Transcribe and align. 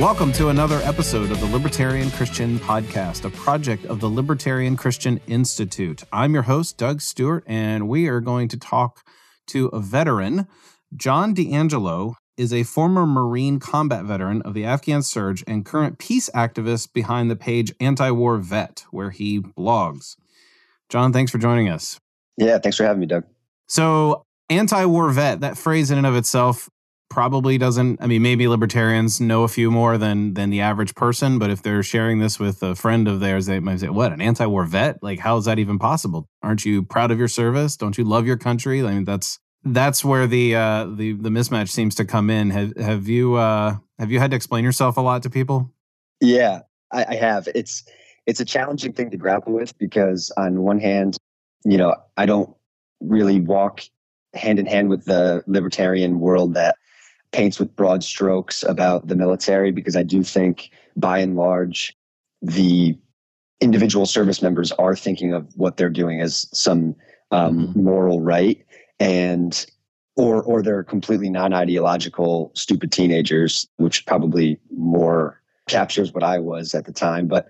Welcome 0.00 0.32
to 0.32 0.48
another 0.48 0.80
episode 0.84 1.30
of 1.30 1.40
the 1.40 1.46
Libertarian 1.48 2.10
Christian 2.10 2.58
Podcast, 2.58 3.26
a 3.26 3.30
project 3.30 3.84
of 3.84 4.00
the 4.00 4.08
Libertarian 4.08 4.74
Christian 4.74 5.20
Institute. 5.26 6.04
I'm 6.10 6.32
your 6.32 6.44
host, 6.44 6.78
Doug 6.78 7.02
Stewart, 7.02 7.44
and 7.46 7.86
we 7.86 8.08
are 8.08 8.22
going 8.22 8.48
to 8.48 8.56
talk 8.56 9.04
to 9.48 9.66
a 9.66 9.78
veteran. 9.78 10.46
John 10.96 11.34
DeAngelo 11.34 12.14
is 12.38 12.50
a 12.50 12.62
former 12.62 13.04
Marine 13.04 13.60
combat 13.60 14.06
veteran 14.06 14.40
of 14.40 14.54
the 14.54 14.64
Afghan 14.64 15.02
surge 15.02 15.44
and 15.46 15.66
current 15.66 15.98
peace 15.98 16.30
activist 16.34 16.94
behind 16.94 17.30
the 17.30 17.36
page 17.36 17.70
Anti 17.78 18.10
War 18.10 18.38
Vet, 18.38 18.86
where 18.90 19.10
he 19.10 19.38
blogs. 19.38 20.16
John, 20.88 21.12
thanks 21.12 21.30
for 21.30 21.36
joining 21.36 21.68
us. 21.68 22.00
Yeah, 22.38 22.56
thanks 22.56 22.78
for 22.78 22.84
having 22.84 23.00
me, 23.00 23.06
Doug. 23.06 23.24
So, 23.68 24.22
anti 24.48 24.86
war 24.86 25.10
vet, 25.10 25.40
that 25.40 25.58
phrase 25.58 25.90
in 25.90 25.98
and 25.98 26.06
of 26.06 26.16
itself 26.16 26.70
probably 27.10 27.58
doesn't 27.58 28.00
i 28.00 28.06
mean 28.06 28.22
maybe 28.22 28.46
libertarians 28.48 29.20
know 29.20 29.42
a 29.42 29.48
few 29.48 29.70
more 29.70 29.98
than 29.98 30.32
than 30.34 30.48
the 30.48 30.60
average 30.60 30.94
person 30.94 31.38
but 31.38 31.50
if 31.50 31.60
they're 31.60 31.82
sharing 31.82 32.20
this 32.20 32.38
with 32.38 32.62
a 32.62 32.74
friend 32.74 33.08
of 33.08 33.20
theirs 33.20 33.46
they 33.46 33.58
might 33.60 33.80
say 33.80 33.88
what 33.88 34.12
an 34.12 34.20
anti-war 34.20 34.64
vet? 34.64 35.02
Like 35.02 35.18
how 35.18 35.36
is 35.36 35.44
that 35.44 35.58
even 35.58 35.78
possible? 35.78 36.28
Aren't 36.42 36.64
you 36.64 36.82
proud 36.82 37.10
of 37.10 37.18
your 37.18 37.28
service? 37.28 37.76
Don't 37.76 37.98
you 37.98 38.04
love 38.04 38.26
your 38.26 38.36
country? 38.36 38.82
I 38.82 38.94
mean 38.94 39.04
that's 39.04 39.38
that's 39.64 40.04
where 40.04 40.26
the 40.26 40.54
uh 40.54 40.86
the 40.86 41.12
the 41.12 41.28
mismatch 41.28 41.68
seems 41.68 41.94
to 41.96 42.04
come 42.04 42.30
in. 42.30 42.50
Have 42.50 42.76
have 42.76 43.08
you 43.08 43.34
uh 43.34 43.76
have 43.98 44.10
you 44.10 44.18
had 44.20 44.30
to 44.30 44.36
explain 44.36 44.64
yourself 44.64 44.96
a 44.96 45.00
lot 45.00 45.22
to 45.24 45.30
people? 45.30 45.72
Yeah 46.20 46.60
i, 46.92 47.04
I 47.08 47.14
have. 47.16 47.48
It's 47.54 47.84
it's 48.26 48.40
a 48.40 48.44
challenging 48.44 48.92
thing 48.92 49.10
to 49.10 49.16
grapple 49.16 49.52
with 49.52 49.76
because 49.78 50.30
on 50.36 50.62
one 50.62 50.78
hand 50.78 51.16
you 51.64 51.76
know 51.76 51.94
i 52.16 52.26
don't 52.26 52.54
really 53.00 53.40
walk 53.40 53.82
hand 54.34 54.58
in 54.58 54.66
hand 54.66 54.88
with 54.88 55.04
the 55.04 55.42
libertarian 55.46 56.20
world 56.20 56.54
that 56.54 56.76
paints 57.32 57.58
with 57.58 57.74
broad 57.76 58.02
strokes 58.02 58.62
about 58.62 59.06
the 59.06 59.14
military 59.14 59.70
because 59.70 59.96
I 59.96 60.02
do 60.02 60.22
think 60.22 60.70
by 60.96 61.18
and 61.18 61.36
large 61.36 61.96
the 62.42 62.98
individual 63.60 64.06
service 64.06 64.42
members 64.42 64.72
are 64.72 64.96
thinking 64.96 65.32
of 65.32 65.46
what 65.56 65.76
they're 65.76 65.90
doing 65.90 66.20
as 66.20 66.48
some 66.52 66.96
um, 67.30 67.68
mm-hmm. 67.68 67.84
moral 67.84 68.20
right 68.20 68.64
and 68.98 69.66
or 70.16 70.42
or 70.42 70.62
they're 70.62 70.82
completely 70.82 71.30
non-ideological 71.30 72.50
stupid 72.54 72.90
teenagers 72.90 73.68
which 73.76 74.06
probably 74.06 74.58
more 74.74 75.40
captures 75.68 76.12
what 76.12 76.24
I 76.24 76.38
was 76.38 76.74
at 76.74 76.86
the 76.86 76.92
time 76.92 77.28
but 77.28 77.48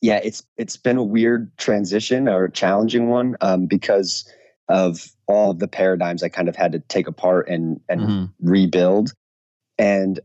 yeah 0.00 0.20
it's 0.24 0.42
it's 0.56 0.76
been 0.76 0.96
a 0.96 1.04
weird 1.04 1.56
transition 1.58 2.28
or 2.28 2.44
a 2.44 2.50
challenging 2.50 3.08
one 3.08 3.36
um, 3.40 3.66
because 3.66 4.28
of 4.68 5.10
all 5.26 5.50
of 5.50 5.58
the 5.58 5.68
paradigms 5.68 6.22
I 6.22 6.28
kind 6.28 6.48
of 6.48 6.56
had 6.56 6.72
to 6.72 6.80
take 6.80 7.06
apart 7.06 7.48
and 7.48 7.80
and 7.88 8.00
mm-hmm. 8.00 8.24
rebuild 8.40 9.12
and 9.80 10.20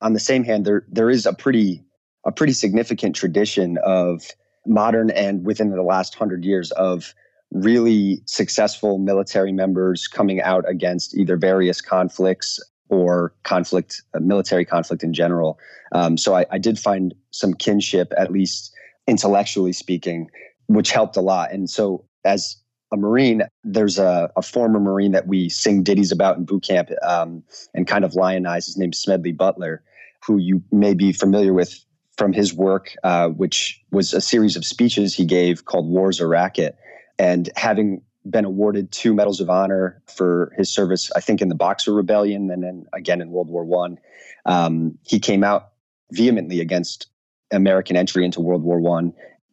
on 0.00 0.12
the 0.12 0.20
same 0.20 0.44
hand, 0.44 0.64
there 0.64 0.84
there 0.88 1.10
is 1.10 1.26
a 1.26 1.32
pretty 1.32 1.84
a 2.24 2.32
pretty 2.32 2.52
significant 2.52 3.16
tradition 3.16 3.76
of 3.84 4.22
modern 4.66 5.10
and 5.10 5.44
within 5.44 5.70
the 5.70 5.82
last 5.82 6.14
hundred 6.14 6.44
years 6.44 6.70
of 6.72 7.12
really 7.50 8.22
successful 8.26 8.98
military 8.98 9.52
members 9.52 10.06
coming 10.08 10.40
out 10.40 10.64
against 10.68 11.14
either 11.16 11.36
various 11.36 11.80
conflicts 11.80 12.58
or 12.88 13.34
conflict, 13.42 14.02
uh, 14.14 14.20
military 14.20 14.64
conflict 14.64 15.02
in 15.02 15.12
general. 15.12 15.58
Um, 15.92 16.16
so 16.16 16.34
I, 16.34 16.46
I 16.50 16.58
did 16.58 16.78
find 16.78 17.14
some 17.30 17.54
kinship, 17.54 18.12
at 18.16 18.32
least 18.32 18.72
intellectually 19.06 19.72
speaking, 19.72 20.30
which 20.66 20.90
helped 20.90 21.16
a 21.16 21.20
lot. 21.20 21.52
And 21.52 21.68
so 21.68 22.04
as 22.24 22.56
a 22.92 22.96
Marine, 22.96 23.42
there's 23.64 23.98
a, 23.98 24.30
a, 24.36 24.42
former 24.42 24.78
Marine 24.78 25.12
that 25.12 25.26
we 25.26 25.48
sing 25.48 25.82
ditties 25.82 26.12
about 26.12 26.36
in 26.36 26.44
boot 26.44 26.62
camp 26.62 26.90
um, 27.02 27.42
and 27.74 27.86
kind 27.86 28.04
of 28.04 28.14
lionize. 28.14 28.66
His 28.66 28.76
name's 28.76 28.98
Smedley 28.98 29.32
Butler, 29.32 29.82
who 30.24 30.38
you 30.38 30.62
may 30.70 30.94
be 30.94 31.12
familiar 31.12 31.52
with 31.52 31.84
from 32.16 32.32
his 32.32 32.54
work, 32.54 32.94
uh, 33.02 33.28
which 33.28 33.82
was 33.90 34.14
a 34.14 34.20
series 34.20 34.56
of 34.56 34.64
speeches 34.64 35.14
he 35.14 35.24
gave 35.24 35.64
called 35.64 35.88
War's 35.88 36.20
a 36.20 36.26
Racket. 36.26 36.76
And 37.18 37.50
having 37.56 38.02
been 38.28 38.44
awarded 38.44 38.90
two 38.92 39.12
medals 39.14 39.40
of 39.40 39.50
honor 39.50 40.00
for 40.06 40.52
his 40.56 40.70
service, 40.70 41.10
I 41.16 41.20
think 41.20 41.42
in 41.42 41.48
the 41.48 41.54
Boxer 41.54 41.92
Rebellion 41.92 42.50
and 42.50 42.62
then 42.62 42.86
again 42.92 43.20
in 43.20 43.30
World 43.30 43.48
War 43.48 43.64
One, 43.64 43.98
um, 44.46 44.98
he 45.02 45.18
came 45.18 45.42
out 45.42 45.70
vehemently 46.12 46.60
against 46.60 47.08
American 47.50 47.96
entry 47.96 48.24
into 48.24 48.40
World 48.40 48.62
War 48.62 48.80
One, 48.80 49.12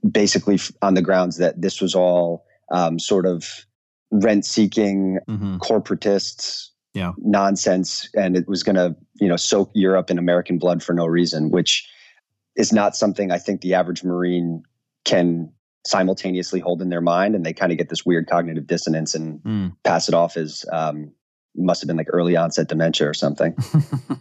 basically 0.10 0.60
on 0.82 0.94
the 0.94 1.02
grounds 1.02 1.38
that 1.38 1.60
this 1.62 1.82
was 1.82 1.96
all 1.96 2.46
um, 2.72 3.00
sort 3.00 3.26
of 3.26 3.66
rent 4.12 4.46
seeking 4.46 5.20
mm-hmm. 5.30 5.58
corporatists 5.58 6.70
yeah. 6.94 7.14
nonsense 7.18 8.10
and 8.16 8.36
it 8.36 8.48
was 8.48 8.64
going 8.64 8.76
to 8.76 8.96
you 9.16 9.28
know 9.28 9.38
soak 9.38 9.72
europe 9.74 10.12
in 10.12 10.18
american 10.18 10.58
blood 10.58 10.84
for 10.84 10.94
no 10.94 11.06
reason 11.06 11.50
which 11.50 11.88
is 12.58 12.74
not 12.74 12.96
something 12.96 13.32
i 13.32 13.38
think 13.38 13.62
the 13.62 13.74
average 13.74 14.04
marine 14.04 14.62
can 15.06 15.52
simultaneously 15.86 16.60
hold 16.60 16.82
in 16.82 16.90
their 16.90 17.02
mind 17.02 17.34
and 17.34 17.46
they 17.46 17.54
kind 17.54 17.72
of 17.72 17.78
get 17.78 17.90
this 17.90 18.06
weird 18.06 18.28
cognitive 18.28 18.68
dissonance 18.68 19.16
and 19.16 19.40
mm. 19.42 19.76
pass 19.84 20.08
it 20.08 20.14
off 20.14 20.38
as 20.38 20.66
um, 20.72 21.12
must 21.56 21.82
have 21.82 21.88
been 21.88 21.98
like 21.98 22.10
early 22.12 22.36
onset 22.36 22.68
dementia 22.68 23.08
or 23.08 23.14
something 23.14 23.56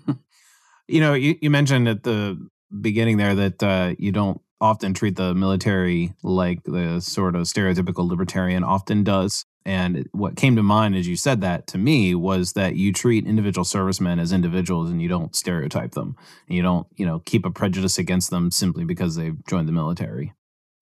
you 0.89 1.01
know 1.01 1.13
you, 1.13 1.37
you 1.43 1.51
mentioned 1.51 1.89
at 1.89 2.05
the 2.05 2.39
beginning 2.81 3.17
there 3.17 3.35
that 3.35 3.63
uh, 3.63 3.95
you 3.99 4.13
don't 4.13 4.41
often 4.61 4.93
treat 4.95 5.17
the 5.17 5.35
military 5.35 6.15
like 6.23 6.63
the 6.65 7.01
sort 7.01 7.35
of 7.35 7.43
stereotypical 7.43 8.09
libertarian 8.09 8.63
often 8.63 9.03
does. 9.03 9.45
And 9.65 10.09
what 10.13 10.37
came 10.37 10.57
to 10.57 10.63
mind 10.63 10.97
as 10.97 11.07
you 11.07 11.17
said 11.17 11.41
that 11.43 11.67
to 11.69 11.79
me 11.79 12.15
was 12.15 12.53
that 12.55 12.77
you 12.77 12.93
treat 12.93 13.27
individual 13.27 13.65
servicemen 13.65 14.19
as 14.19 14.33
individuals 14.33 14.91
and 14.91 15.01
you 15.03 15.09
don't 15.09 15.37
stereotype 15.37 15.93
them. 15.93 16.17
And 16.49 16.57
you 16.57 16.63
don't, 16.63 16.87
you 16.97 17.07
know, 17.07 17.21
keep 17.21 17.45
a 17.45 17.51
prejudice 17.51 17.99
against 17.99 18.31
them 18.31 18.51
simply 18.51 18.85
because 18.85 19.17
they've 19.17 19.37
joined 19.47 19.69
the 19.69 19.73
military. 19.73 20.33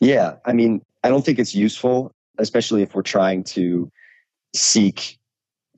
Yeah. 0.00 0.36
I 0.44 0.52
mean, 0.52 0.82
I 1.02 1.08
don't 1.08 1.24
think 1.24 1.38
it's 1.38 1.54
useful, 1.54 2.12
especially 2.38 2.82
if 2.82 2.94
we're 2.94 3.02
trying 3.02 3.44
to 3.44 3.90
seek 4.54 5.18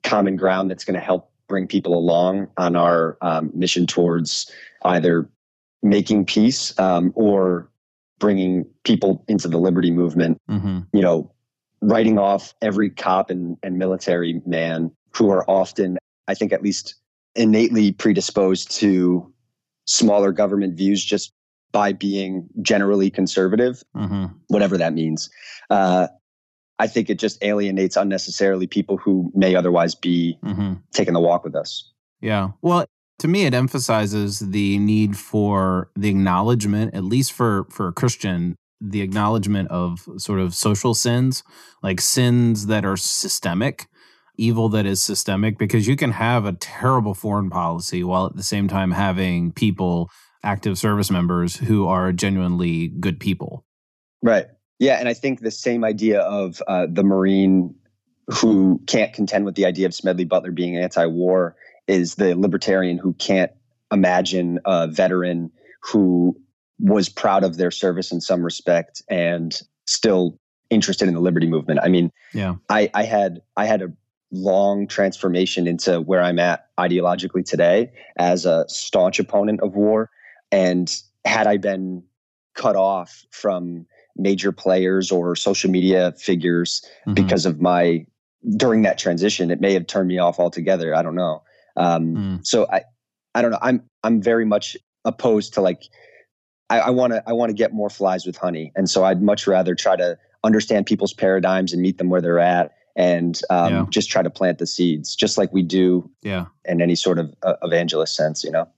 common 0.03 0.35
ground 0.35 0.69
that's 0.69 0.83
going 0.83 0.95
to 0.95 1.05
help 1.05 1.31
bring 1.47 1.67
people 1.67 1.95
along 1.95 2.47
on 2.57 2.75
our 2.75 3.17
um, 3.21 3.51
mission 3.53 3.85
towards 3.85 4.49
either 4.85 5.29
making 5.83 6.25
peace 6.25 6.77
um, 6.79 7.11
or 7.15 7.69
bringing 8.21 8.63
people 8.85 9.25
into 9.27 9.49
the 9.49 9.57
liberty 9.57 9.91
movement, 9.91 10.37
mm-hmm. 10.49 10.79
you 10.93 11.01
know, 11.01 11.29
writing 11.81 12.17
off 12.17 12.53
every 12.61 12.89
cop 12.89 13.29
and, 13.29 13.57
and 13.63 13.77
military 13.77 14.41
man 14.45 14.91
who 15.13 15.29
are 15.31 15.43
often, 15.49 15.97
I 16.29 16.35
think, 16.35 16.53
at 16.53 16.61
least 16.63 16.95
innately 17.35 17.91
predisposed 17.91 18.71
to 18.79 19.33
smaller 19.85 20.31
government 20.31 20.77
views 20.77 21.03
just 21.03 21.33
by 21.71 21.91
being 21.91 22.47
generally 22.61 23.09
conservative, 23.09 23.83
mm-hmm. 23.95 24.25
whatever 24.47 24.77
that 24.77 24.93
means. 24.93 25.29
Uh, 25.69 26.07
I 26.77 26.87
think 26.87 27.09
it 27.09 27.19
just 27.19 27.43
alienates 27.43 27.95
unnecessarily 27.95 28.67
people 28.67 28.97
who 28.97 29.31
may 29.33 29.55
otherwise 29.55 29.95
be 29.95 30.37
mm-hmm. 30.43 30.73
taking 30.93 31.13
the 31.13 31.19
walk 31.19 31.43
with 31.43 31.55
us. 31.55 31.91
Yeah. 32.21 32.51
Well, 32.61 32.85
to 33.21 33.27
me 33.27 33.45
it 33.45 33.53
emphasizes 33.53 34.39
the 34.39 34.77
need 34.79 35.15
for 35.15 35.89
the 35.95 36.09
acknowledgement 36.09 36.93
at 36.93 37.03
least 37.03 37.31
for 37.31 37.65
for 37.69 37.87
a 37.87 37.93
christian 37.93 38.55
the 38.81 39.01
acknowledgement 39.01 39.69
of 39.69 40.07
sort 40.17 40.39
of 40.39 40.55
social 40.55 40.95
sins 40.95 41.43
like 41.83 42.01
sins 42.01 42.65
that 42.65 42.83
are 42.83 42.97
systemic 42.97 43.87
evil 44.37 44.69
that 44.69 44.87
is 44.87 45.03
systemic 45.03 45.59
because 45.59 45.87
you 45.87 45.95
can 45.95 46.11
have 46.11 46.45
a 46.45 46.53
terrible 46.53 47.13
foreign 47.13 47.49
policy 47.49 48.03
while 48.03 48.25
at 48.25 48.35
the 48.35 48.43
same 48.43 48.67
time 48.67 48.91
having 48.91 49.51
people 49.51 50.09
active 50.43 50.79
service 50.79 51.11
members 51.11 51.57
who 51.57 51.85
are 51.85 52.11
genuinely 52.11 52.87
good 52.87 53.19
people. 53.19 53.63
Right. 54.23 54.47
Yeah 54.79 54.95
and 54.95 55.07
i 55.07 55.13
think 55.13 55.41
the 55.41 55.51
same 55.51 55.83
idea 55.83 56.21
of 56.21 56.59
uh, 56.67 56.87
the 56.91 57.03
marine 57.03 57.75
who 58.27 58.81
can't 58.87 59.13
contend 59.13 59.45
with 59.45 59.53
the 59.53 59.65
idea 59.65 59.85
of 59.85 59.93
smedley 59.93 60.25
butler 60.25 60.51
being 60.51 60.75
anti-war 60.75 61.55
is 61.87 62.15
the 62.15 62.35
libertarian 62.35 62.97
who 62.97 63.13
can't 63.13 63.51
imagine 63.91 64.59
a 64.65 64.87
veteran 64.87 65.51
who 65.81 66.39
was 66.79 67.09
proud 67.09 67.43
of 67.43 67.57
their 67.57 67.71
service 67.71 68.11
in 68.11 68.21
some 68.21 68.43
respect 68.43 69.01
and 69.09 69.61
still 69.85 70.39
interested 70.69 71.07
in 71.07 71.13
the 71.13 71.19
liberty 71.19 71.47
movement. 71.47 71.79
I 71.83 71.89
mean, 71.89 72.11
yeah, 72.33 72.55
I, 72.69 72.89
I 72.93 73.03
had 73.03 73.41
I 73.57 73.65
had 73.65 73.81
a 73.81 73.91
long 74.31 74.87
transformation 74.87 75.67
into 75.67 75.99
where 76.01 76.21
I'm 76.21 76.39
at 76.39 76.67
ideologically 76.79 77.43
today 77.43 77.91
as 78.17 78.45
a 78.45 78.65
staunch 78.69 79.19
opponent 79.19 79.59
of 79.61 79.75
war. 79.75 80.09
And 80.51 80.93
had 81.25 81.47
I 81.47 81.57
been 81.57 82.03
cut 82.53 82.75
off 82.75 83.25
from 83.31 83.85
major 84.17 84.51
players 84.51 85.11
or 85.11 85.35
social 85.35 85.69
media 85.69 86.13
figures 86.17 86.83
Mhm. 87.07 87.15
because 87.15 87.45
of 87.45 87.61
my 87.61 88.05
during 88.57 88.81
that 88.81 88.97
transition. 88.97 89.51
It 89.51 89.61
may 89.61 89.73
have 89.73 89.85
turned 89.87 90.07
me 90.07 90.17
off 90.17 90.39
altogether. 90.39 90.95
I 90.95 91.03
don't 91.03 91.15
know. 91.15 91.43
Um, 91.77 92.15
Mm. 92.15 92.45
So 92.45 92.67
I, 92.71 92.81
I 93.35 93.41
don't 93.41 93.51
know. 93.51 93.59
I'm 93.61 93.83
I'm 94.03 94.21
very 94.21 94.45
much 94.45 94.75
opposed 95.05 95.53
to 95.55 95.61
like. 95.61 95.83
I 96.69 96.89
want 96.89 97.11
to 97.11 97.21
I 97.27 97.33
want 97.33 97.49
to 97.49 97.53
get 97.53 97.73
more 97.73 97.89
flies 97.89 98.25
with 98.25 98.37
honey, 98.37 98.71
and 98.77 98.89
so 98.89 99.03
I'd 99.03 99.21
much 99.21 99.45
rather 99.45 99.75
try 99.75 99.97
to 99.97 100.17
understand 100.43 100.85
people's 100.85 101.13
paradigms 101.13 101.73
and 101.73 101.81
meet 101.81 101.97
them 101.97 102.09
where 102.09 102.21
they're 102.21 102.39
at, 102.39 102.71
and 102.95 103.39
um, 103.49 103.73
Yeah. 103.73 103.85
just 103.89 104.09
try 104.09 104.21
to 104.21 104.29
plant 104.29 104.57
the 104.57 104.65
seeds, 104.65 105.13
just 105.13 105.37
like 105.37 105.51
we 105.51 105.63
do 105.63 106.09
yeah. 106.21 106.45
in 106.63 106.81
any 106.81 106.95
sort 106.95 107.19
of 107.19 107.33
uh, 107.43 107.55
evangelist 107.61 108.15
sense. 108.15 108.41
You 108.45 108.51
know. 108.51 108.69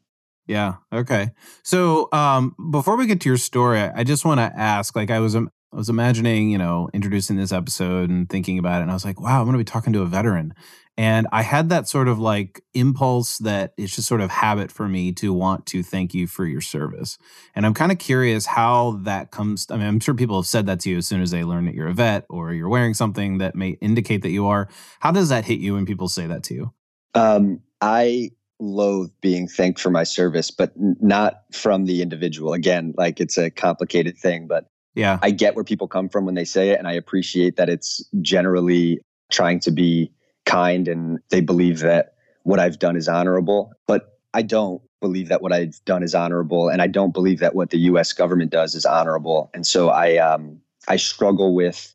Yeah. 0.47 0.77
Okay. 0.91 1.29
So, 1.63 2.09
um, 2.11 2.55
before 2.71 2.97
we 2.97 3.05
get 3.05 3.21
to 3.21 3.29
your 3.29 3.37
story, 3.37 3.79
I 3.79 4.03
just 4.03 4.25
want 4.25 4.39
to 4.39 4.51
ask. 4.59 4.95
Like, 4.95 5.11
I 5.11 5.19
was, 5.19 5.35
um, 5.35 5.49
I 5.71 5.75
was 5.77 5.87
imagining, 5.87 6.49
you 6.49 6.57
know, 6.57 6.89
introducing 6.93 7.37
this 7.37 7.51
episode 7.53 8.09
and 8.09 8.27
thinking 8.27 8.57
about 8.57 8.79
it, 8.79 8.81
and 8.83 8.91
I 8.91 8.95
was 8.95 9.05
like, 9.05 9.21
wow, 9.21 9.39
I'm 9.39 9.45
going 9.45 9.53
to 9.53 9.57
be 9.59 9.63
talking 9.63 9.93
to 9.93 10.01
a 10.01 10.05
veteran, 10.07 10.53
and 10.97 11.27
I 11.31 11.41
had 11.41 11.69
that 11.69 11.87
sort 11.87 12.07
of 12.07 12.19
like 12.19 12.63
impulse 12.73 13.37
that 13.39 13.73
it's 13.77 13.95
just 13.95 14.07
sort 14.07 14.21
of 14.21 14.29
habit 14.29 14.71
for 14.71 14.87
me 14.87 15.11
to 15.13 15.33
want 15.33 15.65
to 15.67 15.81
thank 15.83 16.13
you 16.13 16.27
for 16.27 16.45
your 16.45 16.61
service, 16.61 17.17
and 17.55 17.65
I'm 17.65 17.73
kind 17.73 17.91
of 17.91 17.97
curious 17.99 18.45
how 18.45 18.99
that 19.03 19.31
comes. 19.31 19.67
I 19.69 19.77
mean, 19.77 19.87
I'm 19.87 19.99
sure 19.99 20.13
people 20.13 20.37
have 20.37 20.45
said 20.47 20.65
that 20.67 20.79
to 20.81 20.89
you 20.89 20.97
as 20.97 21.07
soon 21.07 21.21
as 21.21 21.31
they 21.31 21.43
learn 21.43 21.65
that 21.65 21.75
you're 21.75 21.87
a 21.87 21.93
vet 21.93 22.25
or 22.29 22.53
you're 22.53 22.69
wearing 22.69 22.93
something 22.93 23.39
that 23.39 23.55
may 23.55 23.69
indicate 23.81 24.21
that 24.21 24.31
you 24.31 24.47
are. 24.47 24.69
How 24.99 25.11
does 25.11 25.29
that 25.29 25.45
hit 25.45 25.59
you 25.59 25.73
when 25.73 25.85
people 25.85 26.07
say 26.07 26.27
that 26.27 26.43
to 26.43 26.53
you? 26.53 26.73
Um, 27.15 27.61
I 27.81 28.31
loathe 28.59 29.11
being 29.21 29.47
thanked 29.47 29.79
for 29.79 29.89
my 29.89 30.03
service, 30.03 30.49
but 30.51 30.71
not 30.75 31.41
from 31.51 31.85
the 31.85 32.01
individual. 32.01 32.53
Again, 32.53 32.93
like 32.97 33.19
it's 33.19 33.37
a 33.37 33.49
complicated 33.49 34.17
thing, 34.17 34.47
but 34.47 34.67
Yeah. 34.95 35.19
I 35.21 35.31
get 35.31 35.55
where 35.55 35.63
people 35.63 35.87
come 35.87 36.07
from 36.07 36.25
when 36.25 36.35
they 36.35 36.45
say 36.45 36.69
it, 36.69 36.79
and 36.79 36.87
I 36.87 36.93
appreciate 36.93 37.55
that 37.57 37.67
it's 37.67 38.07
generally 38.21 38.99
trying 39.31 39.59
to 39.61 39.71
be 39.71 40.11
kind 40.45 40.87
and 40.87 41.19
they 41.29 41.41
believe 41.41 41.79
that 41.79 42.15
what 42.43 42.59
I've 42.59 42.79
done 42.79 42.95
is 42.95 43.07
honorable. 43.07 43.73
But 43.87 44.19
I 44.33 44.41
don't 44.41 44.81
believe 45.01 45.29
that 45.29 45.41
what 45.41 45.51
I've 45.51 45.83
done 45.85 46.03
is 46.03 46.15
honorable, 46.15 46.69
and 46.69 46.81
I 46.81 46.87
don't 46.87 47.13
believe 47.13 47.39
that 47.39 47.55
what 47.55 47.69
the 47.69 47.77
U.S. 47.79 48.13
government 48.13 48.51
does 48.51 48.73
is 48.75 48.85
honorable. 48.85 49.49
And 49.53 49.67
so 49.67 49.89
I 49.89 50.17
um, 50.17 50.59
I 50.87 50.95
struggle 50.95 51.53
with 51.53 51.93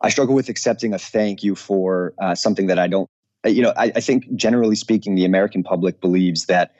I 0.00 0.10
struggle 0.10 0.34
with 0.34 0.48
accepting 0.48 0.94
a 0.94 0.98
thank 0.98 1.42
you 1.42 1.54
for 1.54 2.14
uh, 2.18 2.34
something 2.34 2.66
that 2.66 2.78
I 2.78 2.88
don't. 2.88 3.08
uh, 3.44 3.48
You 3.48 3.62
know, 3.62 3.72
I, 3.76 3.92
I 3.96 4.00
think 4.00 4.34
generally 4.36 4.76
speaking, 4.76 5.14
the 5.14 5.24
American 5.24 5.62
public 5.62 6.00
believes 6.00 6.46
that 6.46 6.74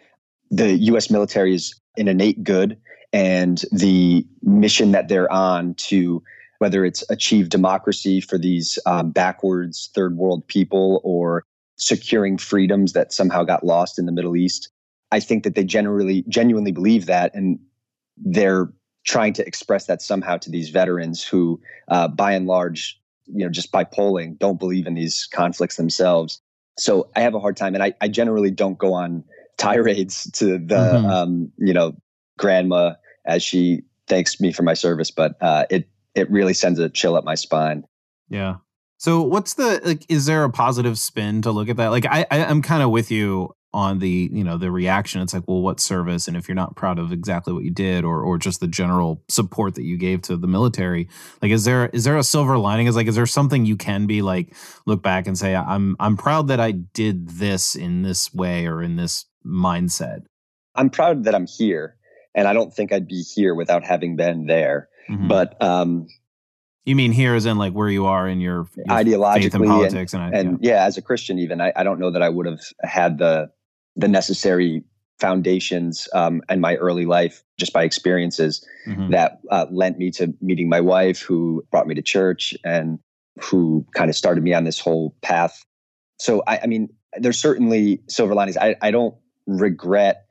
the 0.51 0.75
U.S. 0.91 1.11
military 1.11 1.55
is 1.55 1.75
an 1.97 2.09
innate 2.09 2.43
good 2.45 2.77
and 3.13 3.63
the 3.73 4.27
mission 4.43 4.93
that 4.93 5.09
they're 5.09 5.31
on 5.33 5.75
to 5.75 6.23
whether 6.65 6.83
it's 6.83 7.05
achieve 7.11 7.51
democracy 7.51 8.23
for 8.23 8.39
these 8.39 8.79
um, 8.87 9.11
backwards 9.11 9.91
third 9.95 10.17
world 10.17 10.47
people 10.47 10.99
or 11.05 11.45
securing 11.77 12.39
freedoms 12.39 12.95
that 12.95 13.13
somehow 13.13 13.45
got 13.45 13.67
lost 13.67 13.99
in 13.99 14.07
the 14.07 14.13
middle 14.13 14.35
east 14.35 14.71
i 15.13 15.21
think 15.21 15.45
that 15.45 15.55
they 15.57 15.63
generally 15.63 16.25
genuinely 16.27 16.73
believe 16.73 17.05
that 17.05 17.31
and 17.35 17.59
they're 18.17 18.73
trying 19.05 19.35
to 19.35 19.47
express 19.47 19.85
that 19.85 20.01
somehow 20.01 20.39
to 20.39 20.51
these 20.51 20.71
veterans 20.71 21.23
who 21.23 21.61
uh, 21.89 22.09
by 22.09 22.33
and 22.33 22.47
large 22.47 22.99
you 23.27 23.45
know 23.45 23.51
just 23.51 23.71
by 23.71 23.85
polling 23.85 24.33
don't 24.37 24.59
believe 24.59 24.87
in 24.87 24.95
these 24.95 25.29
conflicts 25.31 25.77
themselves 25.77 26.41
so 26.79 27.11
i 27.15 27.21
have 27.21 27.35
a 27.35 27.41
hard 27.41 27.59
time 27.59 27.75
and 27.75 27.83
i, 27.83 27.93
I 28.01 28.09
generally 28.09 28.51
don't 28.51 28.79
go 28.79 28.95
on 28.95 29.23
tirades 29.59 30.31
to 30.31 30.57
the 30.57 30.77
Mhm. 30.77 31.11
um, 31.11 31.53
you 31.59 31.75
know 31.75 31.95
grandma 32.39 32.95
as 33.27 33.43
she 33.43 33.83
thanks 34.07 34.41
me 34.41 34.53
for 34.53 34.63
my 34.63 34.75
service, 34.75 35.11
but 35.11 35.37
uh, 35.41 35.65
it 35.71 35.89
it 36.15 36.31
really 36.31 36.55
sends 36.55 36.79
a 36.79 36.89
chill 36.89 37.17
up 37.17 37.25
my 37.25 37.35
spine. 37.35 37.85
Yeah. 38.29 38.57
So 38.99 39.23
what's 39.23 39.55
the 39.55 39.81
like 39.85 40.05
is 40.09 40.27
there 40.27 40.45
a 40.45 40.51
positive 40.51 40.99
spin 40.99 41.43
to 41.43 41.51
look 41.51 41.69
at 41.69 41.77
that? 41.77 41.89
Like 41.89 42.07
I, 42.07 42.27
I 42.31 42.45
I'm 42.45 42.63
kind 42.63 42.83
of 42.83 42.91
with 42.91 43.11
you 43.11 43.55
on 43.75 43.99
the, 43.99 44.31
you 44.33 44.45
know, 44.45 44.57
the 44.57 44.71
reaction. 44.71 45.21
It's 45.21 45.35
like, 45.35 45.43
well, 45.49 45.61
what 45.61 45.81
service? 45.81 46.29
And 46.29 46.37
if 46.37 46.49
you're 46.49 46.55
not 46.55 46.77
proud 46.77 47.01
of 47.01 47.11
exactly 47.11 47.53
what 47.53 47.65
you 47.65 47.73
did 47.73 48.05
or 48.05 48.23
or 48.23 48.39
just 48.39 48.61
the 48.61 48.69
general 48.69 49.23
support 49.29 49.75
that 49.75 49.83
you 49.83 49.99
gave 49.99 50.23
to 50.23 50.37
the 50.37 50.47
military, 50.47 51.09
like 51.43 51.51
is 51.51 51.65
there 51.65 51.87
is 51.89 52.05
there 52.05 52.17
a 52.17 52.23
silver 52.23 52.57
lining? 52.57 52.87
Is 52.87 52.97
like 52.97 53.09
is 53.09 53.17
there 53.17 53.27
something 53.27 53.67
you 53.67 53.77
can 53.77 54.07
be 54.07 54.23
like 54.23 54.55
look 54.87 55.03
back 55.03 55.27
and 55.27 55.37
say, 55.37 55.55
I'm 55.55 55.97
I'm 55.99 56.17
proud 56.17 56.49
that 56.49 56.61
I 56.61 56.71
did 56.71 57.29
this 57.29 57.75
in 57.75 58.03
this 58.03 58.33
way 58.33 58.67
or 58.67 58.81
in 58.81 58.97
this 58.97 59.27
mindset? 59.45 60.21
I'm 60.77 60.89
proud 60.89 61.25
that 61.25 61.35
I'm 61.35 61.47
here, 61.47 61.97
and 62.35 62.47
I 62.49 62.53
don't 62.53 62.73
think 62.73 62.93
I'd 62.93 63.09
be 63.09 63.23
here 63.23 63.55
without 63.55 63.85
having 63.85 64.17
been 64.17 64.47
there. 64.47 64.89
Mhm. 65.09 65.29
But 65.29 65.61
um, 65.63 66.07
you 66.85 66.97
mean 66.97 67.13
here 67.13 67.35
as 67.35 67.47
in 67.47 67.57
like 67.59 67.73
where 67.73 67.89
you 67.89 68.07
are 68.07 68.29
in 68.29 68.41
your, 68.41 68.55
your 68.55 68.65
faith 68.65 68.87
ideologically 68.89 69.45
and 69.45 69.55
and, 69.55 69.67
politics 69.67 70.15
and, 70.15 70.23
I, 70.23 70.29
and 70.31 70.59
yeah. 70.63 70.85
as 70.85 70.99
a 70.99 71.03
Christian, 71.03 71.39
even 71.39 71.61
I, 71.61 71.73
I 71.77 71.83
don't 71.83 71.99
know 71.99 72.11
that 72.11 72.23
I 72.23 72.29
would 72.29 72.47
have 72.47 72.61
had 72.83 73.19
the 73.19 73.51
the 73.97 74.09
necessary 74.09 74.85
foundations 75.21 76.09
um, 76.13 76.43
in 76.51 76.61
my 76.61 76.75
early 76.77 77.07
life 77.07 77.45
just 77.59 77.73
by 77.73 77.85
experiences 77.85 78.67
yeah. 78.87 78.95
Mhm. 78.95 79.11
that 79.13 79.41
uh, 79.51 79.67
lent 79.71 79.99
me 79.99 80.11
to 80.11 80.35
meeting 80.41 80.69
my 80.69 80.81
wife, 80.81 81.21
who 81.21 81.65
brought 81.71 81.87
me 81.87 81.95
to 81.95 82.03
church 82.03 82.55
and 82.65 82.99
who 83.41 83.87
kind 83.95 84.11
of 84.11 84.17
started 84.17 84.43
me 84.43 84.53
on 84.53 84.65
this 84.65 84.79
whole 84.79 85.17
path. 85.23 85.65
So, 86.19 86.43
I, 86.47 86.61
I 86.65 86.67
mean, 86.67 86.89
there's 87.17 87.39
certainly 87.39 88.03
silver 88.09 88.35
linings. 88.35 88.57
I, 88.57 88.77
I 88.83 88.91
don't 88.91 89.15
regret 89.47 90.27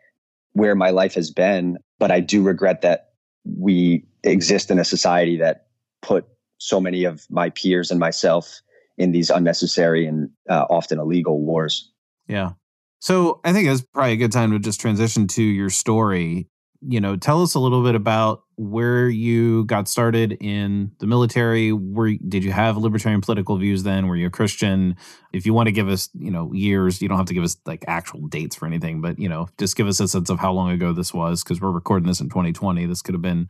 where 0.53 0.75
my 0.75 0.89
life 0.89 1.13
has 1.15 1.31
been, 1.31 1.77
but 1.99 2.11
I 2.11 2.19
do 2.19 2.41
regret 2.43 2.81
that 2.81 3.13
we 3.45 4.05
exist 4.23 4.71
in 4.71 4.79
a 4.79 4.85
society 4.85 5.37
that 5.37 5.67
put 6.01 6.25
so 6.57 6.79
many 6.79 7.03
of 7.03 7.25
my 7.29 7.49
peers 7.49 7.91
and 7.91 7.99
myself 7.99 8.61
in 8.97 9.11
these 9.11 9.29
unnecessary 9.29 10.05
and 10.05 10.29
uh, 10.49 10.65
often 10.69 10.99
illegal 10.99 11.41
wars. 11.41 11.91
Yeah. 12.27 12.51
So 12.99 13.41
I 13.43 13.51
think 13.51 13.67
it's 13.67 13.81
probably 13.81 14.13
a 14.13 14.17
good 14.17 14.31
time 14.31 14.51
to 14.51 14.59
just 14.59 14.79
transition 14.79 15.27
to 15.29 15.43
your 15.43 15.69
story. 15.69 16.47
You 16.85 17.01
know, 17.01 17.15
tell 17.15 17.41
us 17.41 17.55
a 17.55 17.59
little 17.59 17.83
bit 17.83 17.95
about 17.95 18.43
where 18.55 19.09
you 19.09 19.65
got 19.65 19.87
started 19.87 20.37
in 20.39 20.91
the 20.99 21.07
military. 21.07 21.71
Where 21.71 22.13
did 22.27 22.43
you 22.43 22.51
have 22.51 22.77
libertarian 22.77 23.21
political 23.21 23.57
views 23.57 23.83
then? 23.83 24.07
Were 24.07 24.15
you 24.15 24.27
a 24.27 24.29
Christian? 24.29 24.95
If 25.33 25.45
you 25.45 25.53
want 25.53 25.67
to 25.67 25.71
give 25.71 25.89
us, 25.89 26.09
you 26.13 26.29
know, 26.29 26.53
years, 26.53 27.01
you 27.01 27.07
don't 27.07 27.17
have 27.17 27.27
to 27.27 27.33
give 27.33 27.43
us 27.43 27.57
like 27.65 27.83
actual 27.87 28.27
dates 28.27 28.55
for 28.55 28.65
anything, 28.65 29.01
but 29.01 29.17
you 29.17 29.27
know, 29.27 29.47
just 29.57 29.75
give 29.75 29.87
us 29.87 29.99
a 29.99 30.07
sense 30.07 30.29
of 30.29 30.39
how 30.39 30.53
long 30.53 30.71
ago 30.71 30.93
this 30.93 31.13
was 31.13 31.43
because 31.43 31.59
we're 31.59 31.71
recording 31.71 32.07
this 32.07 32.19
in 32.19 32.29
2020. 32.29 32.85
This 32.85 33.01
could 33.01 33.15
have 33.15 33.21
been 33.21 33.49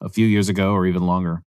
a 0.00 0.08
few 0.08 0.26
years 0.26 0.48
ago 0.48 0.72
or 0.72 0.86
even 0.86 1.06
longer. 1.06 1.42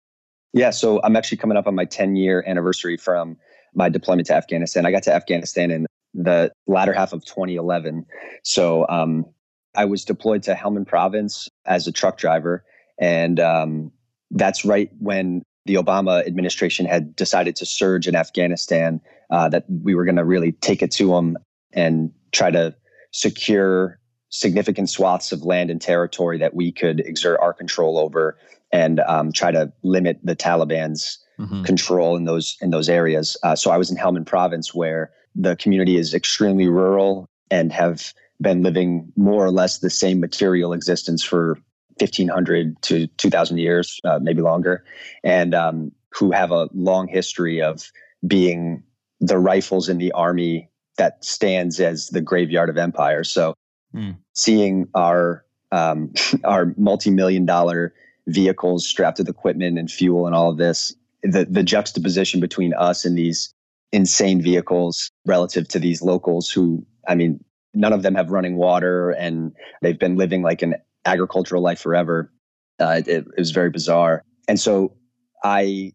Yeah, 0.53 0.71
so 0.71 1.01
I'm 1.03 1.17
actually 1.17 1.39
coming 1.39 1.57
up 1.57 1.67
on 1.67 1.75
my 1.75 1.85
10 1.85 2.17
year 2.17 2.45
anniversary 2.47 2.97
from 2.97 3.37
my 3.75 3.89
deployment 3.89 4.29
to 4.29 4.35
Afghanistan. 4.35 4.87
I 4.87 4.93
got 4.93 5.03
to 5.05 5.15
Afghanistan 5.15 5.71
in 5.71 5.87
the 6.15 6.53
latter 6.67 6.93
half 6.93 7.13
of 7.13 7.25
2011. 7.25 8.07
So 8.45 8.87
um, 8.89 9.27
I 9.75 9.85
was 9.85 10.05
deployed 10.05 10.45
to 10.45 10.55
Helmand 10.55 10.87
Province 10.87 11.49
as 11.67 11.87
a 11.87 11.93
truck 11.93 12.19
driver. 12.19 12.65
And 13.01 13.41
um, 13.41 13.91
that's 14.31 14.65
right 14.65 14.91
when 14.99 15.43
the 15.67 15.75
Obama 15.75 16.25
administration 16.27 16.87
had 16.87 17.17
decided 17.17 17.57
to 17.57 17.67
surge 17.67 18.07
in 18.07 18.15
Afghanistan, 18.15 19.01
uh, 19.31 19.49
that 19.49 19.65
we 19.69 19.95
were 19.95 20.05
going 20.05 20.17
to 20.17 20.25
really 20.25 20.53
take 20.53 20.83
it 20.83 20.93
to 20.93 21.09
them 21.09 21.37
and 21.73 22.13
try 22.33 22.51
to 22.51 22.75
secure 23.13 23.99
significant 24.35 24.91
swaths 24.91 25.31
of 25.31 25.45
land 25.45 25.71
and 25.71 25.81
territory 25.81 26.37
that 26.39 26.55
we 26.55 26.73
could 26.73 26.99
exert 27.01 27.39
our 27.41 27.53
control 27.53 27.97
over 27.97 28.37
and 28.73 28.99
um, 29.01 29.31
try 29.31 29.53
to 29.53 29.73
limit 29.85 30.19
the 30.25 30.35
Taliban's 30.35 31.19
Mhm. 31.39 31.65
control 31.65 32.17
in 32.17 32.25
those 32.27 32.57
in 32.61 32.71
those 32.71 32.89
areas. 32.89 33.37
Uh, 33.43 33.57
so 33.57 33.73
I 33.73 33.77
was 33.77 33.91
in 33.91 33.97
Helmand 33.97 34.27
Province, 34.27 34.73
where 34.73 35.11
the 35.35 35.57
community 35.57 35.97
is 35.97 36.15
extremely 36.15 36.69
rural 36.69 37.27
and 37.51 37.73
have 37.73 38.13
been 38.41 38.63
living 38.63 39.13
more 39.17 39.45
or 39.45 39.51
less 39.51 39.79
the 39.79 39.91
same 39.91 40.21
material 40.21 40.73
existence 40.73 41.25
for 41.25 41.59
1500 41.99 42.81
to 42.83 43.07
2000 43.19 43.59
years, 43.59 44.01
uh, 44.05 44.21
maybe 44.23 44.43
longer, 44.43 44.85
and 45.25 45.55
um, 45.55 45.91
who 46.11 46.31
have 46.31 46.53
a 46.53 46.69
long 46.73 47.09
history 47.09 47.61
of 47.61 47.91
being 48.27 48.83
the 49.21 49.39
rifles 49.39 49.89
in 49.89 49.99
the 49.99 50.13
army 50.13 50.69
that 50.99 51.25
stands 51.25 51.81
as 51.81 52.09
the 52.11 52.21
graveyard 52.21 52.69
of 52.69 52.79
empire. 52.79 53.25
So 53.25 53.55
Hmm. 53.93 54.11
Seeing 54.35 54.89
our 54.95 55.45
um, 55.73 56.13
our 56.45 56.75
multi-million 56.77 57.47
dollar 57.47 57.95
vehicles 58.27 58.87
strapped 58.87 59.19
with 59.19 59.29
equipment 59.29 59.79
and 59.79 59.91
fuel 59.91 60.27
and 60.27 60.35
all 60.35 60.51
of 60.51 60.57
this 60.57 60.95
the 61.23 61.45
the 61.45 61.63
juxtaposition 61.63 62.41
between 62.41 62.73
us 62.75 63.05
and 63.05 63.19
these 63.19 63.53
insane 63.93 64.41
vehicles 64.41 65.11
relative 65.27 65.69
to 65.69 65.79
these 65.79 66.03
locals 66.03 66.51
who 66.51 66.85
i 67.07 67.15
mean 67.15 67.39
none 67.75 67.93
of 67.93 68.03
them 68.03 68.15
have 68.15 68.31
running 68.31 68.57
water 68.57 69.11
and 69.11 69.53
they've 69.83 69.99
been 69.99 70.17
living 70.17 70.43
like 70.43 70.63
an 70.63 70.75
agricultural 71.05 71.63
life 71.63 71.81
forever. 71.81 72.33
Uh, 72.81 73.01
it, 73.07 73.09
it 73.09 73.27
was 73.37 73.51
very 73.51 73.71
bizarre. 73.71 74.23
And 74.49 74.59
so 74.59 74.97
i 75.43 75.93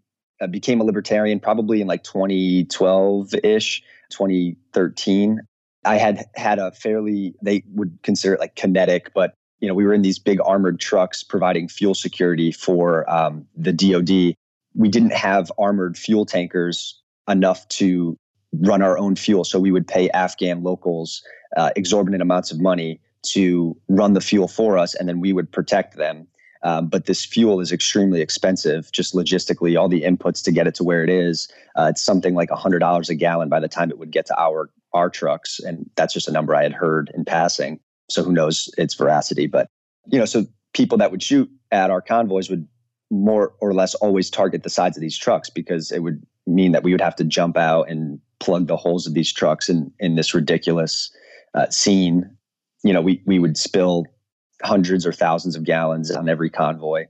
became 0.51 0.79
a 0.79 0.83
libertarian 0.83 1.39
probably 1.39 1.81
in 1.81 1.87
like 1.87 2.03
2012ish 2.03 3.81
2013 4.09 5.39
i 5.85 5.97
had 5.97 6.25
had 6.35 6.59
a 6.59 6.71
fairly 6.71 7.33
they 7.41 7.63
would 7.73 7.97
consider 8.03 8.33
it 8.33 8.39
like 8.39 8.55
kinetic 8.55 9.11
but 9.13 9.33
you 9.59 9.67
know, 9.67 9.73
we 9.73 9.85
were 9.85 9.93
in 9.93 10.01
these 10.01 10.19
big 10.19 10.39
armored 10.45 10.79
trucks 10.79 11.23
providing 11.23 11.67
fuel 11.67 11.93
security 11.93 12.51
for 12.51 13.09
um, 13.09 13.45
the 13.55 13.73
DoD. 13.73 14.35
We 14.75 14.89
didn't 14.89 15.13
have 15.13 15.51
armored 15.59 15.97
fuel 15.97 16.25
tankers 16.25 16.99
enough 17.27 17.67
to 17.69 18.17
run 18.53 18.81
our 18.81 18.97
own 18.97 19.15
fuel, 19.15 19.43
so 19.43 19.59
we 19.59 19.71
would 19.71 19.87
pay 19.87 20.09
Afghan 20.11 20.63
locals 20.63 21.21
uh, 21.57 21.71
exorbitant 21.75 22.21
amounts 22.21 22.51
of 22.51 22.59
money 22.59 22.99
to 23.21 23.75
run 23.89 24.13
the 24.13 24.21
fuel 24.21 24.47
for 24.47 24.77
us, 24.77 24.95
and 24.95 25.09
then 25.09 25.19
we 25.19 25.33
would 25.33 25.51
protect 25.51 25.97
them. 25.97 26.25
Um, 26.61 26.87
but 26.87 27.05
this 27.05 27.23
fuel 27.25 27.61
is 27.61 27.71
extremely 27.71 28.21
expensive, 28.21 28.91
just 28.91 29.13
logistically, 29.13 29.79
all 29.79 29.87
the 29.87 30.01
inputs 30.01 30.43
to 30.43 30.51
get 30.51 30.67
it 30.67 30.75
to 30.75 30.83
where 30.83 31.03
it 31.03 31.09
is. 31.09 31.47
Uh, 31.75 31.87
it's 31.89 32.01
something 32.01 32.33
like 32.33 32.49
hundred 32.49 32.79
dollars 32.79 33.09
a 33.09 33.15
gallon 33.15 33.49
by 33.49 33.59
the 33.59 33.67
time 33.67 33.89
it 33.89 33.97
would 33.97 34.11
get 34.11 34.25
to 34.27 34.39
our 34.39 34.69
our 34.93 35.09
trucks, 35.09 35.59
and 35.59 35.89
that's 35.95 36.13
just 36.13 36.27
a 36.27 36.31
number 36.31 36.55
I 36.55 36.63
had 36.63 36.73
heard 36.73 37.11
in 37.13 37.25
passing. 37.25 37.79
So 38.09 38.23
who 38.23 38.31
knows 38.31 38.69
its 38.77 38.95
veracity? 38.95 39.47
But 39.47 39.67
you 40.07 40.19
know, 40.19 40.25
so 40.25 40.45
people 40.73 40.97
that 40.97 41.11
would 41.11 41.23
shoot 41.23 41.49
at 41.71 41.91
our 41.91 42.01
convoys 42.01 42.49
would 42.49 42.67
more 43.11 43.53
or 43.59 43.73
less 43.73 43.95
always 43.95 44.29
target 44.29 44.63
the 44.63 44.69
sides 44.69 44.97
of 44.97 45.01
these 45.01 45.17
trucks 45.17 45.49
because 45.49 45.91
it 45.91 45.99
would 45.99 46.21
mean 46.47 46.71
that 46.71 46.83
we 46.83 46.91
would 46.91 47.01
have 47.01 47.15
to 47.15 47.23
jump 47.23 47.57
out 47.57 47.89
and 47.89 48.19
plug 48.39 48.67
the 48.67 48.77
holes 48.77 49.05
of 49.05 49.13
these 49.13 49.31
trucks 49.31 49.69
in 49.69 49.91
in 49.99 50.15
this 50.15 50.33
ridiculous 50.33 51.11
uh, 51.53 51.69
scene. 51.69 52.29
You 52.83 52.93
know, 52.93 53.01
we 53.01 53.21
we 53.25 53.39
would 53.39 53.57
spill 53.57 54.05
hundreds 54.63 55.05
or 55.05 55.13
thousands 55.13 55.55
of 55.55 55.63
gallons 55.63 56.11
on 56.11 56.29
every 56.29 56.49
convoy. 56.49 57.05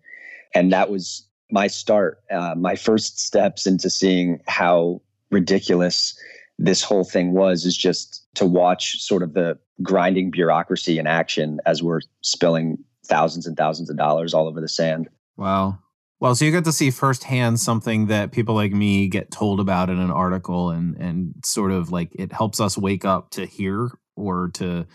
And 0.53 0.71
that 0.73 0.89
was 0.89 1.25
my 1.51 1.67
start, 1.67 2.19
uh, 2.31 2.55
my 2.55 2.75
first 2.75 3.19
steps 3.19 3.65
into 3.65 3.89
seeing 3.89 4.39
how 4.47 5.01
ridiculous 5.31 6.17
this 6.59 6.83
whole 6.83 7.05
thing 7.05 7.33
was, 7.33 7.65
is 7.65 7.75
just 7.75 8.27
to 8.35 8.45
watch 8.45 9.01
sort 9.01 9.23
of 9.23 9.33
the 9.33 9.57
grinding 9.81 10.29
bureaucracy 10.29 10.99
in 10.99 11.07
action 11.07 11.59
as 11.65 11.81
we're 11.81 12.01
spilling 12.21 12.77
thousands 13.05 13.47
and 13.47 13.55
thousands 13.55 13.89
of 13.89 13.97
dollars 13.97 14.33
all 14.33 14.47
over 14.47 14.59
the 14.59 14.67
sand. 14.67 15.09
Wow. 15.37 15.79
Well, 16.19 16.35
so 16.35 16.43
you 16.43 16.51
get 16.51 16.65
to 16.65 16.73
see 16.73 16.91
firsthand 16.91 17.61
something 17.61 18.07
that 18.07 18.33
people 18.33 18.53
like 18.53 18.73
me 18.73 19.07
get 19.07 19.31
told 19.31 19.61
about 19.61 19.89
in 19.89 19.99
an 19.99 20.11
article 20.11 20.69
and 20.69 20.95
and 20.97 21.33
sort 21.45 21.71
of 21.71 21.93
like 21.93 22.11
it 22.13 22.33
helps 22.33 22.59
us 22.59 22.77
wake 22.77 23.05
up 23.05 23.29
to 23.31 23.45
hear 23.45 23.89
or 24.17 24.49
to, 24.55 24.85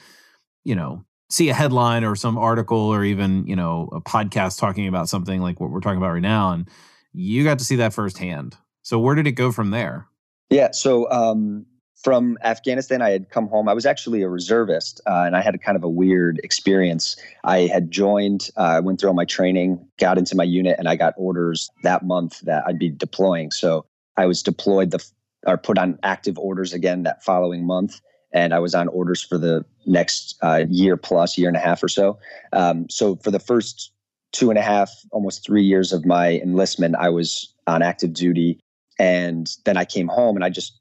you 0.64 0.74
know, 0.74 1.06
see 1.30 1.48
a 1.48 1.54
headline 1.54 2.04
or 2.04 2.14
some 2.14 2.36
article 2.36 2.78
or 2.78 3.04
even 3.04 3.46
you 3.46 3.56
know 3.56 3.88
a 3.92 4.00
podcast 4.00 4.58
talking 4.58 4.86
about 4.86 5.08
something 5.08 5.40
like 5.40 5.58
what 5.58 5.70
we're 5.70 5.80
talking 5.80 5.96
about 5.96 6.12
right 6.12 6.22
now 6.22 6.52
and 6.52 6.68
you 7.12 7.42
got 7.42 7.58
to 7.58 7.64
see 7.64 7.76
that 7.76 7.94
firsthand 7.94 8.56
so 8.82 8.98
where 8.98 9.14
did 9.14 9.26
it 9.26 9.32
go 9.32 9.50
from 9.50 9.70
there 9.70 10.06
yeah 10.50 10.70
so 10.72 11.10
um, 11.10 11.66
from 12.02 12.38
afghanistan 12.42 13.02
i 13.02 13.10
had 13.10 13.30
come 13.30 13.48
home. 13.48 13.68
I 13.68 13.74
was 13.74 13.86
actually 13.86 14.22
a 14.22 14.28
reservist 14.28 15.00
uh, 15.06 15.24
and 15.26 15.36
i 15.36 15.42
had 15.42 15.54
a 15.54 15.58
kind 15.58 15.76
of 15.76 15.84
a 15.84 15.88
weird 15.88 16.40
experience. 16.42 17.16
I 17.44 17.60
had 17.60 17.90
joined 17.90 18.50
uh, 18.56 18.60
i 18.60 18.78
uh, 18.78 18.82
went 18.82 19.00
through 19.00 19.10
all 19.10 19.14
my 19.14 19.24
training 19.24 19.86
got 19.98 20.18
into 20.18 20.36
my 20.36 20.44
unit 20.44 20.76
and 20.78 20.88
i 20.88 20.96
got 20.96 21.14
orders 21.16 21.70
that 21.82 22.04
month 22.04 22.40
that 22.40 22.64
i'd 22.66 22.78
be 22.78 22.90
deploying. 22.90 23.50
So 23.50 23.86
i 24.16 24.26
was 24.26 24.42
deployed 24.42 24.90
the 24.90 25.04
or 25.46 25.58
put 25.58 25.78
on 25.78 25.98
active 26.02 26.38
orders 26.38 26.72
again 26.72 27.02
that 27.02 27.22
following 27.22 27.66
month 27.66 28.00
and 28.34 28.52
I 28.52 28.58
was 28.58 28.74
on 28.74 28.88
orders 28.88 29.22
for 29.22 29.38
the 29.38 29.64
next 29.86 30.36
uh, 30.42 30.64
year 30.68 30.96
plus, 30.96 31.38
year 31.38 31.48
and 31.48 31.56
a 31.56 31.60
half 31.60 31.82
or 31.82 31.88
so. 31.88 32.18
Um, 32.52 32.90
so 32.90 33.16
for 33.16 33.30
the 33.30 33.38
first 33.38 33.92
two 34.32 34.50
and 34.50 34.58
a 34.58 34.62
half, 34.62 34.90
almost 35.12 35.46
three 35.46 35.62
years 35.62 35.92
of 35.92 36.04
my 36.04 36.40
enlistment, 36.40 36.96
I 36.98 37.08
was 37.08 37.54
on 37.68 37.80
active 37.80 38.12
duty, 38.12 38.58
and 38.98 39.50
then 39.64 39.76
I 39.76 39.84
came 39.84 40.08
home 40.08 40.36
and 40.36 40.44
I 40.44 40.50
just 40.50 40.80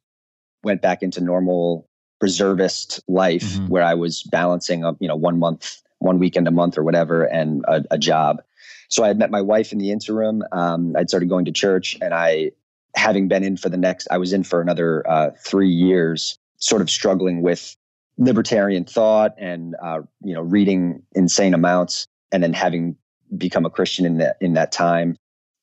went 0.63 0.81
back 0.81 1.03
into 1.03 1.21
normal 1.21 1.87
reservist 2.21 3.01
life 3.07 3.43
mm-hmm. 3.43 3.67
where 3.67 3.83
I 3.83 3.93
was 3.93 4.23
balancing 4.23 4.85
up, 4.85 4.95
you 4.99 5.07
know, 5.07 5.15
one 5.15 5.39
month, 5.39 5.81
one 5.99 6.19
weekend 6.19 6.47
a 6.47 6.51
month 6.51 6.77
or 6.77 6.83
whatever, 6.83 7.25
and 7.25 7.65
a, 7.67 7.83
a 7.91 7.97
job. 7.97 8.41
So 8.89 9.03
I 9.03 9.07
had 9.07 9.17
met 9.17 9.31
my 9.31 9.41
wife 9.41 9.71
in 9.71 9.79
the 9.79 9.91
interim. 9.91 10.43
Um, 10.51 10.95
I'd 10.95 11.09
started 11.09 11.27
going 11.27 11.45
to 11.45 11.51
church, 11.51 11.97
and 12.01 12.13
I, 12.13 12.51
having 12.95 13.27
been 13.27 13.43
in 13.43 13.57
for 13.57 13.69
the 13.69 13.77
next, 13.77 14.07
I 14.11 14.17
was 14.17 14.31
in 14.31 14.43
for 14.43 14.61
another 14.61 15.07
uh, 15.09 15.31
three 15.43 15.69
years 15.69 16.37
sort 16.57 16.81
of 16.81 16.89
struggling 16.89 17.41
with 17.41 17.75
libertarian 18.17 18.85
thought 18.85 19.33
and 19.37 19.75
uh, 19.81 19.99
you 20.23 20.33
know 20.33 20.41
reading 20.41 21.01
insane 21.15 21.53
amounts 21.53 22.07
and 22.31 22.43
then 22.43 22.53
having 22.53 22.95
become 23.37 23.65
a 23.65 23.69
Christian 23.69 24.05
in 24.05 24.17
that 24.19 24.37
in 24.39 24.53
that 24.53 24.71
time 24.71 25.17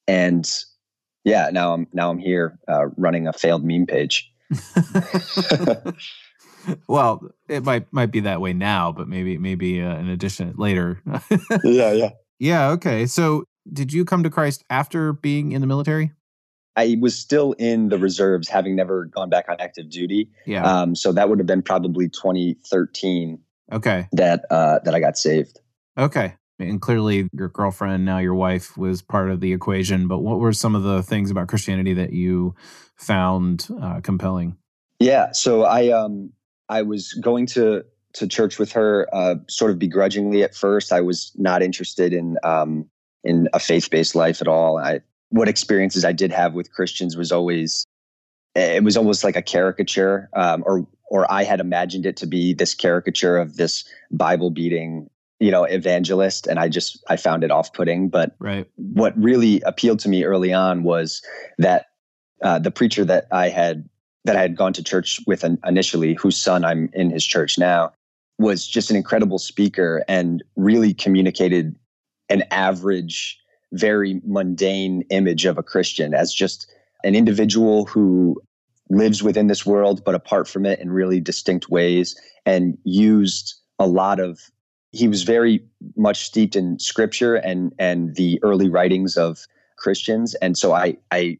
and 0.08 0.50
yeah 1.30 1.50
now 1.52 1.72
I'm 1.74 1.86
now 1.92 2.10
I'm 2.10 2.18
here 2.18 2.58
uh, 2.68 2.86
running 2.96 3.26
a 3.26 3.32
failed 3.32 3.64
meme 3.64 3.86
page. 3.86 4.30
well, 6.88 7.22
it 7.48 7.64
might 7.64 7.92
might 7.92 8.10
be 8.10 8.20
that 8.20 8.40
way 8.40 8.52
now, 8.52 8.92
but 8.92 9.08
maybe 9.08 9.38
maybe 9.38 9.80
uh, 9.80 9.96
in 9.96 10.08
addition 10.08 10.54
later. 10.56 11.02
yeah, 11.64 11.92
yeah, 11.92 12.10
yeah. 12.38 12.68
Okay, 12.70 13.06
so 13.06 13.44
did 13.72 13.92
you 13.92 14.04
come 14.04 14.22
to 14.22 14.30
Christ 14.30 14.64
after 14.70 15.12
being 15.12 15.52
in 15.52 15.60
the 15.60 15.66
military? 15.66 16.12
I 16.76 16.96
was 17.00 17.18
still 17.18 17.52
in 17.52 17.88
the 17.88 17.98
reserves, 17.98 18.48
having 18.48 18.76
never 18.76 19.06
gone 19.06 19.28
back 19.28 19.46
on 19.48 19.56
active 19.58 19.90
duty. 19.90 20.30
Yeah. 20.46 20.62
Um, 20.64 20.94
so 20.94 21.12
that 21.12 21.28
would 21.28 21.38
have 21.38 21.46
been 21.46 21.62
probably 21.62 22.08
2013. 22.08 23.38
Okay. 23.72 24.08
That 24.12 24.44
uh, 24.50 24.78
that 24.84 24.94
I 24.94 25.00
got 25.00 25.18
saved. 25.18 25.60
Okay. 25.98 26.34
And 26.60 26.80
clearly, 26.80 27.28
your 27.32 27.48
girlfriend, 27.48 28.04
now 28.04 28.18
your 28.18 28.34
wife, 28.34 28.76
was 28.76 29.02
part 29.02 29.30
of 29.30 29.40
the 29.40 29.52
equation. 29.52 30.08
But 30.08 30.18
what 30.18 30.38
were 30.38 30.52
some 30.52 30.74
of 30.74 30.82
the 30.82 31.02
things 31.02 31.30
about 31.30 31.48
Christianity 31.48 31.94
that 31.94 32.12
you 32.12 32.54
found 32.96 33.68
uh, 33.80 34.00
compelling? 34.02 34.56
Yeah. 34.98 35.32
So 35.32 35.64
I 35.64 35.88
um 35.88 36.32
I 36.68 36.82
was 36.82 37.14
going 37.14 37.46
to 37.46 37.84
to 38.12 38.26
church 38.26 38.58
with 38.58 38.72
her, 38.72 39.08
uh, 39.12 39.36
sort 39.48 39.70
of 39.70 39.78
begrudgingly 39.78 40.42
at 40.42 40.54
first. 40.54 40.92
I 40.92 41.00
was 41.00 41.32
not 41.36 41.62
interested 41.62 42.12
in 42.12 42.36
um 42.42 42.86
in 43.24 43.48
a 43.52 43.58
faith 43.58 43.90
based 43.90 44.14
life 44.14 44.40
at 44.40 44.48
all. 44.48 44.78
I 44.78 45.00
what 45.30 45.48
experiences 45.48 46.04
I 46.04 46.12
did 46.12 46.32
have 46.32 46.54
with 46.54 46.72
Christians 46.72 47.16
was 47.16 47.32
always 47.32 47.86
it 48.54 48.82
was 48.82 48.96
almost 48.96 49.22
like 49.22 49.36
a 49.36 49.42
caricature, 49.42 50.28
um, 50.34 50.62
or 50.66 50.86
or 51.10 51.30
I 51.30 51.44
had 51.44 51.60
imagined 51.60 52.06
it 52.06 52.16
to 52.18 52.26
be 52.26 52.52
this 52.52 52.74
caricature 52.74 53.38
of 53.38 53.56
this 53.56 53.84
Bible 54.10 54.50
beating, 54.50 55.08
you 55.40 55.50
know, 55.50 55.64
evangelist, 55.64 56.46
and 56.46 56.58
I 56.58 56.68
just 56.68 57.02
I 57.08 57.16
found 57.16 57.42
it 57.42 57.50
off 57.50 57.72
putting. 57.72 58.08
But 58.08 58.36
right. 58.38 58.66
what 58.76 59.16
really 59.18 59.60
appealed 59.62 59.98
to 60.00 60.08
me 60.08 60.24
early 60.24 60.52
on 60.52 60.82
was 60.82 61.22
that 61.58 61.86
uh, 62.42 62.58
the 62.58 62.70
preacher 62.70 63.04
that 63.04 63.26
I 63.32 63.48
had 63.48 63.88
that 64.24 64.36
I 64.36 64.42
had 64.42 64.56
gone 64.56 64.74
to 64.74 64.84
church 64.84 65.18
with 65.26 65.44
initially, 65.66 66.14
whose 66.14 66.36
son 66.36 66.64
I'm 66.64 66.90
in 66.92 67.10
his 67.10 67.24
church 67.24 67.58
now, 67.58 67.92
was 68.38 68.66
just 68.66 68.90
an 68.90 68.96
incredible 68.96 69.38
speaker 69.38 70.04
and 70.08 70.42
really 70.56 70.94
communicated 70.94 71.74
an 72.28 72.44
average 72.50 73.38
very 73.72 74.20
mundane 74.24 75.02
image 75.10 75.44
of 75.44 75.58
a 75.58 75.62
Christian 75.62 76.14
as 76.14 76.34
just 76.34 76.70
an 77.04 77.14
individual 77.14 77.86
who 77.86 78.40
lives 78.88 79.22
within 79.22 79.46
this 79.46 79.64
world, 79.64 80.04
but 80.04 80.14
apart 80.14 80.48
from 80.48 80.66
it 80.66 80.80
in 80.80 80.90
really 80.90 81.20
distinct 81.20 81.70
ways, 81.70 82.20
and 82.44 82.76
used 82.84 83.54
a 83.78 83.86
lot 83.86 84.20
of. 84.20 84.38
He 84.92 85.08
was 85.08 85.22
very 85.22 85.64
much 85.96 86.24
steeped 86.24 86.56
in 86.56 86.78
scripture 86.78 87.36
and 87.36 87.72
and 87.78 88.16
the 88.16 88.40
early 88.42 88.68
writings 88.68 89.16
of 89.16 89.46
Christians, 89.76 90.34
and 90.36 90.56
so 90.56 90.72
I 90.72 90.96
I 91.10 91.38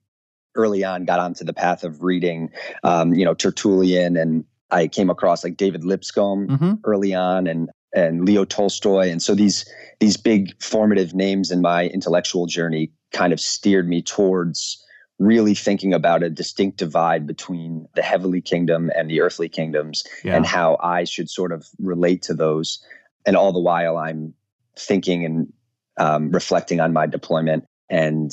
early 0.54 0.84
on 0.84 1.04
got 1.04 1.20
onto 1.20 1.44
the 1.44 1.52
path 1.52 1.84
of 1.84 2.02
reading, 2.02 2.50
um, 2.82 3.14
you 3.14 3.24
know, 3.24 3.34
Tertullian, 3.34 4.16
and 4.16 4.44
I 4.70 4.88
came 4.88 5.10
across 5.10 5.44
like 5.44 5.56
David 5.56 5.84
Lipscomb 5.84 6.48
mm-hmm. 6.48 6.72
early 6.84 7.14
on, 7.14 7.46
and 7.46 7.70
and 7.92 8.24
Leo 8.24 8.44
Tolstoy, 8.44 9.08
and 9.08 9.22
so 9.22 9.34
these 9.34 9.68
these 9.98 10.16
big 10.16 10.60
formative 10.62 11.14
names 11.14 11.50
in 11.50 11.60
my 11.60 11.86
intellectual 11.88 12.46
journey 12.46 12.90
kind 13.12 13.32
of 13.32 13.40
steered 13.40 13.88
me 13.88 14.02
towards 14.02 14.82
really 15.18 15.54
thinking 15.54 15.92
about 15.92 16.22
a 16.22 16.30
distinct 16.30 16.78
divide 16.78 17.26
between 17.26 17.86
the 17.94 18.02
heavenly 18.02 18.40
kingdom 18.40 18.90
and 18.96 19.10
the 19.10 19.20
earthly 19.20 19.48
kingdoms 19.48 20.02
yeah. 20.24 20.34
and 20.34 20.46
how 20.46 20.78
I 20.82 21.04
should 21.04 21.28
sort 21.28 21.52
of 21.52 21.68
relate 21.78 22.22
to 22.22 22.34
those. 22.34 22.82
And 23.26 23.36
all 23.36 23.52
the 23.52 23.60
while, 23.60 23.96
I'm 23.96 24.34
thinking 24.76 25.24
and 25.24 25.52
um, 25.98 26.30
reflecting 26.30 26.80
on 26.80 26.92
my 26.92 27.06
deployment 27.06 27.64
and 27.88 28.30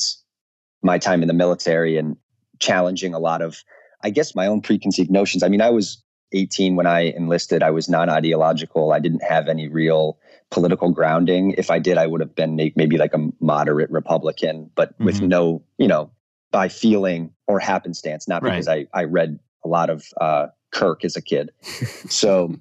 my 0.82 0.98
time 0.98 1.22
in 1.22 1.28
the 1.28 1.34
military 1.34 1.98
and 1.98 2.16
challenging 2.60 3.14
a 3.14 3.20
lot 3.20 3.42
of, 3.42 3.64
I 4.04 4.10
guess, 4.10 4.36
my 4.36 4.48
own 4.48 4.62
preconceived 4.62 5.12
notions. 5.12 5.44
I 5.44 5.50
mean, 5.50 5.62
I 5.62 5.70
was 5.70 6.02
18 6.34 6.76
when 6.76 6.88
I 6.88 7.02
enlisted, 7.02 7.64
I 7.64 7.72
was 7.72 7.90
non 7.90 8.10
ideological. 8.10 8.92
I 8.92 9.00
didn't 9.00 9.24
have 9.24 9.48
any 9.48 9.68
real 9.68 10.20
political 10.52 10.92
grounding. 10.92 11.56
If 11.58 11.72
I 11.72 11.80
did, 11.80 11.98
I 11.98 12.08
would 12.08 12.22
have 12.22 12.36
been 12.36 12.56
maybe 12.56 12.98
like 12.98 13.14
a 13.14 13.30
moderate 13.40 13.90
Republican, 13.92 14.70
but 14.76 14.94
mm-hmm. 14.94 15.06
with 15.06 15.22
no, 15.22 15.64
you 15.78 15.88
know, 15.88 16.12
by 16.52 16.70
feeling 16.70 17.34
or 17.48 17.60
happenstance, 17.60 18.28
not 18.28 18.44
because 18.44 18.68
right. 18.68 18.88
I, 18.94 19.02
I 19.02 19.04
read 19.06 19.40
a 19.64 19.68
lot 19.68 19.90
of 19.90 20.06
uh, 20.20 20.48
Kirk 20.72 21.04
as 21.06 21.16
a 21.16 21.22
kid. 21.22 21.52
So 22.10 22.56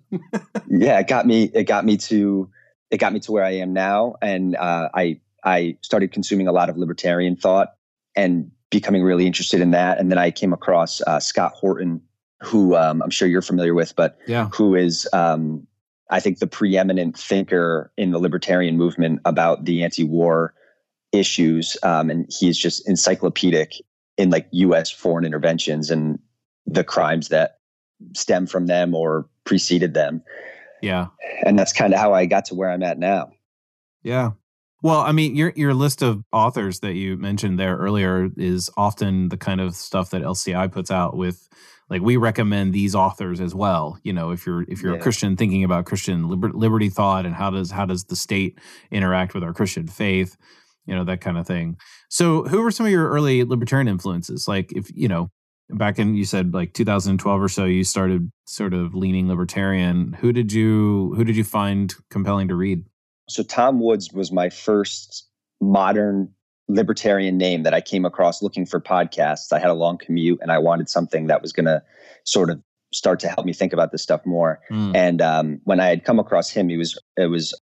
yeah, 0.68 0.98
it 0.98 1.08
got 1.08 1.26
me, 1.26 1.50
it 1.54 1.64
got 1.64 1.84
me 1.84 1.96
to, 1.98 2.50
it 2.90 2.98
got 2.98 3.12
me 3.12 3.20
to 3.20 3.32
where 3.32 3.44
I 3.44 3.52
am 3.52 3.72
now. 3.72 4.16
And 4.20 4.56
uh, 4.56 4.88
I, 4.94 5.20
I 5.44 5.76
started 5.82 6.12
consuming 6.12 6.48
a 6.48 6.52
lot 6.52 6.68
of 6.68 6.76
libertarian 6.76 7.36
thought 7.36 7.74
and 8.16 8.50
becoming 8.70 9.02
really 9.02 9.26
interested 9.26 9.60
in 9.60 9.70
that. 9.70 9.98
And 9.98 10.10
then 10.10 10.18
I 10.18 10.30
came 10.30 10.52
across 10.52 11.00
uh, 11.02 11.20
Scott 11.20 11.52
Horton, 11.52 12.00
who 12.42 12.74
um, 12.76 13.02
I'm 13.02 13.10
sure 13.10 13.28
you're 13.28 13.42
familiar 13.42 13.74
with, 13.74 13.94
but 13.94 14.18
yeah. 14.26 14.48
who 14.48 14.74
is 14.74 15.08
um, 15.12 15.66
I 16.10 16.20
think 16.20 16.38
the 16.38 16.46
preeminent 16.46 17.16
thinker 17.16 17.92
in 17.96 18.10
the 18.10 18.18
libertarian 18.18 18.76
movement 18.76 19.20
about 19.24 19.64
the 19.64 19.82
anti-war 19.82 20.54
issues, 21.12 21.76
um, 21.82 22.10
and 22.10 22.30
he's 22.30 22.58
just 22.58 22.88
encyclopedic 22.88 23.74
in 24.16 24.30
like 24.30 24.48
U.S. 24.52 24.90
foreign 24.90 25.24
interventions 25.24 25.90
and 25.90 26.18
the 26.66 26.84
crimes 26.84 27.28
that 27.28 27.55
stem 28.14 28.46
from 28.46 28.66
them 28.66 28.94
or 28.94 29.28
preceded 29.44 29.94
them. 29.94 30.22
Yeah, 30.82 31.08
and 31.44 31.58
that's 31.58 31.72
kind 31.72 31.92
of 31.92 32.00
how 32.00 32.14
I 32.14 32.26
got 32.26 32.46
to 32.46 32.54
where 32.54 32.70
I'm 32.70 32.82
at 32.82 32.98
now. 32.98 33.32
Yeah. 34.02 34.32
Well, 34.82 35.00
I 35.00 35.12
mean, 35.12 35.34
your 35.34 35.52
your 35.56 35.74
list 35.74 36.02
of 36.02 36.22
authors 36.32 36.80
that 36.80 36.94
you 36.94 37.16
mentioned 37.16 37.58
there 37.58 37.76
earlier 37.76 38.28
is 38.36 38.70
often 38.76 39.30
the 39.30 39.36
kind 39.36 39.60
of 39.60 39.74
stuff 39.74 40.10
that 40.10 40.22
LCI 40.22 40.70
puts 40.70 40.90
out 40.90 41.16
with 41.16 41.48
like 41.88 42.02
we 42.02 42.16
recommend 42.16 42.72
these 42.72 42.94
authors 42.94 43.40
as 43.40 43.54
well 43.54 43.98
you 44.02 44.12
know 44.12 44.30
if 44.30 44.46
you're 44.46 44.62
if 44.62 44.82
you're 44.82 44.94
yeah. 44.94 44.98
a 44.98 45.02
christian 45.02 45.36
thinking 45.36 45.64
about 45.64 45.84
christian 45.84 46.28
liber- 46.28 46.52
liberty 46.52 46.88
thought 46.88 47.26
and 47.26 47.34
how 47.34 47.50
does 47.50 47.70
how 47.70 47.84
does 47.86 48.04
the 48.04 48.16
state 48.16 48.58
interact 48.90 49.34
with 49.34 49.42
our 49.42 49.52
christian 49.52 49.86
faith 49.86 50.36
you 50.86 50.94
know 50.94 51.04
that 51.04 51.20
kind 51.20 51.38
of 51.38 51.46
thing 51.46 51.76
so 52.08 52.44
who 52.44 52.62
were 52.62 52.70
some 52.70 52.86
of 52.86 52.92
your 52.92 53.08
early 53.08 53.44
libertarian 53.44 53.88
influences 53.88 54.48
like 54.48 54.72
if 54.72 54.90
you 54.94 55.08
know 55.08 55.30
back 55.70 55.98
in 55.98 56.14
you 56.14 56.24
said 56.24 56.54
like 56.54 56.72
2012 56.72 57.42
or 57.42 57.48
so 57.48 57.64
you 57.64 57.82
started 57.82 58.30
sort 58.46 58.72
of 58.72 58.94
leaning 58.94 59.28
libertarian 59.28 60.12
who 60.14 60.32
did 60.32 60.52
you 60.52 61.12
who 61.16 61.24
did 61.24 61.36
you 61.36 61.44
find 61.44 61.94
compelling 62.10 62.48
to 62.48 62.54
read 62.54 62.84
so 63.28 63.42
tom 63.42 63.80
woods 63.80 64.12
was 64.12 64.30
my 64.30 64.48
first 64.48 65.26
modern 65.60 66.28
libertarian 66.68 67.38
name 67.38 67.62
that 67.62 67.74
I 67.74 67.80
came 67.80 68.04
across 68.04 68.42
looking 68.42 68.66
for 68.66 68.80
podcasts. 68.80 69.52
I 69.52 69.58
had 69.58 69.70
a 69.70 69.74
long 69.74 69.98
commute 69.98 70.40
and 70.42 70.50
I 70.50 70.58
wanted 70.58 70.88
something 70.88 71.26
that 71.28 71.42
was 71.42 71.52
going 71.52 71.66
to 71.66 71.82
sort 72.24 72.50
of 72.50 72.60
start 72.92 73.20
to 73.20 73.28
help 73.28 73.46
me 73.46 73.52
think 73.52 73.72
about 73.72 73.92
this 73.92 74.02
stuff 74.02 74.24
more. 74.26 74.60
Mm. 74.70 74.96
And 74.96 75.22
um, 75.22 75.60
when 75.64 75.80
I 75.80 75.86
had 75.86 76.04
come 76.04 76.18
across 76.18 76.50
him, 76.50 76.68
he 76.68 76.76
was 76.76 76.98
it 77.16 77.26
was 77.26 77.58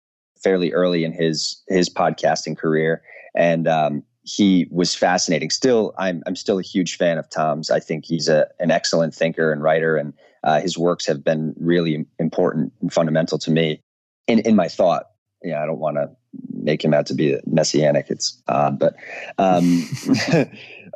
fairly 0.41 0.73
early 0.73 1.03
in 1.03 1.13
his 1.13 1.61
his 1.67 1.89
podcasting 1.89 2.57
career, 2.57 3.01
and 3.35 3.67
um, 3.67 4.03
he 4.29 4.67
was 4.69 4.93
fascinating. 4.93 5.49
Still, 5.49 5.93
I'm 5.97 6.21
I'm 6.27 6.35
still 6.35 6.59
a 6.59 6.63
huge 6.63 6.97
fan 6.97 7.17
of 7.17 7.29
Tom's. 7.29 7.71
I 7.71 7.79
think 7.79 8.05
he's 8.05 8.27
a 8.27 8.47
an 8.59 8.71
excellent 8.71 9.15
thinker 9.15 9.51
and 9.51 9.63
writer, 9.63 9.97
and 9.97 10.13
uh, 10.43 10.61
his 10.61 10.77
works 10.77 11.05
have 11.07 11.23
been 11.23 11.55
really 11.59 12.05
important 12.19 12.73
and 12.81 12.93
fundamental 12.93 13.39
to 13.39 13.51
me 13.51 13.81
in 14.27 14.39
in 14.39 14.55
my 14.55 14.67
thought. 14.67 15.09
Yeah, 15.43 15.63
I 15.63 15.65
don't 15.65 15.79
want 15.79 15.95
to 15.95 16.09
make 16.51 16.83
him 16.83 16.93
out 16.93 17.07
to 17.07 17.15
be 17.15 17.39
messianic. 17.47 18.07
It's 18.09 18.41
odd, 18.47 18.77
but 18.77 18.95
um, 19.37 19.87
it's 19.93 20.29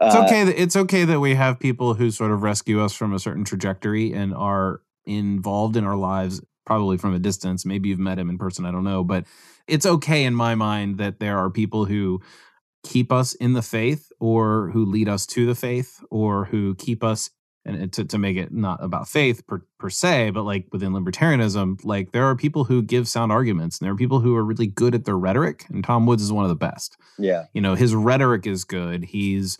okay. 0.01 0.43
That, 0.43 0.61
it's 0.61 0.75
okay 0.75 1.05
that 1.05 1.19
we 1.19 1.33
have 1.33 1.59
people 1.59 1.95
who 1.95 2.11
sort 2.11 2.31
of 2.31 2.43
rescue 2.43 2.83
us 2.83 2.93
from 2.93 3.13
a 3.13 3.19
certain 3.19 3.45
trajectory 3.45 4.13
and 4.13 4.33
are 4.33 4.81
involved 5.05 5.75
in 5.75 5.85
our 5.85 5.95
lives, 5.95 6.41
probably 6.65 6.97
from 6.97 7.15
a 7.15 7.19
distance. 7.19 7.65
Maybe 7.65 7.89
you've 7.89 7.99
met 7.99 8.19
him 8.19 8.29
in 8.29 8.37
person. 8.37 8.65
I 8.65 8.71
don't 8.71 8.83
know, 8.83 9.03
but 9.03 9.25
it's 9.67 9.85
okay 9.85 10.25
in 10.25 10.35
my 10.35 10.55
mind 10.55 10.97
that 10.97 11.19
there 11.19 11.37
are 11.37 11.49
people 11.49 11.85
who 11.85 12.21
keep 12.83 13.11
us 13.11 13.33
in 13.35 13.53
the 13.53 13.61
faith 13.61 14.11
or 14.19 14.69
who 14.71 14.85
lead 14.85 15.09
us 15.09 15.25
to 15.27 15.45
the 15.45 15.55
faith 15.55 16.03
or 16.11 16.45
who 16.45 16.75
keep 16.75 17.03
us 17.03 17.29
and 17.65 17.93
to, 17.93 18.03
to 18.03 18.17
make 18.17 18.35
it 18.35 18.51
not 18.51 18.83
about 18.83 19.07
faith 19.07 19.47
per, 19.47 19.65
per 19.79 19.89
se, 19.89 20.31
but 20.31 20.43
like 20.43 20.67
within 20.71 20.91
libertarianism, 20.91 21.79
like 21.85 22.11
there 22.11 22.25
are 22.25 22.35
people 22.35 22.65
who 22.65 22.81
give 22.81 23.07
sound 23.07 23.31
arguments 23.31 23.79
and 23.79 23.85
there 23.85 23.93
are 23.93 23.97
people 23.97 24.19
who 24.19 24.35
are 24.35 24.43
really 24.43 24.67
good 24.67 24.93
at 24.93 25.05
their 25.05 25.17
rhetoric. 25.17 25.65
And 25.69 25.81
Tom 25.83 26.05
Woods 26.05 26.21
is 26.21 26.31
one 26.31 26.43
of 26.43 26.49
the 26.49 26.55
best. 26.55 26.97
Yeah. 27.17 27.45
You 27.53 27.61
know, 27.61 27.75
his 27.75 27.95
rhetoric 27.95 28.45
is 28.45 28.65
good. 28.65 29.05
He's 29.05 29.57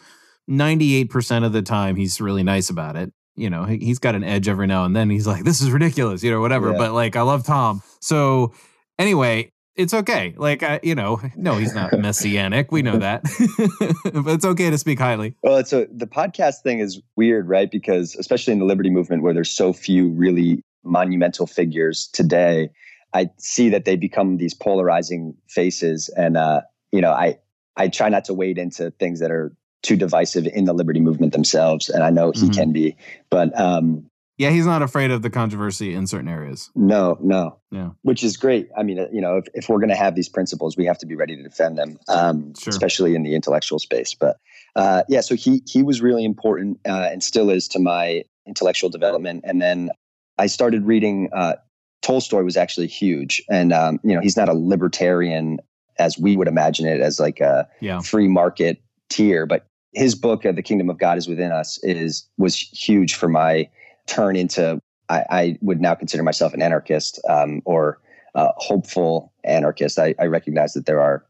98% 0.49 1.45
of 1.45 1.53
the 1.53 1.61
time, 1.61 1.95
he's 1.95 2.19
really 2.19 2.43
nice 2.43 2.69
about 2.69 2.97
it. 2.97 3.13
You 3.35 3.49
know, 3.49 3.63
he, 3.63 3.77
he's 3.77 3.99
got 3.99 4.15
an 4.15 4.23
edge 4.23 4.49
every 4.49 4.67
now 4.67 4.83
and 4.83 4.93
then. 4.93 5.09
He's 5.09 5.25
like, 5.25 5.45
this 5.45 5.61
is 5.61 5.71
ridiculous, 5.71 6.23
you 6.23 6.29
know, 6.29 6.41
whatever. 6.41 6.71
Yeah. 6.71 6.77
But 6.77 6.91
like, 6.91 7.15
I 7.15 7.21
love 7.21 7.45
Tom. 7.45 7.81
So 8.01 8.53
anyway, 8.99 9.52
it's 9.75 9.93
okay. 9.93 10.33
Like, 10.37 10.63
you 10.83 10.95
know, 10.95 11.21
no, 11.35 11.57
he's 11.57 11.73
not 11.73 11.91
messianic. 11.99 12.71
We 12.71 12.81
know 12.81 12.97
that, 12.97 13.23
but 14.13 14.33
it's 14.33 14.45
okay 14.45 14.69
to 14.69 14.77
speak 14.77 14.99
highly. 14.99 15.35
Well, 15.41 15.57
it's 15.57 15.73
a, 15.73 15.87
the 15.91 16.07
podcast 16.07 16.61
thing 16.61 16.79
is 16.79 17.01
weird, 17.15 17.47
right? 17.47 17.69
Because 17.69 18.15
especially 18.15 18.53
in 18.53 18.59
the 18.59 18.65
liberty 18.65 18.89
movement, 18.89 19.23
where 19.23 19.33
there's 19.33 19.51
so 19.51 19.73
few 19.73 20.09
really 20.09 20.63
monumental 20.83 21.47
figures 21.47 22.07
today, 22.13 22.69
I 23.13 23.29
see 23.37 23.69
that 23.69 23.85
they 23.85 23.95
become 23.95 24.37
these 24.37 24.53
polarizing 24.53 25.35
faces, 25.47 26.09
and 26.17 26.37
uh, 26.37 26.61
you 26.91 27.01
know, 27.01 27.11
I 27.11 27.37
I 27.75 27.87
try 27.87 28.09
not 28.09 28.25
to 28.25 28.33
wade 28.33 28.57
into 28.57 28.91
things 28.91 29.19
that 29.19 29.31
are 29.31 29.55
too 29.81 29.95
divisive 29.95 30.47
in 30.47 30.65
the 30.65 30.73
liberty 30.73 30.99
movement 30.99 31.33
themselves, 31.33 31.89
and 31.89 32.03
I 32.03 32.09
know 32.09 32.31
he 32.31 32.41
mm-hmm. 32.41 32.51
can 32.51 32.71
be, 32.71 32.95
but 33.29 33.57
um, 33.59 34.09
yeah, 34.37 34.49
he's 34.49 34.65
not 34.65 34.81
afraid 34.81 35.11
of 35.11 35.21
the 35.21 35.29
controversy 35.29 35.93
in 35.93 36.07
certain 36.07 36.27
areas. 36.27 36.71
No, 36.75 37.17
no. 37.21 37.59
Yeah. 37.71 37.91
Which 38.01 38.23
is 38.23 38.35
great. 38.35 38.69
I 38.77 38.83
mean, 38.83 38.97
you 39.11 39.21
know, 39.21 39.37
if, 39.37 39.45
if 39.53 39.69
we're 39.69 39.77
going 39.77 39.89
to 39.89 39.95
have 39.95 40.15
these 40.15 40.29
principles, 40.29 40.75
we 40.75 40.85
have 40.85 40.97
to 40.99 41.05
be 41.05 41.15
ready 41.15 41.35
to 41.35 41.43
defend 41.43 41.77
them, 41.77 41.99
um, 42.07 42.53
sure. 42.55 42.71
especially 42.71 43.15
in 43.15 43.23
the 43.23 43.35
intellectual 43.35 43.79
space. 43.79 44.15
But 44.15 44.37
uh, 44.75 45.03
yeah, 45.07 45.21
so 45.21 45.35
he 45.35 45.61
he 45.67 45.83
was 45.83 46.01
really 46.01 46.25
important 46.25 46.79
uh, 46.87 47.09
and 47.11 47.23
still 47.23 47.49
is 47.49 47.67
to 47.69 47.79
my 47.79 48.23
intellectual 48.47 48.89
development. 48.89 49.43
And 49.45 49.61
then 49.61 49.91
I 50.37 50.47
started 50.47 50.85
reading. 50.85 51.29
Uh, 51.31 51.55
Tolstoy 52.01 52.43
was 52.43 52.57
actually 52.57 52.87
huge, 52.87 53.41
and 53.49 53.71
um, 53.71 53.99
you 54.03 54.13
know, 54.13 54.19
he's 54.19 54.35
not 54.35 54.49
a 54.49 54.53
libertarian 54.53 55.59
as 55.99 56.17
we 56.17 56.35
would 56.35 56.47
imagine 56.47 56.87
it, 56.87 56.99
as 56.99 57.19
like 57.19 57.39
a 57.39 57.67
yeah. 57.79 58.01
free 58.01 58.27
market 58.27 58.81
tier, 59.09 59.45
but 59.45 59.67
his 59.93 60.15
book, 60.15 60.45
uh, 60.45 60.51
"The 60.51 60.63
Kingdom 60.63 60.89
of 60.89 60.97
God 60.97 61.17
Is 61.17 61.27
Within 61.27 61.51
Us," 61.51 61.79
is 61.83 62.27
was 62.37 62.55
huge 62.57 63.13
for 63.13 63.29
my 63.29 63.69
turn 64.07 64.35
into 64.35 64.79
I, 65.09 65.25
I 65.29 65.57
would 65.61 65.81
now 65.81 65.95
consider 65.95 66.23
myself 66.23 66.53
an 66.53 66.61
anarchist 66.61 67.19
um, 67.27 67.61
or 67.65 67.99
hopeful 68.35 69.31
anarchist. 69.43 69.99
I, 69.99 70.15
I, 70.19 70.25
recognize 70.25 70.73
that 70.73 70.85
there 70.85 71.01
are 71.01 71.25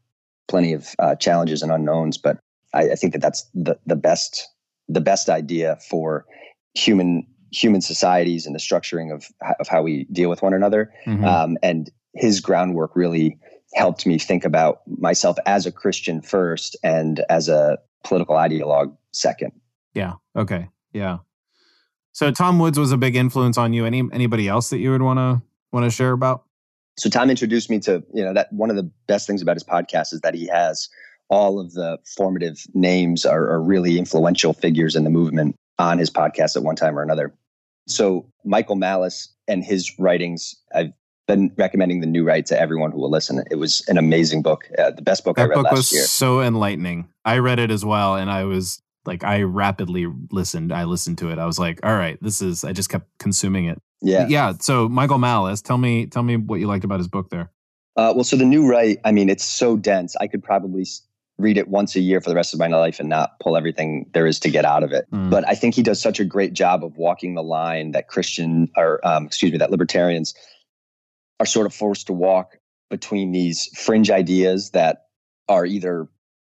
plenty 0.48 0.72
of 0.72 0.94
uh, 0.98 1.14
challenges 1.16 1.62
and 1.62 1.70
unknowns, 1.70 2.16
but 2.16 2.38
I, 2.72 2.92
I, 2.92 2.94
think 2.94 3.12
that 3.12 3.20
that's 3.20 3.46
the, 3.54 3.78
the 3.86 3.96
best 3.96 4.48
the 4.88 5.00
best 5.00 5.28
idea 5.28 5.76
for 5.88 6.24
human 6.74 7.26
human 7.52 7.80
societies 7.80 8.46
and 8.46 8.54
the 8.54 8.60
structuring 8.60 9.12
of 9.12 9.26
of 9.60 9.68
how 9.68 9.82
we 9.82 10.04
deal 10.04 10.30
with 10.30 10.42
one 10.42 10.54
another. 10.54 10.92
Mm-hmm. 11.06 11.24
Um, 11.24 11.58
and 11.62 11.90
his 12.14 12.40
groundwork 12.40 12.94
really 12.94 13.38
helped 13.74 14.06
me 14.06 14.18
think 14.18 14.44
about 14.44 14.82
myself 14.86 15.36
as 15.46 15.66
a 15.66 15.72
Christian 15.72 16.22
first 16.22 16.76
and 16.82 17.24
as 17.28 17.48
a 17.48 17.78
political 18.04 18.36
ideologue 18.36 18.96
second. 19.12 19.52
Yeah. 19.94 20.14
Okay. 20.36 20.68
Yeah. 20.92 21.18
So 22.14 22.30
Tom 22.30 22.60
Woods 22.60 22.78
was 22.78 22.92
a 22.92 22.96
big 22.96 23.16
influence 23.16 23.58
on 23.58 23.72
you. 23.72 23.84
Any 23.84 24.02
anybody 24.12 24.48
else 24.48 24.70
that 24.70 24.78
you 24.78 24.92
would 24.92 25.02
want 25.02 25.18
to 25.18 25.42
want 25.72 25.84
to 25.84 25.90
share 25.90 26.12
about? 26.12 26.44
So 26.96 27.10
Tom 27.10 27.28
introduced 27.28 27.68
me 27.68 27.80
to 27.80 28.04
you 28.14 28.24
know 28.24 28.32
that 28.32 28.52
one 28.52 28.70
of 28.70 28.76
the 28.76 28.88
best 29.06 29.26
things 29.26 29.42
about 29.42 29.56
his 29.56 29.64
podcast 29.64 30.12
is 30.12 30.20
that 30.20 30.34
he 30.34 30.46
has 30.46 30.88
all 31.28 31.58
of 31.58 31.72
the 31.72 31.98
formative 32.16 32.66
names 32.72 33.26
are, 33.26 33.50
are 33.50 33.60
really 33.60 33.98
influential 33.98 34.52
figures 34.52 34.94
in 34.94 35.04
the 35.04 35.10
movement 35.10 35.56
on 35.78 35.98
his 35.98 36.10
podcast 36.10 36.56
at 36.56 36.62
one 36.62 36.76
time 36.76 36.96
or 36.96 37.02
another. 37.02 37.34
So 37.88 38.26
Michael 38.44 38.76
Malice 38.76 39.28
and 39.48 39.64
his 39.64 39.92
writings, 39.98 40.54
I've 40.74 40.92
been 41.26 41.50
recommending 41.56 42.00
the 42.00 42.06
New 42.06 42.24
Right 42.24 42.46
to 42.46 42.60
everyone 42.60 42.92
who 42.92 43.00
will 43.00 43.10
listen. 43.10 43.42
It 43.50 43.56
was 43.56 43.84
an 43.88 43.98
amazing 43.98 44.42
book, 44.42 44.68
uh, 44.78 44.90
the 44.92 45.02
best 45.02 45.24
book 45.24 45.36
that 45.36 45.42
I 45.42 45.46
read 45.46 45.54
book 45.56 45.64
last 45.64 45.76
was 45.76 45.92
year. 45.92 46.02
So 46.04 46.40
enlightening. 46.40 47.08
I 47.24 47.38
read 47.38 47.58
it 47.58 47.70
as 47.70 47.84
well, 47.84 48.14
and 48.14 48.30
I 48.30 48.44
was 48.44 48.80
like 49.06 49.24
I 49.24 49.42
rapidly 49.42 50.06
listened. 50.30 50.72
I 50.72 50.84
listened 50.84 51.18
to 51.18 51.30
it. 51.30 51.38
I 51.38 51.46
was 51.46 51.58
like, 51.58 51.80
all 51.82 51.96
right, 51.96 52.18
this 52.22 52.40
is 52.40 52.64
I 52.64 52.72
just 52.72 52.88
kept 52.88 53.06
consuming 53.18 53.66
it. 53.66 53.80
Yeah. 54.02 54.26
Yeah. 54.28 54.52
So 54.60 54.88
Michael 54.88 55.18
Malice, 55.18 55.62
tell 55.62 55.78
me 55.78 56.06
tell 56.06 56.22
me 56.22 56.36
what 56.36 56.60
you 56.60 56.66
liked 56.66 56.84
about 56.84 56.98
his 56.98 57.08
book 57.08 57.30
there. 57.30 57.50
Uh, 57.96 58.12
well, 58.14 58.24
so 58.24 58.36
the 58.36 58.44
new 58.44 58.66
right, 58.66 58.98
I 59.04 59.12
mean, 59.12 59.28
it's 59.28 59.44
so 59.44 59.76
dense. 59.76 60.16
I 60.20 60.26
could 60.26 60.42
probably 60.42 60.84
read 61.38 61.56
it 61.56 61.68
once 61.68 61.96
a 61.96 62.00
year 62.00 62.20
for 62.20 62.28
the 62.28 62.36
rest 62.36 62.52
of 62.52 62.60
my 62.60 62.66
life 62.68 63.00
and 63.00 63.08
not 63.08 63.38
pull 63.40 63.56
everything 63.56 64.08
there 64.14 64.26
is 64.26 64.38
to 64.40 64.50
get 64.50 64.64
out 64.64 64.82
of 64.82 64.92
it. 64.92 65.06
Mm. 65.12 65.30
But 65.30 65.46
I 65.48 65.54
think 65.54 65.74
he 65.74 65.82
does 65.82 66.00
such 66.00 66.20
a 66.20 66.24
great 66.24 66.52
job 66.52 66.84
of 66.84 66.96
walking 66.96 67.34
the 67.34 67.42
line 67.42 67.92
that 67.92 68.08
Christian 68.08 68.68
or 68.76 69.04
um, 69.06 69.26
excuse 69.26 69.52
me, 69.52 69.58
that 69.58 69.70
libertarians 69.70 70.34
are 71.40 71.46
sort 71.46 71.66
of 71.66 71.74
forced 71.74 72.06
to 72.06 72.12
walk 72.12 72.58
between 72.90 73.32
these 73.32 73.68
fringe 73.76 74.10
ideas 74.10 74.70
that 74.70 75.06
are 75.48 75.66
either 75.66 76.08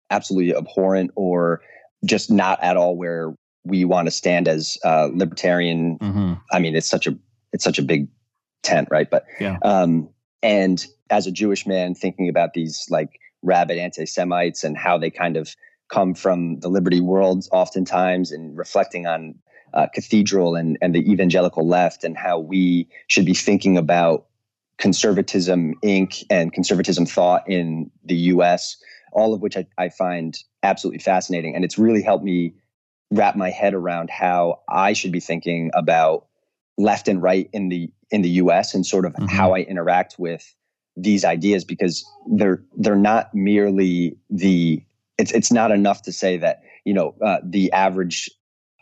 absolutely 0.10 0.56
abhorrent 0.56 1.12
or 1.16 1.62
just 2.06 2.32
not 2.32 2.62
at 2.64 2.78
all 2.78 2.96
where 2.96 3.34
we 3.64 3.86
want 3.86 4.08
to 4.08 4.12
stand 4.12 4.48
as 4.48 4.78
uh, 4.84 5.10
libertarian. 5.14 5.98
Mm-hmm. 6.00 6.34
I 6.52 6.60
mean, 6.60 6.76
it's 6.76 6.88
such 6.88 7.08
a 7.08 7.18
it's 7.54 7.64
such 7.64 7.80
a 7.80 7.84
big 7.84 8.08
tent, 8.64 8.88
right? 8.92 9.10
But 9.10 9.26
yeah. 9.40 9.58
Um, 9.64 10.10
and 10.44 10.86
as 11.10 11.28
a 11.28 11.32
Jewish 11.32 11.66
man, 11.66 11.96
thinking 11.96 12.30
about 12.30 12.54
these 12.54 12.86
like 12.90 13.20
rabid 13.42 13.78
anti-Semites 13.78 14.64
and 14.64 14.78
how 14.78 14.98
they 14.98 15.10
kind 15.10 15.38
of 15.38 15.56
come 15.90 16.14
from 16.14 16.60
the 16.60 16.68
liberty 16.68 17.02
world, 17.02 17.48
oftentimes, 17.52 18.32
and 18.32 18.58
reflecting 18.58 19.08
on 19.08 19.36
uh, 19.74 19.88
cathedral 19.94 20.56
and 20.56 20.78
and 20.82 20.96
the 20.96 21.12
evangelical 21.12 21.68
left 21.68 22.04
and 22.04 22.18
how 22.18 22.40
we 22.40 22.88
should 23.08 23.26
be 23.26 23.34
thinking 23.34 23.78
about 23.78 24.26
conservatism 24.78 25.74
inc 25.84 26.24
and 26.30 26.54
conservatism 26.54 27.06
thought 27.06 27.44
in 27.50 27.90
the 28.06 28.16
us 28.16 28.78
all 29.18 29.34
of 29.34 29.42
which 29.42 29.58
I, 29.58 29.66
I 29.80 29.90
find 29.90 30.38
absolutely 30.62 31.00
fascinating. 31.00 31.56
And 31.56 31.66
it's 31.66 31.80
really 31.80 32.04
helped 32.04 32.24
me 32.24 32.54
wrap 33.10 33.36
my 33.36 33.50
head 33.50 33.74
around 33.74 34.12
how 34.12 34.60
I 34.70 34.94
should 34.94 35.12
be 35.12 35.20
thinking 35.20 35.72
about 35.74 36.28
left 36.78 37.08
and 37.08 37.22
right 37.22 37.50
in 37.52 37.70
the 37.70 37.90
in 38.12 38.22
the 38.22 38.30
US 38.30 38.76
and 38.76 38.86
sort 38.86 39.06
of 39.06 39.14
mm-hmm. 39.14 39.26
how 39.26 39.56
I 39.56 39.62
interact 39.62 40.18
with 40.20 40.54
these 40.96 41.26
ideas 41.26 41.66
because 41.66 42.06
they're 42.36 42.64
they're 42.78 42.96
not 42.96 43.34
merely 43.34 44.16
the 44.30 44.84
it's 45.18 45.32
it's 45.32 45.52
not 45.52 45.72
enough 45.72 46.04
to 46.04 46.12
say 46.12 46.38
that 46.38 46.62
you 46.86 46.94
know 46.94 47.16
uh, 47.26 47.38
the 47.44 47.72
average 47.72 48.30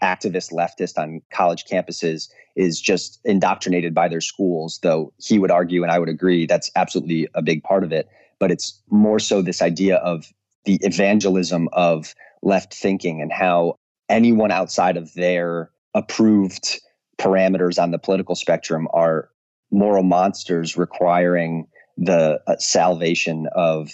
activist 0.04 0.52
leftist 0.52 0.98
on 0.98 1.22
college 1.32 1.64
campuses 1.64 2.30
is 2.58 2.82
just 2.82 3.20
indoctrinated 3.24 3.94
by 3.94 4.10
their 4.10 4.22
schools 4.22 4.80
though 4.84 5.14
he 5.18 5.40
would 5.40 5.52
argue 5.52 5.82
and 5.82 5.92
I 5.92 6.00
would 6.00 6.10
agree 6.10 6.46
that's 6.46 6.70
absolutely 6.76 7.30
a 7.34 7.42
big 7.42 7.64
part 7.64 7.84
of 7.84 7.94
it 7.94 8.10
but 8.40 8.52
it's 8.52 8.82
more 8.90 9.20
so 9.20 9.42
this 9.42 9.62
idea 9.62 9.98
of 9.98 10.26
the 10.66 10.80
evangelism 10.82 11.70
of 11.74 12.14
left 12.42 12.74
thinking 12.74 13.22
and 13.22 13.32
how 13.32 13.76
anyone 14.10 14.52
outside 14.52 14.98
of 14.98 15.14
their 15.14 15.72
approved 15.94 16.80
parameters 17.18 17.82
on 17.82 17.92
the 17.92 18.00
political 18.00 18.36
spectrum 18.36 18.88
are 18.94 19.30
moral 19.72 20.04
monsters 20.04 20.78
requiring 20.78 21.68
the 21.98 22.42
uh, 22.48 22.58
salvation 22.58 23.48
of 23.56 23.92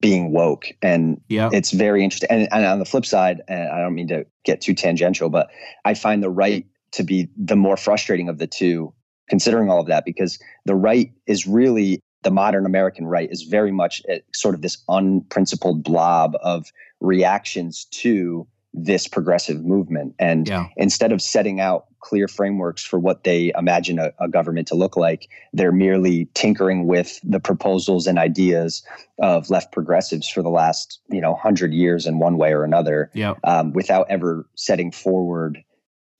being 0.00 0.32
woke 0.32 0.66
and 0.82 1.20
yeah. 1.28 1.48
it's 1.52 1.70
very 1.70 2.02
interesting 2.02 2.28
and, 2.30 2.48
and 2.50 2.64
on 2.64 2.78
the 2.80 2.84
flip 2.84 3.06
side 3.06 3.40
and 3.46 3.68
i 3.68 3.78
don't 3.78 3.94
mean 3.94 4.08
to 4.08 4.26
get 4.44 4.60
too 4.60 4.74
tangential 4.74 5.28
but 5.28 5.48
i 5.84 5.94
find 5.94 6.22
the 6.22 6.30
right 6.30 6.66
to 6.90 7.04
be 7.04 7.28
the 7.36 7.56
more 7.56 7.76
frustrating 7.76 8.28
of 8.28 8.38
the 8.38 8.46
two 8.46 8.92
considering 9.28 9.70
all 9.70 9.80
of 9.80 9.86
that 9.86 10.04
because 10.04 10.40
the 10.64 10.74
right 10.74 11.12
is 11.26 11.46
really 11.46 12.00
the 12.22 12.30
modern 12.30 12.66
American 12.66 13.06
right 13.06 13.30
is 13.30 13.42
very 13.42 13.72
much 13.72 14.02
sort 14.34 14.54
of 14.54 14.62
this 14.62 14.78
unprincipled 14.88 15.82
blob 15.82 16.36
of 16.42 16.72
reactions 17.00 17.84
to 17.86 18.46
this 18.74 19.06
progressive 19.06 19.64
movement. 19.64 20.14
And 20.18 20.48
yeah. 20.48 20.68
instead 20.76 21.12
of 21.12 21.20
setting 21.20 21.60
out 21.60 21.86
clear 22.00 22.26
frameworks 22.26 22.82
for 22.82 22.98
what 22.98 23.24
they 23.24 23.52
imagine 23.56 23.98
a, 23.98 24.12
a, 24.18 24.28
government 24.28 24.66
to 24.68 24.74
look 24.74 24.96
like, 24.96 25.28
they're 25.52 25.72
merely 25.72 26.28
tinkering 26.34 26.86
with 26.86 27.20
the 27.22 27.38
proposals 27.38 28.06
and 28.06 28.18
ideas 28.18 28.82
of 29.20 29.50
left 29.50 29.72
progressives 29.72 30.28
for 30.28 30.42
the 30.42 30.48
last, 30.48 31.00
you 31.10 31.20
know, 31.20 31.34
hundred 31.34 31.74
years 31.74 32.06
in 32.06 32.18
one 32.18 32.38
way 32.38 32.52
or 32.52 32.64
another, 32.64 33.10
yeah. 33.12 33.34
um, 33.44 33.72
without 33.72 34.06
ever 34.08 34.48
setting 34.54 34.90
forward 34.90 35.62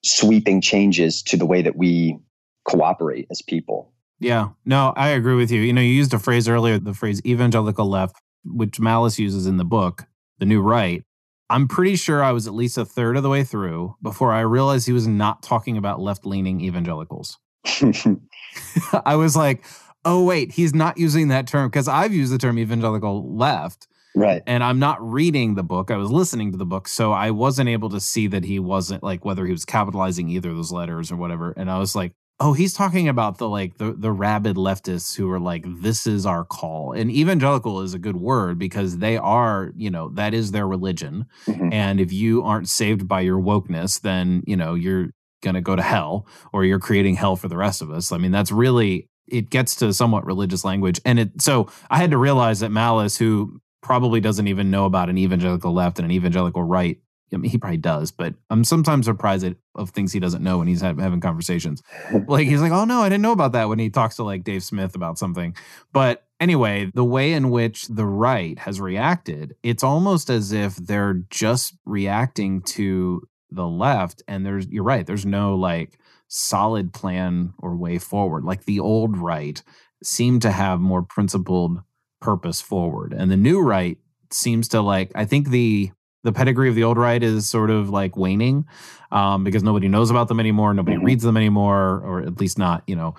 sweeping 0.05 0.61
changes 0.61 1.23
to 1.23 1.37
the 1.37 1.47
way 1.47 1.63
that 1.63 1.77
we 1.77 2.19
cooperate 2.65 3.27
as 3.31 3.41
people. 3.41 3.93
Yeah, 4.23 4.51
no, 4.65 4.93
I 4.97 5.09
agree 5.09 5.35
with 5.35 5.51
you. 5.51 5.61
You 5.61 5.73
know, 5.73 5.81
you 5.81 5.89
used 5.89 6.15
a 6.15 6.19
phrase 6.19 6.49
earlier, 6.49 6.79
the 6.79 6.95
phrase 6.95 7.21
evangelical 7.27 7.89
left, 7.89 8.17
which 8.45 8.79
Malice 8.79 9.19
uses 9.19 9.47
in 9.47 9.57
the 9.57 9.65
book, 9.65 10.05
The 10.39 10.47
New 10.47 10.63
Right. 10.63 11.03
I'm 11.51 11.67
pretty 11.67 11.97
sure 11.97 12.23
I 12.23 12.31
was 12.31 12.47
at 12.47 12.55
least 12.55 12.79
a 12.79 12.85
third 12.85 13.17
of 13.17 13.25
the 13.25 13.29
way 13.29 13.43
through 13.43 13.97
before 14.01 14.33
I 14.33 14.41
realized 14.41 14.87
he 14.87 14.93
was 14.93 15.09
not 15.09 15.43
talking 15.43 15.77
about 15.77 16.01
left 16.01 16.25
leaning 16.25 16.61
evangelicals. 16.61 17.39
I 19.05 19.17
was 19.17 19.37
like, 19.37 19.65
oh, 20.05 20.25
wait, 20.25 20.53
he's 20.53 20.73
not 20.73 20.99
using 20.99 21.29
that 21.29 21.49
term 21.49 21.69
because 21.69 21.89
I've 21.89 22.15
used 22.15 22.33
the 22.33 22.39
term 22.39 22.61
evangelical 22.61 23.37
left. 23.37 23.89
Right. 24.15 24.43
And 24.47 24.63
I'm 24.63 24.79
not 24.79 25.03
reading 25.03 25.57
the 25.57 25.63
book. 25.65 25.91
I 25.91 25.97
was 25.97 26.11
listening 26.11 26.53
to 26.53 26.59
the 26.59 26.67
book. 26.67 26.87
So 26.87 27.13
I 27.13 27.33
wasn't 27.33 27.69
able 27.69 27.91
to 27.91 28.01
see 28.01 28.29
that 28.29 28.45
he 28.45 28.61
wasn't 28.61 29.03
like 29.03 29.25
whether 29.25 29.45
he 29.45 29.53
was 29.53 29.65
capitalizing 29.65 30.29
either 30.29 30.51
of 30.51 30.57
those 30.57 30.73
letters 30.73 31.11
or 31.11 31.17
whatever. 31.17 31.53
And 31.57 31.71
I 31.71 31.79
was 31.79 31.97
like, 31.97 32.13
Oh, 32.45 32.55
he's 32.55 32.73
talking 32.73 33.09
about 33.09 33.39
the 33.39 33.49
like 33.49 33.79
the 33.79 33.93
the 33.93 34.11
rabid 34.11 34.57
leftists 34.57 35.17
who 35.17 35.31
are 35.31 35.39
like, 35.39 35.65
this 35.65 36.09
is 36.09 36.27
our 36.27 36.45
call. 36.45 36.93
And 36.93 37.09
evangelical 37.09 37.83
is 37.83 37.95
a 37.95 38.01
good 38.01 38.17
word 38.17 38.59
because 38.59 38.99
they 38.99 39.17
are, 39.17 39.73
you 39.77 39.91
know, 39.91 40.09
that 40.15 40.35
is 40.35 40.51
their 40.51 40.67
religion. 40.67 41.27
Mm-hmm. 41.47 41.73
And 41.73 42.01
if 42.01 42.13
you 42.13 42.43
aren't 42.43 42.69
saved 42.69 43.07
by 43.07 43.21
your 43.21 43.39
wokeness, 43.39 44.01
then 44.01 44.43
you 44.45 44.57
know 44.57 44.75
you're 44.75 45.11
gonna 45.41 45.61
go 45.61 45.77
to 45.77 45.83
hell 45.83 46.27
or 46.53 46.65
you're 46.65 46.81
creating 46.81 47.15
hell 47.15 47.37
for 47.37 47.47
the 47.47 47.57
rest 47.57 47.81
of 47.81 47.93
us. 47.93 48.11
I 48.11 48.19
mean, 48.19 48.33
that's 48.33 48.51
really 48.51 49.09
it 49.29 49.49
gets 49.49 49.77
to 49.77 49.93
somewhat 49.93 50.27
religious 50.27 50.65
language. 50.65 51.01
And 51.05 51.21
it 51.21 51.41
so 51.41 51.71
I 51.91 51.99
had 51.99 52.11
to 52.11 52.19
realize 52.19 52.59
that 52.59 52.71
Malice, 52.71 53.17
who 53.17 53.61
probably 53.83 54.21
doesn't 54.21 54.49
even 54.49 54.69
know 54.69 54.85
about 54.85 55.09
an 55.09 55.17
evangelical 55.17 55.73
left 55.73 56.01
and 56.01 56.07
an 56.07 56.13
evangelical 56.13 56.65
right, 56.65 56.99
I 57.33 57.37
mean, 57.37 57.51
he 57.51 57.59
probably 57.59 57.79
does, 57.79 58.11
but 58.11 58.35
I'm 58.51 58.65
sometimes 58.65 59.07
surprised 59.07 59.45
at, 59.45 59.57
of 59.75 59.91
things 59.91 60.13
he 60.13 60.21
doesn't 60.21 60.43
know 60.43 60.59
when 60.59 60.69
he's 60.69 60.83
having 60.83 61.21
conversations. 61.21 61.83
like 62.29 62.47
he's 62.47 62.61
like, 62.61 62.73
"Oh 62.73 62.85
no, 62.85 63.01
I 63.01 63.09
didn't 63.09 63.23
know 63.23 63.33
about 63.33 63.53
that." 63.53 63.69
When 63.69 63.79
he 63.79 63.91
talks 63.91 64.17
to 64.17 64.25
like 64.25 64.45
Dave 64.45 64.63
Smith 64.63 64.95
about 64.95 65.19
something. 65.19 65.57
But 65.93 66.25
anyway, 66.41 66.91
the 66.95 67.05
way 67.05 67.33
in 67.33 67.51
which 67.51 67.87
the 67.89 68.07
right 68.07 68.59
has 68.61 68.81
reacted, 68.81 69.55
it's 69.63 69.83
almost 69.83 70.29
as 70.31 70.53
if 70.53 70.77
they're 70.77 71.23
just 71.31 71.77
reacting 71.87 72.63
to 72.63 73.23
the 73.51 73.67
left, 73.67 74.23
and 74.29 74.45
there's 74.45 74.67
you're 74.69 74.85
right. 74.85 75.07
There's 75.07 75.27
no 75.27 75.55
like 75.55 75.99
solid 76.29 76.93
plan 76.93 77.55
or 77.59 77.77
way 77.77 77.99
forward. 77.99 78.45
Like 78.45 78.65
the 78.65 78.81
old 78.81 79.17
right 79.17 79.63
seemed 80.03 80.43
to 80.43 80.51
have 80.51 80.81
more 80.81 81.03
principled 81.03 81.83
purpose 82.21 82.61
forward, 82.61 83.15
and 83.17 83.31
the 83.31 83.37
new 83.37 83.61
right 83.61 83.99
seems 84.31 84.69
to 84.69 84.81
like. 84.81 85.13
I 85.15 85.25
think 85.25 85.49
the 85.49 85.93
the 86.23 86.33
pedigree 86.33 86.69
of 86.69 86.75
the 86.75 86.85
old 86.85 86.99
right 86.99 87.23
is 87.23 87.49
sort 87.49 87.71
of 87.71 87.91
like 87.91 88.17
waning 88.17 88.67
um, 89.11 89.45
because 89.45 89.63
nobody 89.63 89.89
knows 89.89 90.11
about 90.11 90.29
them 90.29 90.41
anymore. 90.41 90.73
Nobody 90.73 90.97
mm-hmm. 90.97 91.07
reads 91.07 91.23
them 91.23 91.37
anymore, 91.37 92.01
or 92.05 92.23
at 92.23 92.39
least 92.39 92.59
not, 92.59 92.83
you 92.87 92.97
know, 92.97 93.15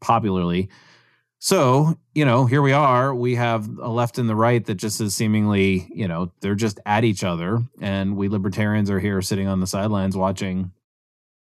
popularly. 0.00 0.68
So, 1.40 1.96
you 2.14 2.24
know, 2.24 2.46
here 2.46 2.62
we 2.62 2.72
are. 2.72 3.14
We 3.14 3.36
have 3.36 3.68
a 3.78 3.88
left 3.88 4.18
and 4.18 4.28
the 4.28 4.34
right 4.34 4.64
that 4.66 4.74
just 4.74 5.00
is 5.00 5.14
seemingly, 5.14 5.88
you 5.94 6.08
know, 6.08 6.32
they're 6.40 6.56
just 6.56 6.80
at 6.84 7.04
each 7.04 7.22
other. 7.22 7.62
And 7.80 8.16
we 8.16 8.28
libertarians 8.28 8.90
are 8.90 8.98
here 8.98 9.22
sitting 9.22 9.46
on 9.46 9.60
the 9.60 9.66
sidelines 9.66 10.16
watching. 10.16 10.72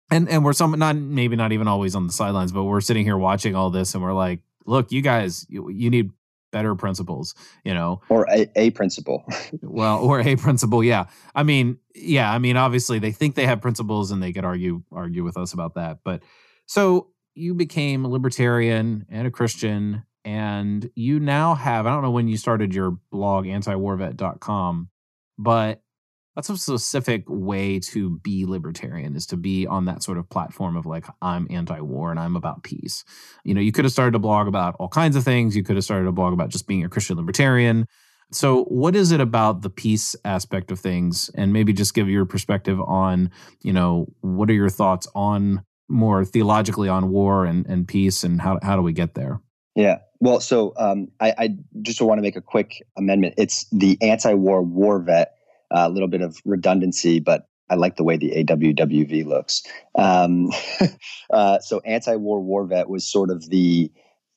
And 0.10 0.30
and 0.30 0.45
we're 0.45 0.54
some 0.54 0.78
not 0.80 0.95
maybe 0.95 1.36
not 1.36 1.52
even 1.52 1.67
always 1.67 1.95
on 1.95 2.08
the 2.08 2.13
sidelines, 2.13 2.54
but 2.54 2.63
we're 2.63 2.82
sitting 2.82 3.04
here 3.04 3.17
watching 3.17 3.54
all 3.54 3.69
this 3.69 3.93
and 3.93 4.04
we're 4.04 4.13
like, 4.13 4.39
look, 4.65 4.91
you 4.91 5.02
guys, 5.02 5.45
you, 5.50 5.69
you 5.69 5.89
need 5.89 6.12
better 6.52 6.76
principles, 6.76 7.34
you 7.64 7.74
know, 7.74 8.02
or 8.10 8.26
a, 8.30 8.50
a 8.56 8.70
principle. 8.72 9.26
well, 9.62 10.00
or 10.00 10.20
a 10.22 10.36
principle. 10.36 10.84
Yeah. 10.84 11.06
I 11.34 11.44
mean, 11.44 11.78
yeah. 11.96 12.32
I 12.32 12.38
mean, 12.40 12.58
obviously 12.58 13.00
they 13.00 13.12
think 13.12 13.36
they 13.36 13.48
have 13.48 13.62
principles 13.62 14.12
and 14.12 14.22
they 14.22 14.34
could 14.34 14.46
argue, 14.46 14.84
argue 14.92 15.24
with 15.24 15.38
us 15.38 15.54
about 15.54 15.76
that. 15.76 16.00
But 16.04 16.24
so 16.66 17.08
you 17.34 17.54
became 17.54 18.06
a 18.06 18.10
libertarian 18.10 19.06
and 19.10 19.28
a 19.28 19.32
Christian 19.32 20.04
and 20.24 20.90
you 20.96 21.20
now 21.20 21.56
have, 21.56 21.88
I 21.88 21.92
don't 21.92 22.04
know 22.04 22.12
when 22.12 22.28
you 22.28 22.38
started 22.38 22.76
your 22.76 22.98
blog, 23.12 23.46
antiwarvet.com, 23.46 24.90
but 25.38 25.82
that's 26.36 26.50
a 26.50 26.58
specific 26.58 27.24
way 27.28 27.80
to 27.80 28.17
be 28.20 28.46
libertarian 28.46 29.15
is 29.15 29.26
to 29.28 29.38
be 29.38 29.67
on 29.67 29.86
that 29.86 30.02
sort 30.02 30.17
of 30.17 30.30
platform 30.30 30.78
of 30.78 30.86
like 30.86 31.06
i'm 31.22 31.48
anti-war 31.50 32.12
and 32.12 32.20
i'm 32.20 32.36
about 32.36 32.63
peace. 32.63 33.04
You 33.44 33.54
know 33.54 33.62
you 33.62 33.72
could 33.72 33.86
have 33.86 33.91
started 33.91 34.15
a 34.15 34.20
blog 34.20 34.48
about 34.48 34.76
all 34.80 34.88
kinds 34.88 35.15
of 35.15 35.24
things. 35.24 35.56
You 35.56 35.63
could 35.63 35.76
have 35.76 35.84
started 35.84 36.08
a 36.08 36.12
blog 36.12 36.34
about 36.34 36.50
just 36.50 36.67
being 36.67 36.84
a 36.84 36.89
christian 36.89 37.17
libertarian. 37.17 37.86
So 38.32 38.63
what 38.65 38.96
is 38.96 39.12
it 39.12 39.20
about 39.20 39.62
the 39.62 39.70
peace 39.70 40.15
aspect 40.24 40.72
of 40.72 40.80
things? 40.80 41.30
And 41.36 41.52
maybe 41.52 41.74
just 41.74 41.94
give 41.94 42.10
your 42.10 42.26
perspective 42.26 42.80
on 42.80 43.32
you 43.62 43.74
know 43.74 44.08
what 44.22 44.50
are 44.50 44.54
your 44.54 44.70
thoughts 44.70 45.08
on 45.13 45.63
more 45.89 46.24
theologically 46.24 46.88
on 46.88 47.10
war 47.10 47.44
and, 47.46 47.65
and 47.67 47.86
peace 47.86 48.24
and 48.24 48.39
how, 48.39 48.58
how 48.63 48.78
do 48.78 48.82
we 48.82 48.94
get 48.94 49.13
there? 49.13 49.41
Yeah. 49.76 49.98
Well 50.22 50.39
so 50.39 50.74
um, 50.78 51.10
I, 51.20 51.34
I 51.38 51.50
just 51.82 52.02
want 52.02 52.20
to 52.20 52.22
make 52.22 52.38
a 52.38 52.41
quick 52.41 52.86
amendment. 52.98 53.36
It's 53.38 53.65
the 53.72 53.98
anti-war 54.02 54.62
war 54.62 55.00
vet 55.00 55.36
a 55.72 55.90
little 55.90 56.08
bit 56.08 56.22
of 56.22 56.38
redundancy, 56.46 57.20
but 57.20 57.48
I 57.70 57.76
like 57.76 57.96
the 57.96 58.04
way 58.04 58.18
the 58.18 58.32
AWWV 58.44 59.26
looks. 59.26 59.64
Um, 59.96 60.52
uh, 61.30 61.60
so 61.60 61.80
anti-war 61.80 62.42
war 62.42 62.66
vet 62.66 62.90
was 62.90 63.10
sort 63.10 63.30
of 63.30 63.50
the 63.50 63.92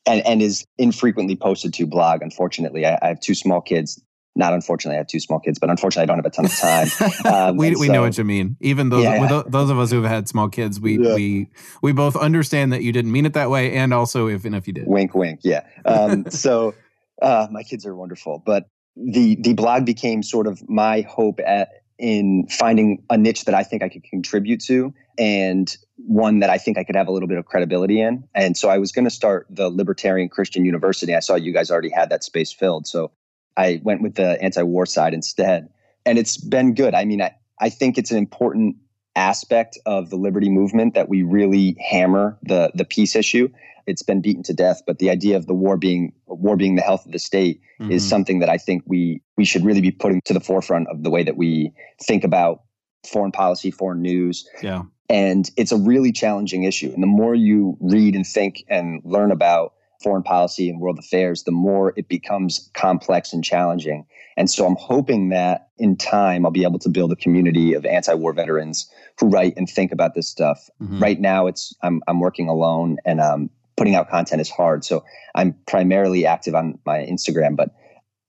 and, 0.06 0.24
and 0.26 0.42
is 0.42 0.66
infrequently 0.78 1.34
posted 1.34 1.74
to 1.74 1.86
blog. 1.86 2.22
Unfortunately, 2.22 2.86
I, 2.86 2.98
I, 3.02 3.08
have 3.08 3.20
two 3.20 3.34
small 3.34 3.60
kids. 3.60 4.00
Not 4.36 4.52
unfortunately, 4.52 4.96
I 4.96 4.98
have 4.98 5.06
two 5.06 5.20
small 5.20 5.40
kids, 5.40 5.58
but 5.58 5.70
unfortunately, 5.70 6.02
I 6.02 6.06
don't 6.06 6.18
have 6.18 6.26
a 6.26 6.30
ton 6.30 6.44
of 6.44 6.56
time. 6.56 6.88
Um, 7.24 7.56
we 7.56 7.70
we 7.70 7.86
so, 7.86 7.92
know 7.92 8.02
what 8.02 8.18
you 8.18 8.24
mean. 8.24 8.56
Even 8.60 8.90
those 8.90 9.04
yeah, 9.04 9.28
yeah. 9.30 9.42
those 9.46 9.70
of 9.70 9.78
us 9.78 9.90
who've 9.90 10.04
had 10.04 10.28
small 10.28 10.48
kids, 10.48 10.80
we 10.80 10.98
yeah. 10.98 11.14
we 11.14 11.48
we 11.82 11.92
both 11.92 12.16
understand 12.16 12.72
that 12.72 12.82
you 12.82 12.92
didn't 12.92 13.12
mean 13.12 13.26
it 13.26 13.32
that 13.34 13.48
way, 13.48 13.72
and 13.74 13.94
also 13.94 14.28
if 14.28 14.44
and 14.44 14.54
if 14.54 14.66
you 14.66 14.72
did. 14.72 14.86
Wink, 14.86 15.14
wink. 15.14 15.40
Yeah. 15.42 15.64
Um, 15.84 16.26
so 16.30 16.74
uh, 17.22 17.46
my 17.50 17.62
kids 17.62 17.86
are 17.86 17.94
wonderful, 17.94 18.42
but 18.44 18.68
the 18.96 19.36
the 19.40 19.54
blog 19.54 19.84
became 19.84 20.22
sort 20.22 20.46
of 20.46 20.68
my 20.68 21.02
hope 21.02 21.40
at 21.44 21.84
in 21.98 22.46
finding 22.48 23.02
a 23.10 23.16
niche 23.16 23.44
that 23.44 23.54
I 23.54 23.62
think 23.62 23.82
I 23.82 23.88
could 23.88 24.04
contribute 24.04 24.60
to 24.64 24.92
and 25.16 25.76
one 25.96 26.40
that 26.40 26.50
I 26.50 26.58
think 26.58 26.76
I 26.76 26.84
could 26.84 26.96
have 26.96 27.06
a 27.06 27.12
little 27.12 27.28
bit 27.28 27.38
of 27.38 27.44
credibility 27.46 28.00
in. 28.00 28.24
And 28.34 28.56
so 28.56 28.68
I 28.68 28.78
was 28.78 28.90
going 28.90 29.04
to 29.04 29.10
start 29.10 29.46
the 29.48 29.68
Libertarian 29.68 30.28
Christian 30.28 30.64
University. 30.64 31.14
I 31.14 31.20
saw 31.20 31.36
you 31.36 31.52
guys 31.52 31.70
already 31.70 31.90
had 31.90 32.10
that 32.10 32.24
space 32.24 32.52
filled. 32.52 32.86
So 32.86 33.12
I 33.56 33.80
went 33.84 34.02
with 34.02 34.16
the 34.16 34.42
anti 34.42 34.62
war 34.62 34.86
side 34.86 35.14
instead. 35.14 35.68
And 36.04 36.18
it's 36.18 36.36
been 36.36 36.74
good. 36.74 36.94
I 36.94 37.04
mean, 37.04 37.22
I, 37.22 37.36
I 37.60 37.70
think 37.70 37.96
it's 37.96 38.10
an 38.10 38.18
important 38.18 38.76
aspect 39.16 39.78
of 39.86 40.10
the 40.10 40.16
liberty 40.16 40.50
movement 40.50 40.94
that 40.94 41.08
we 41.08 41.22
really 41.22 41.76
hammer 41.80 42.38
the 42.42 42.70
the 42.74 42.84
peace 42.84 43.14
issue 43.14 43.48
it's 43.86 44.02
been 44.02 44.20
beaten 44.20 44.42
to 44.44 44.54
death. 44.54 44.82
But 44.86 44.98
the 44.98 45.10
idea 45.10 45.36
of 45.36 45.46
the 45.46 45.54
war 45.54 45.76
being 45.76 46.12
war 46.26 46.56
being 46.56 46.76
the 46.76 46.82
health 46.82 47.04
of 47.06 47.12
the 47.12 47.18
state 47.18 47.60
mm-hmm. 47.80 47.90
is 47.90 48.06
something 48.06 48.38
that 48.40 48.48
I 48.48 48.58
think 48.58 48.82
we 48.86 49.22
we 49.36 49.44
should 49.44 49.64
really 49.64 49.80
be 49.80 49.90
putting 49.90 50.20
to 50.24 50.32
the 50.32 50.40
forefront 50.40 50.88
of 50.88 51.02
the 51.02 51.10
way 51.10 51.22
that 51.22 51.36
we 51.36 51.72
think 52.02 52.24
about 52.24 52.62
foreign 53.06 53.32
policy, 53.32 53.70
foreign 53.70 54.02
news. 54.02 54.48
Yeah. 54.62 54.82
And 55.10 55.50
it's 55.56 55.72
a 55.72 55.76
really 55.76 56.12
challenging 56.12 56.64
issue. 56.64 56.90
And 56.92 57.02
the 57.02 57.08
more 57.08 57.34
you 57.34 57.76
read 57.80 58.14
and 58.14 58.26
think 58.26 58.64
and 58.68 59.02
learn 59.04 59.30
about 59.30 59.74
foreign 60.02 60.22
policy 60.22 60.68
and 60.68 60.80
world 60.80 60.98
affairs, 60.98 61.44
the 61.44 61.52
more 61.52 61.92
it 61.96 62.08
becomes 62.08 62.70
complex 62.74 63.32
and 63.32 63.44
challenging. 63.44 64.06
And 64.36 64.50
so 64.50 64.66
I'm 64.66 64.76
hoping 64.76 65.28
that 65.30 65.68
in 65.78 65.96
time 65.96 66.44
I'll 66.44 66.52
be 66.52 66.64
able 66.64 66.78
to 66.80 66.88
build 66.88 67.12
a 67.12 67.16
community 67.16 67.74
of 67.74 67.86
anti-war 67.86 68.32
veterans 68.32 68.90
who 69.18 69.28
write 69.28 69.54
and 69.56 69.68
think 69.68 69.92
about 69.92 70.14
this 70.14 70.28
stuff. 70.28 70.68
Mhm. 70.82 71.00
Right 71.00 71.20
now 71.20 71.46
it's 71.46 71.74
I'm 71.82 72.02
I'm 72.08 72.20
working 72.20 72.48
alone 72.48 72.98
and 73.04 73.20
um 73.20 73.50
putting 73.76 73.94
out 73.94 74.08
content 74.08 74.40
is 74.40 74.50
hard. 74.50 74.84
So 74.84 75.04
I'm 75.34 75.54
primarily 75.66 76.26
active 76.26 76.54
on 76.54 76.78
my 76.86 76.98
Instagram, 76.98 77.56
but 77.56 77.70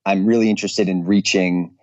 I'm 0.06 0.26
really 0.26 0.50
interested 0.50 0.90
in 0.90 1.06
reaching 1.06 1.76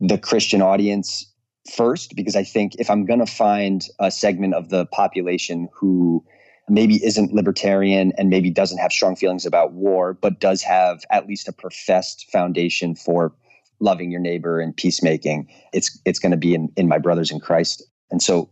the 0.00 0.18
Christian 0.18 0.62
audience 0.62 1.30
first 1.70 2.16
because 2.16 2.36
I 2.36 2.42
think 2.42 2.74
if 2.78 2.90
I'm 2.90 3.04
going 3.04 3.20
to 3.20 3.26
find 3.26 3.86
a 3.98 4.10
segment 4.10 4.54
of 4.54 4.70
the 4.70 4.86
population 4.86 5.68
who 5.74 6.24
maybe 6.70 7.04
isn't 7.04 7.32
libertarian 7.32 8.12
and 8.16 8.30
maybe 8.30 8.50
doesn't 8.50 8.78
have 8.78 8.92
strong 8.92 9.16
feelings 9.16 9.44
about 9.44 9.72
war, 9.72 10.14
but 10.14 10.40
does 10.40 10.62
have 10.62 11.04
at 11.10 11.26
least 11.26 11.48
a 11.48 11.52
professed 11.52 12.30
foundation 12.30 12.94
for 12.94 13.34
loving 13.80 14.10
your 14.10 14.20
neighbor 14.20 14.60
and 14.60 14.76
peacemaking, 14.76 15.48
it's 15.72 15.98
it's 16.04 16.18
going 16.18 16.30
to 16.30 16.38
be 16.38 16.54
in, 16.54 16.70
in 16.76 16.86
my 16.86 16.98
brothers 16.98 17.30
in 17.30 17.40
Christ. 17.40 17.82
And 18.10 18.22
so 18.22 18.50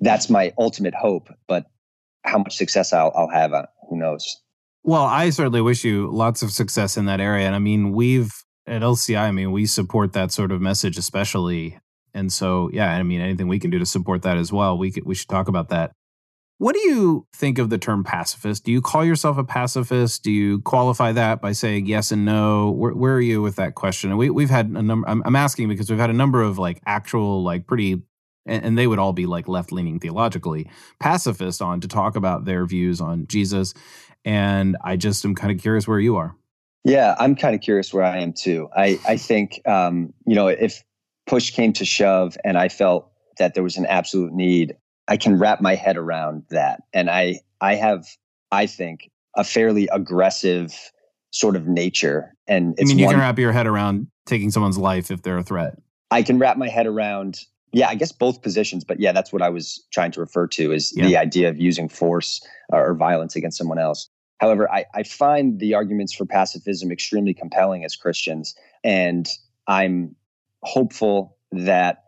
that's 0.00 0.28
my 0.28 0.52
ultimate 0.58 0.94
hope. 0.94 1.28
But 1.46 1.66
how 2.24 2.38
much 2.38 2.56
success 2.56 2.92
I'll, 2.92 3.12
I'll 3.14 3.28
have, 3.28 3.52
uh, 3.52 3.66
who 3.88 3.98
knows? 3.98 4.40
Well, 4.82 5.04
I 5.04 5.30
certainly 5.30 5.60
wish 5.60 5.84
you 5.84 6.10
lots 6.10 6.42
of 6.42 6.50
success 6.50 6.96
in 6.96 7.04
that 7.06 7.20
area. 7.20 7.46
And 7.46 7.54
I 7.54 7.58
mean, 7.58 7.92
we've 7.92 8.32
at 8.66 8.82
LCI, 8.82 9.20
I 9.20 9.30
mean, 9.30 9.52
we 9.52 9.66
support 9.66 10.12
that 10.12 10.32
sort 10.32 10.52
of 10.52 10.60
message, 10.60 10.96
especially. 10.96 11.78
And 12.14 12.32
so, 12.32 12.70
yeah, 12.72 12.92
I 12.92 13.02
mean, 13.02 13.20
anything 13.20 13.48
we 13.48 13.58
can 13.58 13.70
do 13.70 13.78
to 13.78 13.86
support 13.86 14.22
that 14.22 14.36
as 14.36 14.52
well, 14.52 14.76
we 14.76 14.90
could, 14.90 15.04
we 15.04 15.14
should 15.14 15.28
talk 15.28 15.48
about 15.48 15.68
that. 15.70 15.92
What 16.62 16.76
do 16.76 16.88
you 16.88 17.26
think 17.34 17.58
of 17.58 17.70
the 17.70 17.78
term 17.78 18.04
pacifist? 18.04 18.62
Do 18.62 18.70
you 18.70 18.80
call 18.80 19.04
yourself 19.04 19.36
a 19.36 19.42
pacifist? 19.42 20.22
Do 20.22 20.30
you 20.30 20.60
qualify 20.60 21.10
that 21.10 21.42
by 21.42 21.50
saying 21.50 21.86
yes 21.86 22.12
and 22.12 22.24
no? 22.24 22.70
Where, 22.70 22.94
where 22.94 23.14
are 23.14 23.20
you 23.20 23.42
with 23.42 23.56
that 23.56 23.74
question? 23.74 24.10
And 24.10 24.18
we, 24.18 24.30
we've 24.30 24.48
had 24.48 24.66
a 24.66 24.80
number, 24.80 25.08
I'm, 25.08 25.24
I'm 25.26 25.34
asking 25.34 25.68
because 25.70 25.90
we've 25.90 25.98
had 25.98 26.08
a 26.08 26.12
number 26.12 26.40
of 26.40 26.60
like 26.60 26.80
actual, 26.86 27.42
like 27.42 27.66
pretty, 27.66 28.02
and, 28.46 28.64
and 28.64 28.78
they 28.78 28.86
would 28.86 29.00
all 29.00 29.12
be 29.12 29.26
like 29.26 29.48
left 29.48 29.72
leaning 29.72 29.98
theologically, 29.98 30.70
pacifists 31.00 31.60
on 31.60 31.80
to 31.80 31.88
talk 31.88 32.14
about 32.14 32.44
their 32.44 32.64
views 32.64 33.00
on 33.00 33.26
Jesus. 33.26 33.74
And 34.24 34.76
I 34.84 34.94
just 34.94 35.24
am 35.24 35.34
kind 35.34 35.52
of 35.52 35.60
curious 35.60 35.88
where 35.88 35.98
you 35.98 36.14
are. 36.14 36.36
Yeah, 36.84 37.16
I'm 37.18 37.34
kind 37.34 37.56
of 37.56 37.60
curious 37.60 37.92
where 37.92 38.04
I 38.04 38.18
am 38.18 38.32
too. 38.32 38.68
I, 38.72 39.00
I 39.04 39.16
think, 39.16 39.60
um, 39.66 40.14
you 40.28 40.36
know, 40.36 40.46
if 40.46 40.84
push 41.26 41.50
came 41.50 41.72
to 41.72 41.84
shove 41.84 42.36
and 42.44 42.56
I 42.56 42.68
felt 42.68 43.10
that 43.38 43.54
there 43.54 43.64
was 43.64 43.78
an 43.78 43.86
absolute 43.86 44.32
need, 44.32 44.76
I 45.08 45.16
can 45.16 45.38
wrap 45.38 45.60
my 45.60 45.74
head 45.74 45.96
around 45.96 46.44
that. 46.50 46.82
And 46.92 47.10
I, 47.10 47.40
I 47.60 47.74
have, 47.74 48.06
I 48.50 48.66
think, 48.66 49.10
a 49.36 49.44
fairly 49.44 49.88
aggressive 49.92 50.74
sort 51.30 51.56
of 51.56 51.66
nature. 51.66 52.34
And 52.46 52.70
I 52.78 52.82
it's 52.82 52.90
mean, 52.90 52.98
you 52.98 53.06
one, 53.06 53.14
can 53.14 53.20
wrap 53.20 53.38
your 53.38 53.52
head 53.52 53.66
around 53.66 54.08
taking 54.26 54.50
someone's 54.50 54.78
life 54.78 55.10
if 55.10 55.22
they're 55.22 55.38
a 55.38 55.42
threat. 55.42 55.80
I 56.10 56.22
can 56.22 56.38
wrap 56.38 56.56
my 56.58 56.68
head 56.68 56.86
around, 56.86 57.40
yeah, 57.72 57.88
I 57.88 57.94
guess 57.94 58.12
both 58.12 58.42
positions, 58.42 58.84
but 58.84 59.00
yeah, 59.00 59.12
that's 59.12 59.32
what 59.32 59.42
I 59.42 59.48
was 59.48 59.84
trying 59.92 60.12
to 60.12 60.20
refer 60.20 60.46
to 60.48 60.72
is 60.72 60.92
Yeah. 60.94 61.06
the 61.06 61.16
idea 61.16 61.48
of 61.48 61.58
using 61.58 61.88
force 61.88 62.46
uh, 62.72 62.76
or 62.76 62.94
violence 62.94 63.34
against 63.34 63.56
someone 63.58 63.78
else. 63.78 64.08
However, 64.38 64.70
I, 64.70 64.84
I 64.94 65.04
find 65.04 65.58
the 65.58 65.72
arguments 65.74 66.12
for 66.12 66.26
pacifism 66.26 66.90
extremely 66.92 67.32
compelling 67.32 67.84
as 67.84 67.96
Christians, 67.96 68.54
and 68.84 69.26
I'm 69.68 70.14
hopeful 70.62 71.36
that 71.52 72.04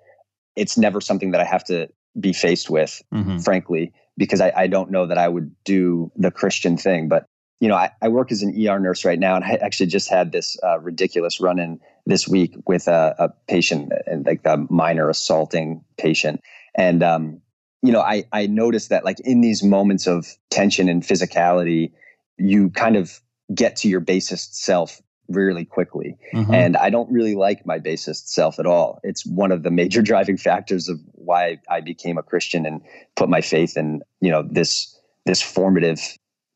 it's 0.56 0.76
never 0.76 1.00
something 1.00 1.30
that 1.30 1.40
I 1.40 1.44
have 1.44 1.64
to 1.64 1.88
be 2.18 2.32
faced 2.32 2.70
with, 2.70 3.02
Mhm. 3.12 3.42
frankly, 3.42 3.92
because 4.16 4.40
I, 4.40 4.52
I 4.56 4.66
don't 4.66 4.90
know 4.90 5.06
that 5.06 5.18
I 5.18 5.28
would 5.28 5.54
do 5.64 6.10
the 6.16 6.30
Christian 6.30 6.76
thing. 6.76 7.08
But 7.08 7.26
you 7.60 7.68
know, 7.68 7.76
I, 7.76 7.90
I 8.02 8.08
work 8.08 8.30
as 8.30 8.42
an 8.42 8.52
ER 8.54 8.78
nurse 8.78 9.04
right 9.04 9.18
now, 9.18 9.36
and 9.36 9.44
I 9.44 9.52
actually 9.54 9.86
just 9.86 10.10
had 10.10 10.32
this 10.32 10.58
uh, 10.62 10.80
ridiculous 10.80 11.40
run-in 11.40 11.80
this 12.04 12.28
week 12.28 12.54
with 12.66 12.88
a, 12.88 13.14
a 13.18 13.28
patient, 13.48 13.92
like 14.26 14.40
a 14.44 14.58
minor 14.68 15.08
assaulting 15.08 15.82
patient, 15.96 16.40
and 16.76 17.02
um, 17.02 17.40
you 17.82 17.92
know, 17.92 18.00
I 18.00 18.24
I 18.32 18.46
noticed 18.46 18.88
that 18.90 19.04
like 19.04 19.20
in 19.20 19.40
these 19.40 19.62
moments 19.62 20.06
of 20.06 20.26
tension 20.50 20.88
and 20.88 21.02
physicality, 21.02 21.92
you 22.38 22.70
kind 22.70 22.96
of 22.96 23.20
get 23.54 23.76
to 23.76 23.88
your 23.88 24.00
basest 24.00 24.56
self 24.56 25.00
really 25.28 25.64
quickly. 25.64 26.16
Mhm. 26.34 26.52
And 26.52 26.76
I 26.76 26.90
don't 26.90 27.10
really 27.10 27.34
like 27.34 27.64
my 27.66 27.78
basest 27.78 28.32
self 28.32 28.58
at 28.58 28.66
all. 28.66 29.00
It's 29.02 29.24
one 29.26 29.52
of 29.52 29.62
the 29.62 29.70
major 29.70 30.02
driving 30.10 30.36
factors 30.36 30.88
of 30.88 31.00
why 31.12 31.58
I 31.70 31.80
became 31.80 32.18
a 32.18 32.22
Christian 32.22 32.66
and 32.66 32.80
put 33.16 33.28
my 33.28 33.40
faith 33.40 33.76
in, 33.76 34.02
you 34.20 34.30
know, 34.30 34.42
this 34.42 34.90
this 35.26 35.40
formative 35.40 36.00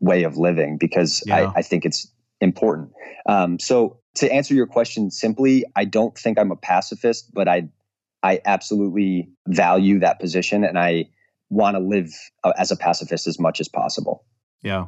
way 0.01 0.25
of 0.25 0.37
living 0.37 0.77
because 0.79 1.23
Yeah. 1.27 1.51
I, 1.55 1.59
I 1.61 1.63
think 1.63 1.85
it's 1.85 2.07
important. 2.41 2.91
Um, 3.27 3.59
so 3.59 3.99
to 4.17 4.31
answer 4.33 4.55
your 4.55 4.67
question 4.67 5.11
simply, 5.11 5.65
I 5.75 5.85
don't 5.85 6.17
think 6.17 6.39
I'm 6.39 6.51
a 6.51 6.57
pacifist, 6.57 7.33
but 7.33 7.49
I 7.49 7.69
I 8.23 8.41
absolutely 8.45 9.31
value 9.47 10.01
that 10.01 10.19
position 10.21 10.65
and 10.65 10.79
I 10.79 11.09
want 11.51 11.77
to 11.77 11.81
live 11.81 12.13
uh, 12.45 12.53
as 12.59 12.71
a 12.71 12.77
pacifist 12.77 13.27
as 13.27 13.39
much 13.39 13.61
as 13.61 13.69
possible. 13.69 14.25
Yeah. 14.63 14.87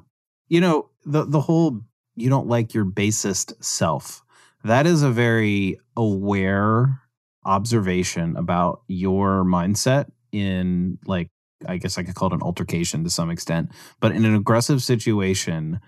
You 0.48 0.60
know, 0.60 0.90
the 1.06 1.24
the 1.24 1.40
whole 1.40 1.80
you 2.16 2.28
don't 2.28 2.48
like 2.48 2.74
your 2.74 2.84
basest 2.84 3.62
self. 3.62 4.22
That 4.64 4.86
is 4.86 5.02
a 5.02 5.10
very 5.10 5.78
aware 5.96 7.00
observation 7.44 8.36
about 8.36 8.82
your 8.88 9.44
mindset 9.44 10.10
in 10.32 10.98
like 11.06 11.30
I 11.66 11.76
guess 11.76 11.98
I 11.98 12.02
could 12.02 12.14
call 12.14 12.28
it 12.28 12.34
an 12.34 12.42
altercation 12.42 13.04
to 13.04 13.10
some 13.10 13.30
extent, 13.30 13.70
but 14.00 14.12
in 14.12 14.24
an 14.24 14.34
aggressive 14.34 14.82
situation 14.82 15.80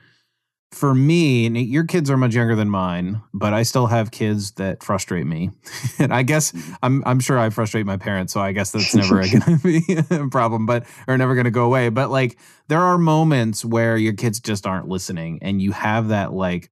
for 0.72 0.94
me, 0.94 1.46
and 1.46 1.56
your 1.56 1.84
kids 1.84 2.10
are 2.10 2.16
much 2.16 2.34
younger 2.34 2.56
than 2.56 2.70
mine, 2.70 3.22
but 3.32 3.52
I 3.52 3.62
still 3.62 3.86
have 3.86 4.10
kids 4.10 4.52
that 4.52 4.82
frustrate 4.82 5.26
me. 5.26 5.50
and 5.98 6.12
I 6.12 6.22
guess 6.22 6.52
mm-hmm. 6.52 6.74
I'm 6.82 7.02
I'm 7.06 7.20
sure 7.20 7.38
I 7.38 7.50
frustrate 7.50 7.86
my 7.86 7.96
parents, 7.96 8.32
so 8.32 8.40
I 8.40 8.52
guess 8.52 8.72
that's 8.72 8.94
never 8.94 9.16
going 9.16 9.40
to 9.40 9.60
be 9.62 9.82
a 10.10 10.28
problem, 10.28 10.66
but 10.66 10.86
are 11.06 11.18
never 11.18 11.34
going 11.34 11.44
to 11.44 11.50
go 11.50 11.64
away. 11.64 11.88
But 11.88 12.10
like 12.10 12.38
there 12.68 12.80
are 12.80 12.98
moments 12.98 13.64
where 13.64 13.96
your 13.96 14.14
kids 14.14 14.40
just 14.40 14.66
aren't 14.66 14.88
listening 14.88 15.38
and 15.42 15.60
you 15.60 15.72
have 15.72 16.08
that 16.08 16.32
like 16.32 16.70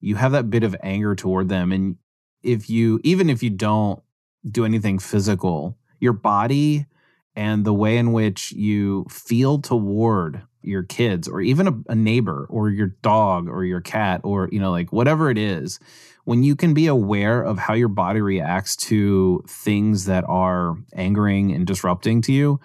you 0.00 0.16
have 0.16 0.32
that 0.32 0.50
bit 0.50 0.64
of 0.64 0.74
anger 0.82 1.14
toward 1.14 1.48
them 1.48 1.72
and 1.72 1.96
if 2.42 2.70
you 2.70 3.00
even 3.02 3.28
if 3.28 3.42
you 3.42 3.50
don't 3.50 4.00
do 4.48 4.64
anything 4.64 4.98
physical, 4.98 5.76
your 5.98 6.12
body 6.12 6.86
and 7.34 7.64
the 7.64 7.74
way 7.74 7.98
in 7.98 8.12
which 8.12 8.52
you 8.52 9.04
feel 9.10 9.58
toward 9.58 10.42
your 10.66 10.82
kids 10.82 11.28
or 11.28 11.40
even 11.40 11.68
a, 11.68 11.92
a 11.92 11.94
neighbor 11.94 12.46
or 12.50 12.70
your 12.70 12.88
dog 13.02 13.48
or 13.48 13.64
your 13.64 13.80
cat 13.80 14.20
or 14.24 14.48
you 14.52 14.58
know 14.58 14.70
like 14.70 14.92
whatever 14.92 15.30
it 15.30 15.38
is 15.38 15.78
when 16.24 16.42
you 16.42 16.56
can 16.56 16.74
be 16.74 16.86
aware 16.86 17.42
of 17.42 17.58
how 17.58 17.74
your 17.74 17.88
body 17.88 18.20
reacts 18.20 18.74
to 18.74 19.42
things 19.48 20.06
that 20.06 20.24
are 20.28 20.76
angering 20.94 21.52
and 21.52 21.66
disrupting 21.66 22.20
to 22.22 22.32
you 22.32 22.60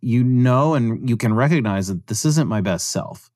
you 0.00 0.24
know 0.24 0.74
and 0.74 1.08
you 1.08 1.16
can 1.16 1.34
recognize 1.34 1.88
that 1.88 2.06
this 2.06 2.24
isn't 2.24 2.48
my 2.48 2.60
best 2.60 2.88
self 2.88 3.30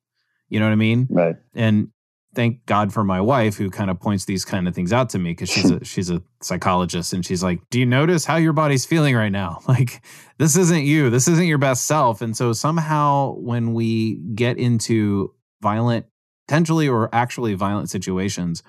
you 0.49 0.59
know 0.59 0.65
what 0.65 0.71
i 0.71 0.75
mean 0.75 1.07
Right. 1.09 1.35
and 1.53 1.89
thank 2.37 2.63
God 2.67 2.93
for 2.93 3.03
my 3.03 3.19
wife 3.19 3.57
who 3.57 3.71
kind 3.71 3.89
of 3.89 3.99
points 3.99 4.25
these 4.25 4.45
kind 4.45 4.67
of 4.67 4.75
things 4.75 4.93
out 4.93 5.09
to 5.09 5.17
me 5.17 5.31
because 5.31 5.49
she's 5.49 5.71
a 5.71 5.83
she's 5.83 6.11
a 6.11 6.21
psychologist 6.39 7.11
and 7.11 7.25
she's 7.25 7.41
like, 7.41 7.59
"Do 7.71 7.79
you 7.79 7.85
notice 7.85 8.25
how 8.25 8.35
your 8.35 8.53
body's 8.53 8.85
feeling 8.85 9.15
right 9.15 9.31
now? 9.31 9.59
Like 9.67 10.03
this 10.37 10.55
isn't 10.55 10.83
you. 10.83 11.09
This 11.09 11.27
isn't 11.27 11.47
your 11.47 11.57
best 11.57 11.87
self." 11.87 12.21
And 12.21 12.37
so 12.37 12.53
somehow 12.53 13.33
when 13.33 13.73
we 13.73 14.19
get 14.35 14.57
into 14.59 15.33
violent 15.61 16.05
potentially 16.47 16.87
or 16.87 17.09
actually 17.11 17.55
violent 17.55 17.89
situations, 17.89 18.61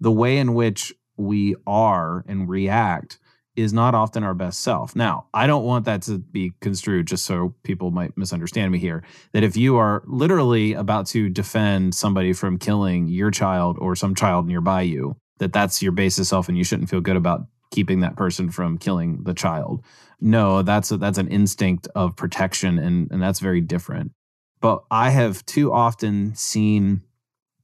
the 0.00 0.12
way 0.12 0.38
in 0.38 0.52
which 0.54 0.92
we 1.16 1.54
are 1.68 2.24
and 2.26 2.48
react 2.48 3.20
is 3.58 3.72
not 3.72 3.94
often 3.94 4.22
our 4.22 4.34
best 4.34 4.60
self. 4.60 4.94
Now, 4.94 5.26
I 5.34 5.48
don't 5.48 5.64
want 5.64 5.84
that 5.86 6.02
to 6.02 6.18
be 6.18 6.52
construed 6.60 7.08
just 7.08 7.24
so 7.24 7.54
people 7.64 7.90
might 7.90 8.16
misunderstand 8.16 8.70
me 8.70 8.78
here 8.78 9.02
that 9.32 9.42
if 9.42 9.56
you 9.56 9.76
are 9.76 10.04
literally 10.06 10.74
about 10.74 11.06
to 11.08 11.28
defend 11.28 11.94
somebody 11.94 12.32
from 12.32 12.58
killing 12.58 13.08
your 13.08 13.32
child 13.32 13.76
or 13.80 13.96
some 13.96 14.14
child 14.14 14.46
nearby 14.46 14.82
you, 14.82 15.16
that 15.38 15.52
that's 15.52 15.82
your 15.82 15.92
basis 15.92 16.28
self 16.28 16.48
and 16.48 16.56
you 16.56 16.64
shouldn't 16.64 16.88
feel 16.88 17.00
good 17.00 17.16
about 17.16 17.46
keeping 17.72 18.00
that 18.00 18.16
person 18.16 18.48
from 18.50 18.78
killing 18.78 19.24
the 19.24 19.34
child. 19.34 19.84
No, 20.20 20.62
that's 20.62 20.90
a, 20.92 20.96
that's 20.96 21.18
an 21.18 21.28
instinct 21.28 21.88
of 21.94 22.16
protection 22.16 22.78
and 22.78 23.10
and 23.10 23.20
that's 23.20 23.40
very 23.40 23.60
different. 23.60 24.12
But 24.60 24.84
I 24.90 25.10
have 25.10 25.44
too 25.46 25.72
often 25.72 26.34
seen 26.34 27.02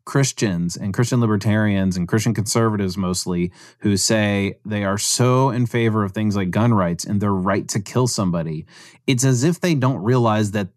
Christians 0.05 0.77
and 0.77 0.93
Christian 0.93 1.21
libertarians 1.21 1.97
and 1.97 2.07
Christian 2.07 2.35
conservatives 2.35 2.97
mostly 2.97 3.53
who 3.79 3.97
say 3.97 4.59
they 4.65 4.85
are 4.85 4.99
so 4.99 5.51
in 5.51 5.67
favor 5.67 6.05
of 6.05 6.13
things 6.13 6.37
like 6.37 6.51
gun 6.51 6.75
rights 6.75 7.05
and 7.05 7.21
their 7.21 7.33
right 7.33 7.67
to 7.69 7.81
kill 7.81 8.07
somebody. 8.07 8.67
It's 9.07 9.25
as 9.25 9.45
if 9.45 9.61
they 9.61 9.75
don't 9.75 10.03
realize 10.03 10.51
that 10.51 10.69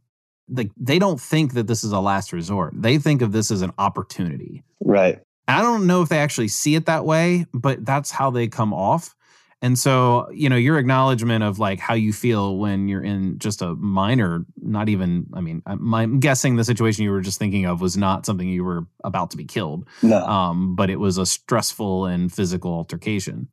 like 0.50 0.72
they 0.78 0.98
don't 0.98 1.20
think 1.20 1.54
that 1.54 1.68
this 1.68 1.84
is 1.84 1.92
a 1.92 2.00
last 2.00 2.32
resort. 2.32 2.74
They 2.76 2.98
think 2.98 3.22
of 3.22 3.32
this 3.34 3.52
as 3.52 3.62
an 3.62 3.74
opportunity. 3.78 4.64
Right. 4.80 5.22
I 5.48 5.62
don't 5.62 5.88
know 5.88 6.02
if 6.02 6.10
they 6.10 6.20
actually 6.20 6.50
see 6.50 6.76
it 6.76 6.86
that 6.86 7.06
way, 7.06 7.46
but 7.54 7.86
that's 7.86 8.12
how 8.12 8.32
they 8.32 8.48
come 8.48 8.74
off. 8.74 9.16
And 9.62 9.78
so, 9.78 10.30
you 10.32 10.50
know, 10.50 10.56
your 10.56 10.78
acknowledgement 10.78 11.44
of 11.44 11.58
like 11.58 11.80
how 11.80 11.96
you 11.96 12.14
feel 12.14 12.58
when 12.58 12.88
you're 12.88 13.04
in 13.04 13.40
just 13.40 13.62
a 13.62 13.74
minor, 13.76 14.46
not 14.58 14.88
even, 14.88 15.26
I 15.34 15.42
mean, 15.42 15.64
I'm, 15.66 16.20
guessing 16.20 16.58
the 16.58 16.64
situation 16.64 17.04
you 17.04 17.12
were 17.12 17.22
just 17.22 17.40
thinking 17.40 17.66
of 17.66 17.82
was 17.82 17.98
not 17.98 18.26
something 18.26 18.48
you 18.48 18.64
were 18.64 18.86
about 19.04 19.32
to 19.32 19.38
be 19.38 19.46
killed. 19.46 19.88
No. 20.04 20.24
Um, 20.24 20.76
but 20.76 20.92
it 20.92 21.00
was 21.00 21.18
a 21.18 21.26
stressful 21.26 22.06
and 22.06 22.32
physical 22.32 22.72
altercation. 22.72 23.48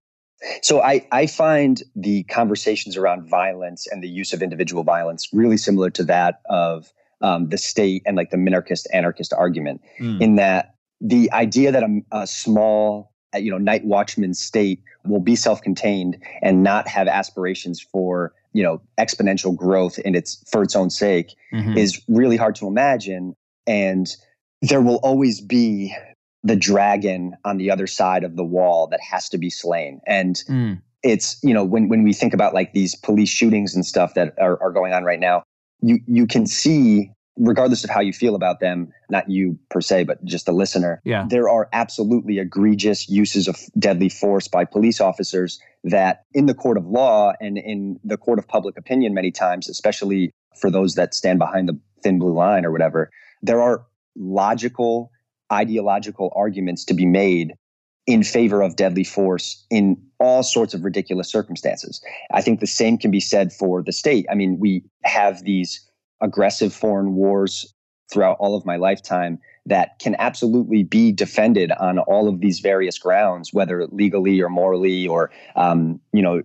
So 0.61 0.83
I, 0.83 1.07
I 1.11 1.27
find 1.27 1.83
the 1.97 2.25
conversations 2.25 2.99
around 2.99 3.27
violence 3.27 3.87
and 3.87 4.03
the 4.03 4.09
use 4.09 4.35
of 4.35 4.43
individual 4.43 4.85
violence 4.85 5.31
really 5.33 5.57
similar 5.57 5.88
to 5.90 6.05
that 6.05 6.43
of 6.51 6.93
um, 7.23 7.49
the 7.49 7.57
state 7.57 8.03
and 8.05 8.14
like 8.14 8.29
the 8.31 8.37
minarchist 8.37 8.87
anarchist 8.93 9.33
argument, 9.33 9.81
Mm. 9.99 10.21
in 10.21 10.37
that 10.37 10.75
the 11.01 11.33
idea 11.33 11.73
that 11.73 11.83
a, 11.83 12.01
a 12.12 12.27
small, 12.27 13.13
you 13.37 13.51
know, 13.51 13.59
night 13.59 13.85
watchman 13.85 14.35
state 14.35 14.81
will 15.05 15.20
be 15.20 15.37
self-contained 15.37 16.16
and 16.42 16.62
not 16.62 16.88
have 16.88 17.09
aspirations 17.09 17.81
for 17.81 18.33
you 18.53 18.62
know 18.62 18.81
exponential 18.99 19.55
growth 19.55 19.99
in 19.99 20.14
its 20.14 20.42
for 20.51 20.62
its 20.62 20.77
own 20.77 20.90
sake 20.90 21.35
Mhm. 21.53 21.77
is 21.77 22.01
really 22.09 22.37
hard 22.37 22.55
to 22.57 22.66
imagine. 22.66 23.35
And 23.66 24.14
there 24.62 24.81
will 24.81 24.97
always 24.97 25.40
be 25.40 25.94
the 26.42 26.57
dragon 26.57 27.37
on 27.44 27.57
the 27.57 27.70
other 27.70 27.87
side 27.87 28.23
of 28.23 28.37
the 28.37 28.44
wall 28.44 28.87
that 28.88 29.01
has 29.01 29.29
to 29.31 29.38
be 29.38 29.51
slain. 29.51 30.01
And 30.07 30.37
Mm. 30.49 30.81
it's, 31.03 31.42
you 31.42 31.55
know, 31.55 31.64
when, 31.64 31.88
when 31.88 32.03
we 32.03 32.12
think 32.12 32.35
about 32.35 32.53
like 32.55 32.73
these 32.75 32.94
police 32.94 33.31
shootings 33.31 33.75
and 33.75 33.85
stuff 33.85 34.14
that 34.14 34.35
are, 34.38 34.62
are 34.62 34.70
going 34.70 34.92
on 34.92 35.05
right 35.05 35.20
now, 35.20 35.42
you, 35.81 36.01
you 36.07 36.27
can 36.27 36.47
see, 36.47 37.11
regardless 37.37 37.83
of 37.85 37.90
how 37.90 38.01
you 38.01 38.12
feel 38.12 38.35
about 38.35 38.61
them, 38.61 38.92
not 39.11 39.29
you 39.29 39.59
per 39.70 39.81
se, 39.81 40.05
but 40.05 40.25
just 40.25 40.47
the 40.47 40.53
listener, 40.53 41.01
Yeah. 41.05 41.27
there 41.29 41.49
are 41.49 41.68
absolutely 41.73 42.38
egregious 42.38 43.09
uses 43.09 43.49
of 43.49 43.57
deadly 43.79 44.09
force 44.09 44.47
by 44.47 44.64
police 44.64 45.01
officers 45.01 45.61
that 45.83 46.25
in 46.33 46.47
the 46.47 46.55
court 46.55 46.79
of 46.79 46.87
law 46.87 47.33
and 47.40 47.59
in 47.59 47.99
the 48.05 48.16
court 48.16 48.38
of 48.38 48.47
public 48.47 48.79
opinion 48.79 49.12
many 49.14 49.31
times 49.31 49.68
especially 49.68 50.33
for 50.59 50.70
those 50.70 50.94
that 50.94 51.12
stand 51.12 51.38
behind 51.38 51.68
the 51.68 51.79
thin 52.03 52.18
blue 52.18 52.33
line 52.33 52.64
or 52.64 52.73
whatever 52.73 53.11
there 53.42 53.61
are 53.61 53.85
logical 54.16 55.11
ideological 55.53 56.33
arguments 56.35 56.87
to 56.87 56.94
be 56.94 57.05
made 57.05 57.53
in 58.07 58.23
favor 58.23 58.62
of 58.62 58.77
deadly 58.77 59.05
force 59.05 59.66
in 59.68 59.94
all 60.18 60.42
sorts 60.42 60.73
of 60.73 60.85
ridiculous 60.85 61.29
circumstances 61.31 62.03
i 62.33 62.40
think 62.40 62.61
the 62.61 62.66
same 62.66 62.97
can 62.97 63.11
be 63.11 63.20
said 63.20 63.53
for 63.53 63.83
the 63.83 63.92
state 63.92 64.25
i 64.31 64.35
mean 64.35 64.59
we 64.59 64.83
have 65.03 65.44
these 65.44 65.87
aggressive 66.25 66.73
foreign 66.73 67.15
wars 67.15 67.75
throughout 68.13 68.37
all 68.41 68.57
of 68.57 68.67
my 68.67 68.77
lifetime 68.77 69.39
that 69.67 69.99
can 69.99 70.15
absolutely 70.19 70.83
be 70.83 71.13
defended 71.13 71.73
on 71.73 71.99
all 72.01 72.29
of 72.29 72.41
these 72.41 72.61
various 72.61 72.99
grounds, 72.99 73.53
whether 73.53 73.87
legally 73.87 74.41
or 74.41 74.49
morally 74.49 75.07
or, 75.07 75.31
um, 75.57 76.01
you 76.13 76.23
know, 76.23 76.43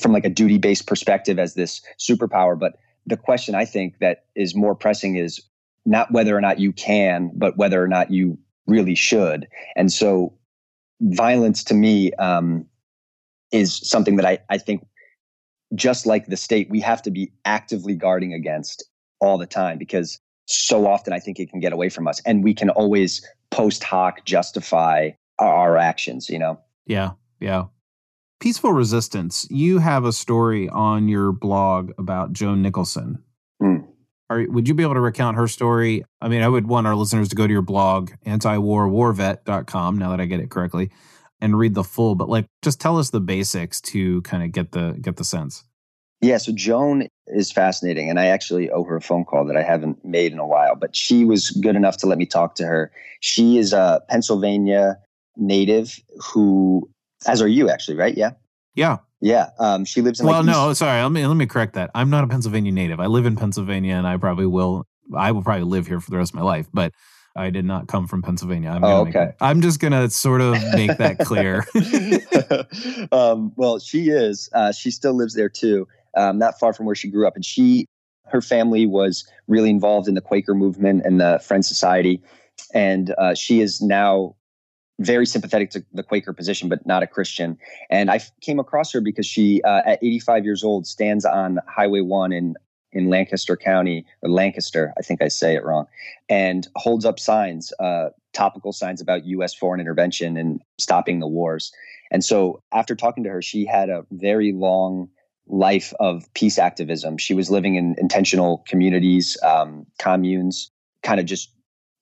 from 0.00 0.12
like 0.12 0.24
a 0.24 0.30
duty 0.30 0.58
based 0.58 0.86
perspective 0.86 1.38
as 1.38 1.54
this 1.54 1.82
superpower. 1.98 2.58
But 2.58 2.78
the 3.06 3.16
question 3.16 3.54
I 3.54 3.64
think 3.64 3.98
that 3.98 4.24
is 4.34 4.54
more 4.54 4.74
pressing 4.74 5.16
is 5.16 5.40
not 5.84 6.12
whether 6.12 6.36
or 6.36 6.40
not 6.40 6.58
you 6.58 6.72
can, 6.72 7.30
but 7.34 7.56
whether 7.56 7.82
or 7.82 7.88
not 7.88 8.10
you 8.10 8.38
really 8.66 8.94
should. 8.94 9.46
And 9.76 9.92
so 9.92 10.32
violence 11.00 11.64
to 11.64 11.74
me 11.74 12.12
um, 12.14 12.66
is 13.52 13.76
something 13.76 14.16
that 14.16 14.26
I, 14.26 14.38
I 14.48 14.58
think, 14.58 14.86
just 15.74 16.04
like 16.04 16.26
the 16.26 16.36
state, 16.36 16.68
we 16.68 16.80
have 16.80 17.00
to 17.02 17.10
be 17.10 17.32
actively 17.44 17.94
guarding 17.94 18.34
against 18.34 18.89
all 19.20 19.38
the 19.38 19.46
time 19.46 19.78
because 19.78 20.18
so 20.46 20.86
often 20.86 21.12
I 21.12 21.20
think 21.20 21.38
it 21.38 21.50
can 21.50 21.60
get 21.60 21.72
away 21.72 21.88
from 21.88 22.08
us. 22.08 22.20
And 22.26 22.42
we 22.42 22.54
can 22.54 22.70
always 22.70 23.26
post 23.50 23.84
hoc 23.84 24.24
justify 24.24 25.10
our, 25.38 25.54
our 25.54 25.76
actions, 25.76 26.28
you 26.28 26.38
know? 26.38 26.60
Yeah, 26.86 27.12
yeah. 27.38 27.66
Peaceful 28.40 28.72
Resistance. 28.72 29.46
You 29.50 29.78
have 29.78 30.04
a 30.04 30.12
story 30.12 30.68
on 30.68 31.08
your 31.08 31.30
blog 31.30 31.92
about 31.98 32.32
Joan 32.32 32.62
Nicholson. 32.62 33.22
Mm. 33.62 33.86
Are, 34.30 34.44
would 34.48 34.66
you 34.66 34.74
be 34.74 34.82
able 34.82 34.94
to 34.94 35.00
recount 35.00 35.36
her 35.36 35.46
story? 35.46 36.04
I 36.20 36.28
mean, 36.28 36.42
I 36.42 36.48
would 36.48 36.66
want 36.66 36.86
our 36.86 36.94
listeners 36.94 37.28
to 37.28 37.36
go 37.36 37.46
to 37.46 37.52
your 37.52 37.62
blog, 37.62 38.12
antiwarwarvet.com, 38.26 39.98
now 39.98 40.10
that 40.10 40.20
I 40.20 40.24
get 40.24 40.40
it 40.40 40.50
correctly, 40.50 40.90
and 41.40 41.58
read 41.58 41.74
the 41.74 41.84
full, 41.84 42.14
but 42.14 42.28
like 42.28 42.46
just 42.62 42.80
tell 42.80 42.98
us 42.98 43.10
the 43.10 43.20
basics 43.20 43.80
to 43.80 44.22
kind 44.22 44.42
of 44.42 44.52
get 44.52 44.72
the 44.72 44.96
get 45.00 45.16
the 45.16 45.24
sense. 45.24 45.64
Yeah, 46.20 46.36
so 46.36 46.52
Joan 46.52 47.08
is 47.32 47.50
fascinating, 47.52 48.10
and 48.10 48.18
I 48.20 48.26
actually 48.26 48.70
owe 48.70 48.84
her 48.84 48.96
a 48.96 49.00
phone 49.00 49.24
call 49.24 49.44
that 49.46 49.56
I 49.56 49.62
haven't 49.62 50.04
made 50.04 50.32
in 50.32 50.38
a 50.38 50.46
while. 50.46 50.74
But 50.76 50.94
she 50.96 51.24
was 51.24 51.50
good 51.50 51.76
enough 51.76 51.96
to 51.98 52.06
let 52.06 52.18
me 52.18 52.26
talk 52.26 52.54
to 52.56 52.66
her. 52.66 52.90
She 53.20 53.58
is 53.58 53.72
a 53.72 54.02
Pennsylvania 54.08 54.98
native 55.36 55.98
who, 56.32 56.88
as 57.26 57.40
are 57.42 57.48
you, 57.48 57.70
actually, 57.70 57.96
right? 57.96 58.16
Yeah, 58.16 58.30
Yeah. 58.74 58.98
yeah. 59.20 59.50
Um, 59.58 59.84
she 59.84 60.00
lives 60.02 60.20
in. 60.20 60.26
Well, 60.26 60.38
like, 60.42 60.46
no, 60.46 60.70
East- 60.70 60.78
sorry. 60.80 61.02
Let 61.02 61.12
me 61.12 61.26
let 61.26 61.36
me 61.36 61.46
correct 61.46 61.74
that. 61.74 61.90
I'm 61.94 62.10
not 62.10 62.24
a 62.24 62.26
Pennsylvania 62.28 62.72
native. 62.72 63.00
I 63.00 63.06
live 63.06 63.26
in 63.26 63.36
Pennsylvania, 63.36 63.94
and 63.94 64.06
I 64.06 64.16
probably 64.16 64.46
will. 64.46 64.86
I 65.16 65.32
will 65.32 65.42
probably 65.42 65.64
live 65.64 65.86
here 65.86 66.00
for 66.00 66.10
the 66.10 66.16
rest 66.18 66.30
of 66.32 66.36
my 66.36 66.42
life, 66.42 66.68
but 66.72 66.92
I 67.36 67.50
did 67.50 67.64
not 67.64 67.86
come 67.88 68.06
from 68.06 68.22
Pennsylvania. 68.22 68.70
I'm 68.70 68.84
Oh, 68.84 69.04
make 69.04 69.14
okay. 69.16 69.26
that- 69.26 69.36
I'm 69.40 69.60
just 69.60 69.80
gonna 69.80 70.08
sort 70.10 70.40
of 70.40 70.52
make 70.74 70.96
that 70.98 71.18
clear. 71.20 71.64
um, 73.12 73.52
well, 73.56 73.78
she 73.78 74.08
is. 74.10 74.48
Uh, 74.52 74.72
she 74.72 74.90
still 74.90 75.14
lives 75.14 75.34
there 75.34 75.48
too, 75.48 75.86
um, 76.16 76.38
not 76.38 76.58
far 76.58 76.72
from 76.72 76.86
where 76.86 76.94
she 76.94 77.08
grew 77.08 77.26
up. 77.26 77.34
And 77.34 77.44
she, 77.44 77.86
her 78.26 78.40
family 78.40 78.86
was 78.86 79.28
really 79.48 79.70
involved 79.70 80.08
in 80.08 80.14
the 80.14 80.20
Quaker 80.20 80.54
movement 80.54 81.02
and 81.04 81.20
the 81.20 81.40
Friends 81.44 81.68
Society. 81.68 82.20
And 82.74 83.14
uh, 83.18 83.34
she 83.34 83.60
is 83.60 83.80
now 83.80 84.36
very 85.00 85.24
sympathetic 85.24 85.70
to 85.70 85.84
the 85.92 86.02
Quaker 86.02 86.32
position, 86.32 86.68
but 86.68 86.86
not 86.86 87.02
a 87.02 87.06
Christian. 87.06 87.56
And 87.88 88.10
I 88.10 88.20
came 88.42 88.58
across 88.58 88.92
her 88.92 89.00
because 89.00 89.26
she, 89.26 89.62
uh, 89.62 89.82
at 89.86 89.98
85 90.02 90.44
years 90.44 90.62
old, 90.62 90.86
stands 90.86 91.24
on 91.24 91.58
Highway 91.66 92.00
1 92.00 92.32
in 92.32 92.54
in 92.92 93.08
Lancaster 93.08 93.56
County, 93.56 94.04
or 94.22 94.30
Lancaster, 94.30 94.92
I 94.98 95.02
think 95.02 95.22
I 95.22 95.28
say 95.28 95.54
it 95.54 95.64
wrong, 95.64 95.86
and 96.28 96.66
holds 96.76 97.04
up 97.04 97.18
signs, 97.18 97.72
uh, 97.78 98.08
topical 98.32 98.72
signs 98.72 99.00
about 99.00 99.24
U.S. 99.26 99.54
foreign 99.54 99.80
intervention 99.80 100.36
and 100.36 100.60
stopping 100.78 101.20
the 101.20 101.28
wars. 101.28 101.72
And 102.10 102.24
so, 102.24 102.62
after 102.72 102.96
talking 102.96 103.22
to 103.24 103.30
her, 103.30 103.42
she 103.42 103.64
had 103.64 103.88
a 103.88 104.04
very 104.10 104.52
long 104.52 105.08
life 105.50 105.92
of 106.00 106.32
peace 106.34 106.58
activism. 106.58 107.18
She 107.18 107.34
was 107.34 107.50
living 107.50 107.74
in 107.74 107.94
intentional 107.98 108.64
communities, 108.68 109.36
um, 109.42 109.86
communes, 109.98 110.70
kind 111.02 111.20
of 111.20 111.26
just 111.26 111.52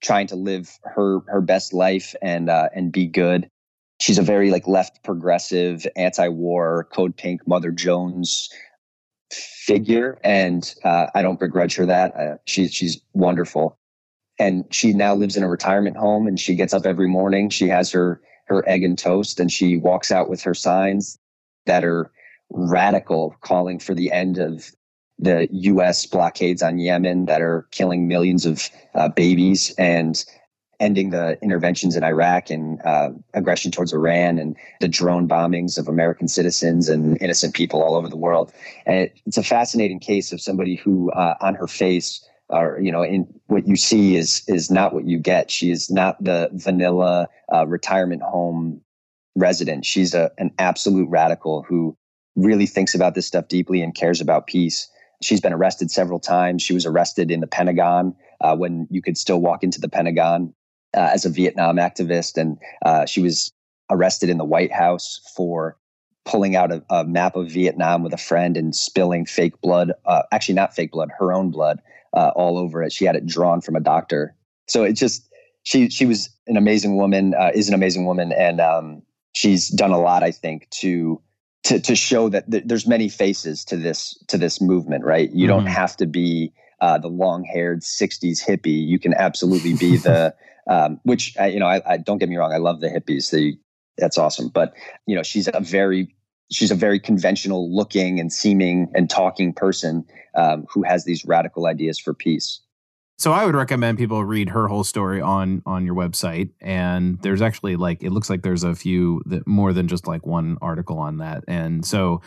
trying 0.02 0.26
to 0.28 0.36
live 0.36 0.78
her 0.84 1.20
her 1.26 1.40
best 1.40 1.72
life 1.72 2.14
and 2.22 2.48
uh, 2.48 2.68
and 2.74 2.92
be 2.92 3.06
good. 3.06 3.50
She's 4.00 4.18
a 4.18 4.22
very 4.22 4.50
like 4.50 4.68
left 4.68 5.02
progressive, 5.02 5.86
anti-war, 5.96 6.88
Code 6.92 7.16
Pink, 7.16 7.46
Mother 7.48 7.72
Jones 7.72 8.48
figure, 9.32 10.18
and 10.22 10.74
uh, 10.84 11.06
I 11.14 11.22
don't 11.22 11.40
begrudge 11.40 11.74
her 11.76 11.86
that. 11.86 12.14
Uh, 12.16 12.36
she's 12.46 12.72
she's 12.72 13.00
wonderful, 13.12 13.78
and 14.38 14.64
she 14.70 14.92
now 14.92 15.14
lives 15.14 15.36
in 15.36 15.42
a 15.42 15.48
retirement 15.48 15.96
home, 15.96 16.26
and 16.26 16.38
she 16.38 16.54
gets 16.54 16.72
up 16.72 16.86
every 16.86 17.08
morning. 17.08 17.50
She 17.50 17.68
has 17.68 17.90
her 17.90 18.20
her 18.46 18.66
egg 18.68 18.84
and 18.84 18.96
toast, 18.96 19.40
and 19.40 19.50
she 19.50 19.76
walks 19.76 20.10
out 20.12 20.30
with 20.30 20.42
her 20.42 20.54
signs 20.54 21.18
that 21.66 21.84
are 21.84 22.10
radical, 22.50 23.34
calling 23.40 23.78
for 23.78 23.94
the 23.94 24.10
end 24.12 24.38
of 24.38 24.70
the 25.18 25.48
U.S. 25.50 26.06
blockades 26.06 26.62
on 26.62 26.78
Yemen 26.78 27.26
that 27.26 27.42
are 27.42 27.66
killing 27.70 28.06
millions 28.06 28.46
of 28.46 28.70
uh, 28.94 29.08
babies 29.08 29.74
and 29.78 30.24
ending 30.80 31.10
the 31.10 31.36
interventions 31.42 31.96
in 31.96 32.04
Iraq 32.04 32.50
and 32.50 32.80
uh, 32.84 33.10
aggression 33.34 33.72
towards 33.72 33.92
Iran 33.92 34.38
and 34.38 34.56
the 34.80 34.88
drone 34.88 35.26
bombings 35.28 35.76
of 35.76 35.88
American 35.88 36.28
citizens 36.28 36.88
and 36.88 37.20
innocent 37.20 37.54
people 37.54 37.82
all 37.82 37.96
over 37.96 38.08
the 38.08 38.16
world. 38.16 38.52
And 38.86 38.96
it, 38.96 39.20
it's 39.26 39.36
a 39.36 39.42
fascinating 39.42 39.98
case 39.98 40.32
of 40.32 40.40
somebody 40.40 40.76
who, 40.76 41.10
uh, 41.12 41.34
on 41.40 41.54
her 41.56 41.66
face, 41.66 42.24
or 42.48 42.78
you 42.80 42.92
know, 42.92 43.02
in 43.02 43.26
what 43.48 43.66
you 43.66 43.76
see 43.76 44.16
is 44.16 44.42
is 44.48 44.70
not 44.70 44.94
what 44.94 45.04
you 45.04 45.18
get. 45.18 45.50
She 45.50 45.70
is 45.70 45.90
not 45.90 46.22
the 46.22 46.48
vanilla 46.52 47.28
uh, 47.52 47.66
retirement 47.66 48.22
home 48.22 48.80
resident. 49.34 49.84
She's 49.84 50.14
a, 50.14 50.30
an 50.38 50.52
absolute 50.58 51.08
radical 51.10 51.62
who 51.62 51.96
really 52.38 52.66
thinks 52.66 52.94
about 52.94 53.14
this 53.14 53.26
stuff 53.26 53.48
deeply 53.48 53.82
and 53.82 53.94
cares 53.94 54.20
about 54.20 54.46
peace. 54.46 54.88
She's 55.20 55.40
been 55.40 55.52
arrested 55.52 55.90
several 55.90 56.20
times. 56.20 56.62
She 56.62 56.72
was 56.72 56.86
arrested 56.86 57.30
in 57.30 57.40
the 57.40 57.46
Pentagon 57.46 58.14
uh, 58.40 58.56
when 58.56 58.86
you 58.90 59.02
could 59.02 59.18
still 59.18 59.40
walk 59.40 59.64
into 59.64 59.80
the 59.80 59.88
Pentagon 59.88 60.54
uh, 60.96 61.10
as 61.12 61.24
a 61.24 61.30
Vietnam 61.30 61.76
activist, 61.76 62.38
and 62.38 62.56
uh, 62.84 63.04
she 63.04 63.20
was 63.20 63.52
arrested 63.90 64.30
in 64.30 64.38
the 64.38 64.44
White 64.44 64.72
House 64.72 65.20
for 65.36 65.76
pulling 66.24 66.54
out 66.54 66.70
a, 66.70 66.84
a, 66.90 67.04
map 67.04 67.36
of 67.36 67.50
Vietnam 67.50 68.02
with 68.02 68.12
a 68.12 68.18
friend 68.18 68.56
and 68.56 68.74
spilling 68.74 69.26
fake 69.26 69.60
blood. 69.60 69.92
Uh, 70.04 70.22
actually, 70.30 70.54
not 70.54 70.74
fake 70.74 70.92
blood, 70.92 71.10
her 71.18 71.32
own 71.32 71.50
blood, 71.50 71.80
uh, 72.14 72.30
all 72.36 72.58
over 72.58 72.82
it. 72.82 72.92
She 72.92 73.04
had 73.04 73.16
it 73.16 73.26
drawn 73.26 73.60
from 73.60 73.76
a 73.76 73.80
doctor. 73.80 74.34
So 74.68 74.84
it 74.84 74.92
just 74.92 75.28
she 75.64 75.90
she 75.90 76.06
was 76.06 76.30
an 76.46 76.56
amazing 76.56 76.96
woman, 76.96 77.34
uh, 77.34 77.50
is 77.54 77.68
an 77.68 77.74
amazing 77.74 78.06
woman, 78.06 78.32
and 78.32 78.60
um, 78.60 79.02
she's 79.32 79.68
done 79.68 79.90
a 79.90 80.00
lot, 80.00 80.22
I 80.22 80.30
think, 80.30 80.68
to 80.80 81.20
to 81.64 81.80
to 81.80 81.94
show 81.94 82.28
that 82.28 82.50
th- 82.50 82.64
there's 82.66 82.86
many 82.86 83.08
faces 83.08 83.64
to 83.66 83.76
this 83.76 84.16
to 84.28 84.38
this 84.38 84.60
movement. 84.60 85.04
Right, 85.04 85.30
you 85.32 85.46
Mhm. 85.46 85.48
don't 85.48 85.66
have 85.66 85.96
to 85.98 86.06
be 86.06 86.52
uh, 86.80 86.98
the 86.98 87.08
long-haired 87.08 87.80
'60s 87.82 88.44
hippie. 88.46 88.86
You 88.86 88.98
can 88.98 89.14
absolutely 89.14 89.74
be 89.74 89.96
the 89.96 90.34
um, 90.68 91.00
which 91.04 91.36
I, 91.38 91.46
you 91.48 91.58
know. 91.60 91.66
I, 91.66 91.82
I 91.94 91.96
don't 91.96 92.18
get 92.18 92.28
me 92.28 92.36
wrong. 92.36 92.52
I 92.52 92.58
love 92.58 92.80
the 92.80 92.88
hippies. 92.88 93.30
They 93.30 93.58
that's 93.96 94.18
awesome. 94.18 94.48
But 94.48 94.74
you 95.06 95.16
know, 95.16 95.22
she's 95.22 95.48
a 95.52 95.60
very 95.60 96.14
she's 96.50 96.70
a 96.70 96.74
very 96.74 97.00
conventional 97.00 97.74
looking 97.74 98.20
and 98.20 98.32
seeming 98.32 98.88
and 98.94 99.10
talking 99.10 99.52
person 99.52 100.04
um, 100.34 100.66
who 100.70 100.82
has 100.82 101.04
these 101.04 101.24
radical 101.24 101.66
ideas 101.66 101.98
for 101.98 102.14
peace. 102.14 102.60
So 103.18 103.32
I 103.32 103.44
would 103.44 103.56
recommend 103.56 103.98
people 103.98 104.24
read 104.24 104.48
her 104.50 104.68
whole 104.68 104.84
story 104.84 105.20
on 105.20 105.62
on 105.66 105.84
your 105.84 105.96
website, 105.96 106.50
and 106.60 107.20
there's 107.20 107.42
actually 107.42 107.74
like 107.74 108.02
it 108.02 108.10
looks 108.10 108.30
like 108.30 108.42
there's 108.42 108.62
a 108.62 108.76
few 108.76 109.22
that 109.26 109.46
more 109.46 109.72
than 109.72 109.88
just 109.88 110.06
like 110.06 110.24
one 110.24 110.56
article 110.62 110.98
on 110.98 111.18
that, 111.18 111.42
and 111.48 111.84
so 111.84 112.22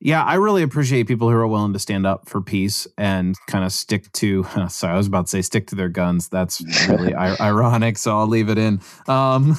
yeah, 0.00 0.22
I 0.22 0.34
really 0.34 0.62
appreciate 0.62 1.08
people 1.08 1.30
who 1.30 1.34
are 1.34 1.46
willing 1.46 1.72
to 1.72 1.78
stand 1.78 2.06
up 2.06 2.28
for 2.28 2.42
peace 2.42 2.86
and 2.98 3.34
kind 3.46 3.64
of 3.64 3.72
stick 3.72 4.12
to. 4.12 4.44
Sorry, 4.68 4.92
I 4.92 4.96
was 4.96 5.06
about 5.06 5.26
to 5.26 5.30
say 5.30 5.42
stick 5.42 5.68
to 5.68 5.74
their 5.74 5.88
guns. 5.88 6.28
That's 6.28 6.62
really 6.88 7.14
ironic, 7.40 7.98
so 7.98 8.18
I'll 8.18 8.26
leave 8.26 8.48
it 8.48 8.58
in. 8.58 8.80
Um, 9.06 9.56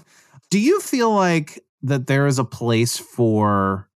do 0.50 0.60
you 0.60 0.80
feel 0.80 1.12
like 1.12 1.64
that 1.82 2.06
there 2.06 2.26
is 2.26 2.38
a 2.38 2.44
place 2.44 2.96
for 2.96 3.88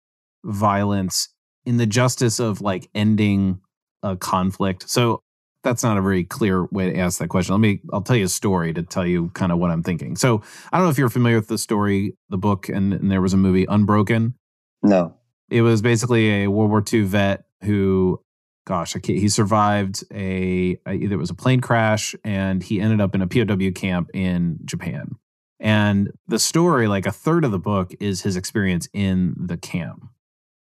violence 0.43 1.29
in 1.65 1.77
the 1.77 1.85
justice 1.85 2.39
of 2.39 2.61
like 2.61 2.89
ending 2.95 3.59
a 4.01 4.15
conflict? 4.15 4.89
So 4.89 5.21
that's 5.63 5.83
not 5.83 5.97
a 5.97 6.01
very 6.01 6.23
clear 6.23 6.65
way 6.65 6.91
to 6.91 6.97
ask 6.97 7.19
that 7.19 7.29
question. 7.29 7.53
Let 7.53 7.61
me 7.61 7.81
I'll 7.93 8.01
tell 8.01 8.15
you 8.15 8.25
a 8.25 8.29
story 8.29 8.73
to 8.73 8.83
tell 8.83 9.05
you 9.05 9.29
kind 9.29 9.51
of 9.51 9.59
what 9.59 9.71
I'm 9.71 9.83
thinking. 9.83 10.15
So 10.15 10.41
I 10.71 10.77
don't 10.77 10.87
know 10.87 10.91
if 10.91 10.97
you're 10.97 11.09
familiar 11.09 11.37
with 11.37 11.47
the 11.47 11.57
story, 11.57 12.15
the 12.29 12.37
book, 12.37 12.69
and, 12.69 12.93
and 12.93 13.11
there 13.11 13.21
was 13.21 13.33
a 13.33 13.37
movie 13.37 13.65
Unbroken. 13.67 14.35
No. 14.83 15.15
It 15.49 15.61
was 15.61 15.81
basically 15.81 16.43
a 16.43 16.47
World 16.47 16.71
War 16.71 16.83
II 16.91 17.03
vet 17.03 17.43
who, 17.63 18.21
gosh, 18.65 18.95
he 19.03 19.29
survived 19.29 20.03
a 20.11 20.77
either 20.87 21.15
it 21.15 21.19
was 21.19 21.29
a 21.29 21.35
plane 21.35 21.61
crash 21.61 22.15
and 22.23 22.63
he 22.63 22.79
ended 22.79 23.01
up 23.01 23.13
in 23.13 23.21
a 23.21 23.27
POW 23.27 23.71
camp 23.71 24.09
in 24.13 24.59
Japan. 24.65 25.15
And 25.59 26.11
the 26.27 26.39
story, 26.39 26.87
like 26.87 27.05
a 27.05 27.11
third 27.11 27.45
of 27.45 27.51
the 27.51 27.59
book, 27.59 27.93
is 27.99 28.21
his 28.21 28.35
experience 28.35 28.87
in 28.93 29.35
the 29.37 29.57
camp. 29.57 30.07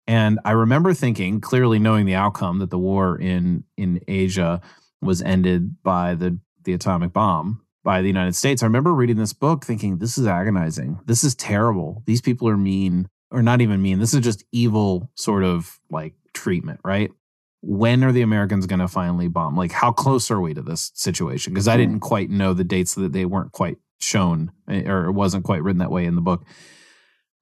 And 0.08 0.40
I 0.44 0.52
remember 0.52 0.94
thinking, 0.94 1.42
clearly 1.42 1.78
knowing 1.78 2.06
the 2.06 2.16
outcome 2.16 2.60
that 2.60 2.72
the 2.72 2.80
war 2.80 3.20
in 3.20 3.66
in 3.76 4.00
Asia 4.08 4.62
was 5.02 5.22
ended 5.22 5.82
by 5.84 6.16
the 6.16 6.40
the 6.64 6.74
atomic 6.74 7.14
bomb 7.14 7.62
by 7.84 8.02
the 8.02 8.08
United 8.08 8.36
States. 8.36 8.62
I 8.62 8.66
remember 8.66 8.94
reading 8.94 9.16
this 9.16 9.32
book 9.32 9.66
thinking 9.66 9.98
this 9.98 10.18
is 10.18 10.28
agonizing. 10.28 11.00
This 11.06 11.24
is 11.24 11.36
terrible. 11.36 12.04
These 12.06 12.22
people 12.22 12.50
are 12.50 12.58
mean 12.58 13.08
or 13.32 13.42
not 13.42 13.62
even 13.62 13.82
mean. 13.82 14.00
This 14.00 14.14
is 14.14 14.22
just 14.22 14.44
evil 14.52 15.10
sort 15.16 15.44
of 15.44 15.80
like 15.90 16.14
treatment, 16.34 16.82
right? 16.84 17.12
When 17.62 18.04
are 18.04 18.12
the 18.12 18.22
Americans 18.22 18.66
going 18.66 18.80
to 18.80 18.88
finally 18.88 19.30
bomb? 19.30 19.56
Like 19.56 19.72
how 19.72 19.92
close 19.92 20.30
are 20.30 20.42
we 20.42 20.54
to 20.54 20.62
this 20.62 20.92
situation? 20.96 21.54
Because 21.54 21.68
I 21.68 21.76
hmm. 21.76 21.80
didn't 21.80 22.00
quite 22.02 22.30
know 22.30 22.54
the 22.54 22.64
dates 22.64 22.96
that 22.96 23.14
they 23.14 23.26
weren't 23.26 23.54
quite 23.54 23.78
shown 24.00 24.52
eh, 24.68 24.84
or 24.86 25.06
it 25.06 25.14
wasn't 25.14 25.46
quite 25.46 25.64
written 25.64 25.80
that 25.80 25.92
way 25.92 26.06
in 26.06 26.16
the 26.16 26.22
book. 26.22 26.46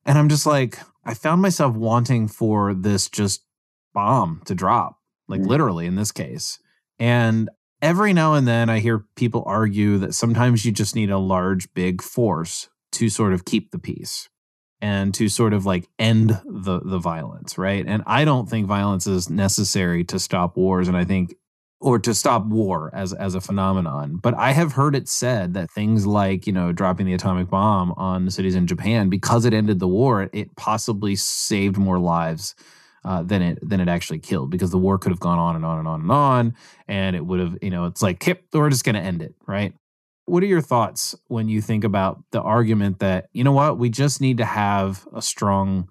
And 0.06 0.18
I'm 0.18 0.30
just 0.30 0.46
like 0.46 0.78
I 1.04 1.14
found 1.14 1.42
myself 1.42 1.76
wanting 1.76 2.28
for 2.28 2.74
this 2.74 3.10
just 3.10 3.44
bomb 3.94 4.42
to 4.46 4.56
drop, 4.56 5.00
like 5.28 5.42
mm. 5.42 5.48
literally 5.48 5.88
in 5.88 5.96
this 5.96 6.12
case. 6.12 6.60
And 7.00 7.50
every 7.82 8.14
now 8.14 8.34
and 8.34 8.48
then 8.48 8.70
I 8.70 8.80
hear 8.80 9.06
people 9.16 9.44
argue 9.46 9.98
that 10.00 10.14
sometimes 10.14 10.66
you 10.66 10.72
just 10.72 10.96
need 10.96 11.10
a 11.10 11.18
large, 11.18 11.74
big 11.74 12.02
force 12.02 12.70
to 12.94 13.10
sort 13.10 13.34
of 13.34 13.46
keep 13.46 13.72
the 13.72 13.80
peace 13.80 14.30
and 14.82 15.14
to 15.14 15.30
sort 15.30 15.54
of 15.54 15.66
like 15.66 15.88
end 16.00 16.42
the 16.46 16.80
the 16.84 17.00
violence, 17.00 17.58
right? 17.58 17.86
And 17.86 18.04
I 18.06 18.26
don't 18.26 18.50
think 18.50 18.68
violence 18.68 19.08
is 19.08 19.30
necessary 19.30 20.04
to 20.06 20.20
stop 20.20 20.58
wars 20.58 20.88
and 20.88 20.98
I 20.98 21.06
think 21.06 21.36
or 21.82 22.00
to 22.00 22.14
stop 22.14 22.46
war 22.46 22.90
as 22.94 23.14
as 23.14 23.36
a 23.36 23.42
phenomenon. 23.42 24.18
But 24.22 24.34
I 24.36 24.52
have 24.52 24.74
heard 24.74 24.96
it 24.96 25.08
said 25.10 25.54
that 25.54 25.72
things 25.72 26.06
like, 26.06 26.48
you 26.48 26.54
know, 26.54 26.72
dropping 26.72 27.06
the 27.06 27.14
atomic 27.14 27.50
bomb 27.50 27.94
on 27.98 28.26
the 28.26 28.32
cities 28.32 28.56
in 28.56 28.68
Japan 28.68 29.10
because 29.10 29.46
it 29.46 29.54
ended 29.54 29.80
the 29.80 29.88
war, 29.88 30.30
it 30.34 30.56
possibly 30.56 31.16
saved 31.16 31.78
more 31.78 32.00
lives 32.00 32.56
uh, 33.06 33.22
than 33.22 33.42
it 33.42 33.60
than 33.62 33.80
it 33.80 33.88
actually 33.88 34.20
killed 34.20 34.50
because 34.50 34.72
the 34.72 34.78
war 34.78 34.98
could 34.98 35.12
have 35.12 35.20
gone 35.20 35.38
on 35.38 35.56
and 35.56 35.64
on 35.64 35.78
and 35.80 35.88
on 35.88 36.02
and 36.02 36.12
on, 36.12 36.56
and 36.88 37.16
it 37.16 37.26
would 37.26 37.40
have 37.40 37.58
you 37.62 37.70
know 37.70 37.86
it's 37.86 38.02
like 38.02 38.20
Kip, 38.20 38.44
we're 38.52 38.70
just 38.70 38.84
going 38.84 38.96
to 38.96 39.02
end 39.02 39.22
it, 39.22 39.36
right? 39.48 39.74
What 40.26 40.42
are 40.42 40.48
your 40.48 40.62
thoughts 40.62 41.16
when 41.28 41.48
you 41.48 41.62
think 41.62 41.84
about 41.84 42.24
the 42.32 42.42
argument 42.42 43.00
that 43.00 43.30
you 43.32 43.44
know 43.44 43.52
what 43.52 43.78
we 43.78 43.90
just 43.90 44.22
need 44.22 44.38
to 44.38 44.46
have 44.46 45.08
a 45.14 45.22
strong 45.22 45.88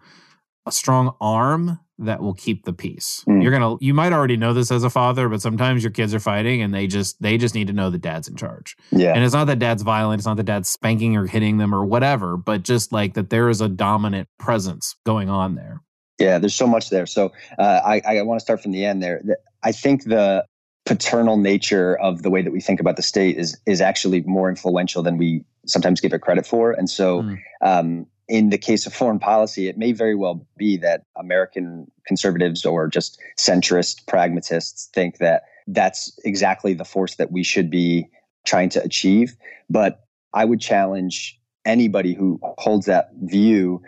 a 0.66 0.72
strong 0.72 1.14
arm 1.20 1.78
that 1.98 2.20
will 2.20 2.34
keep 2.34 2.64
the 2.64 2.72
peace. 2.72 3.22
Mm. 3.28 3.42
You're 3.42 3.52
gonna 3.52 3.76
you 3.80 3.94
might 3.94 4.12
already 4.12 4.36
know 4.36 4.52
this 4.52 4.72
as 4.72 4.82
a 4.82 4.90
father, 4.90 5.28
but 5.28 5.40
sometimes 5.40 5.84
your 5.84 5.92
kids 5.92 6.12
are 6.12 6.20
fighting 6.20 6.62
and 6.62 6.74
they 6.74 6.88
just 6.88 7.22
they 7.22 7.38
just 7.38 7.54
need 7.54 7.68
to 7.68 7.72
know 7.72 7.90
that 7.90 8.00
dad's 8.00 8.26
in 8.26 8.34
charge. 8.34 8.76
Yeah. 8.90 9.12
And 9.14 9.22
it's 9.22 9.34
not 9.34 9.46
that 9.46 9.60
dad's 9.60 9.82
violent, 9.82 10.18
it's 10.18 10.26
not 10.26 10.36
that 10.38 10.46
dad's 10.46 10.68
spanking 10.68 11.16
or 11.16 11.26
hitting 11.26 11.58
them 11.58 11.72
or 11.72 11.84
whatever, 11.84 12.36
but 12.36 12.64
just 12.64 12.92
like 12.92 13.14
that 13.14 13.30
there 13.30 13.48
is 13.48 13.60
a 13.60 13.68
dominant 13.68 14.28
presence 14.38 14.96
going 15.06 15.30
on 15.30 15.54
there. 15.54 15.80
Yeah, 16.18 16.38
there's 16.38 16.54
so 16.54 16.66
much 16.66 16.90
there. 16.90 17.06
So 17.06 17.32
uh, 17.58 17.80
I, 17.84 18.00
I 18.06 18.22
want 18.22 18.38
to 18.38 18.44
start 18.44 18.62
from 18.62 18.72
the 18.72 18.84
end 18.84 19.02
there. 19.02 19.22
I 19.62 19.72
think 19.72 20.04
the 20.04 20.44
paternal 20.86 21.36
nature 21.36 21.96
of 21.96 22.22
the 22.22 22.30
way 22.30 22.42
that 22.42 22.52
we 22.52 22.60
think 22.60 22.78
about 22.78 22.96
the 22.96 23.02
state 23.02 23.36
is 23.36 23.58
is 23.66 23.80
actually 23.80 24.20
more 24.22 24.48
influential 24.48 25.02
than 25.02 25.16
we 25.16 25.44
sometimes 25.66 26.00
give 26.00 26.12
it 26.12 26.20
credit 26.20 26.46
for. 26.46 26.72
And 26.72 26.88
so, 26.88 27.22
mm. 27.22 27.38
um, 27.62 28.06
in 28.28 28.50
the 28.50 28.58
case 28.58 28.86
of 28.86 28.94
foreign 28.94 29.18
policy, 29.18 29.68
it 29.68 29.76
may 29.76 29.92
very 29.92 30.14
well 30.14 30.46
be 30.56 30.76
that 30.78 31.02
American 31.16 31.90
conservatives 32.06 32.64
or 32.64 32.86
just 32.86 33.18
centrist 33.38 34.06
pragmatists 34.06 34.90
think 34.94 35.18
that 35.18 35.44
that's 35.66 36.16
exactly 36.24 36.74
the 36.74 36.84
force 36.84 37.16
that 37.16 37.32
we 37.32 37.42
should 37.42 37.70
be 37.70 38.06
trying 38.44 38.68
to 38.70 38.82
achieve. 38.82 39.34
But 39.70 40.04
I 40.32 40.44
would 40.44 40.60
challenge 40.60 41.38
anybody 41.64 42.12
who 42.14 42.38
holds 42.58 42.86
that 42.86 43.10
view 43.22 43.82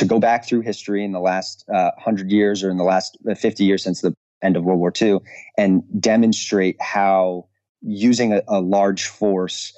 to 0.00 0.06
go 0.06 0.18
back 0.18 0.46
through 0.46 0.62
history 0.62 1.04
in 1.04 1.12
the 1.12 1.20
last 1.20 1.62
uh, 1.68 1.90
100 1.96 2.32
years 2.32 2.64
or 2.64 2.70
in 2.70 2.78
the 2.78 2.84
last 2.84 3.18
uh, 3.30 3.34
50 3.34 3.64
years 3.64 3.82
since 3.82 4.00
the 4.00 4.14
end 4.42 4.56
of 4.56 4.64
World 4.64 4.80
War 4.80 4.90
II 4.98 5.18
and 5.58 5.82
demonstrate 6.00 6.80
how 6.80 7.46
using 7.82 8.32
a, 8.32 8.40
a 8.48 8.62
large 8.62 9.06
force 9.06 9.74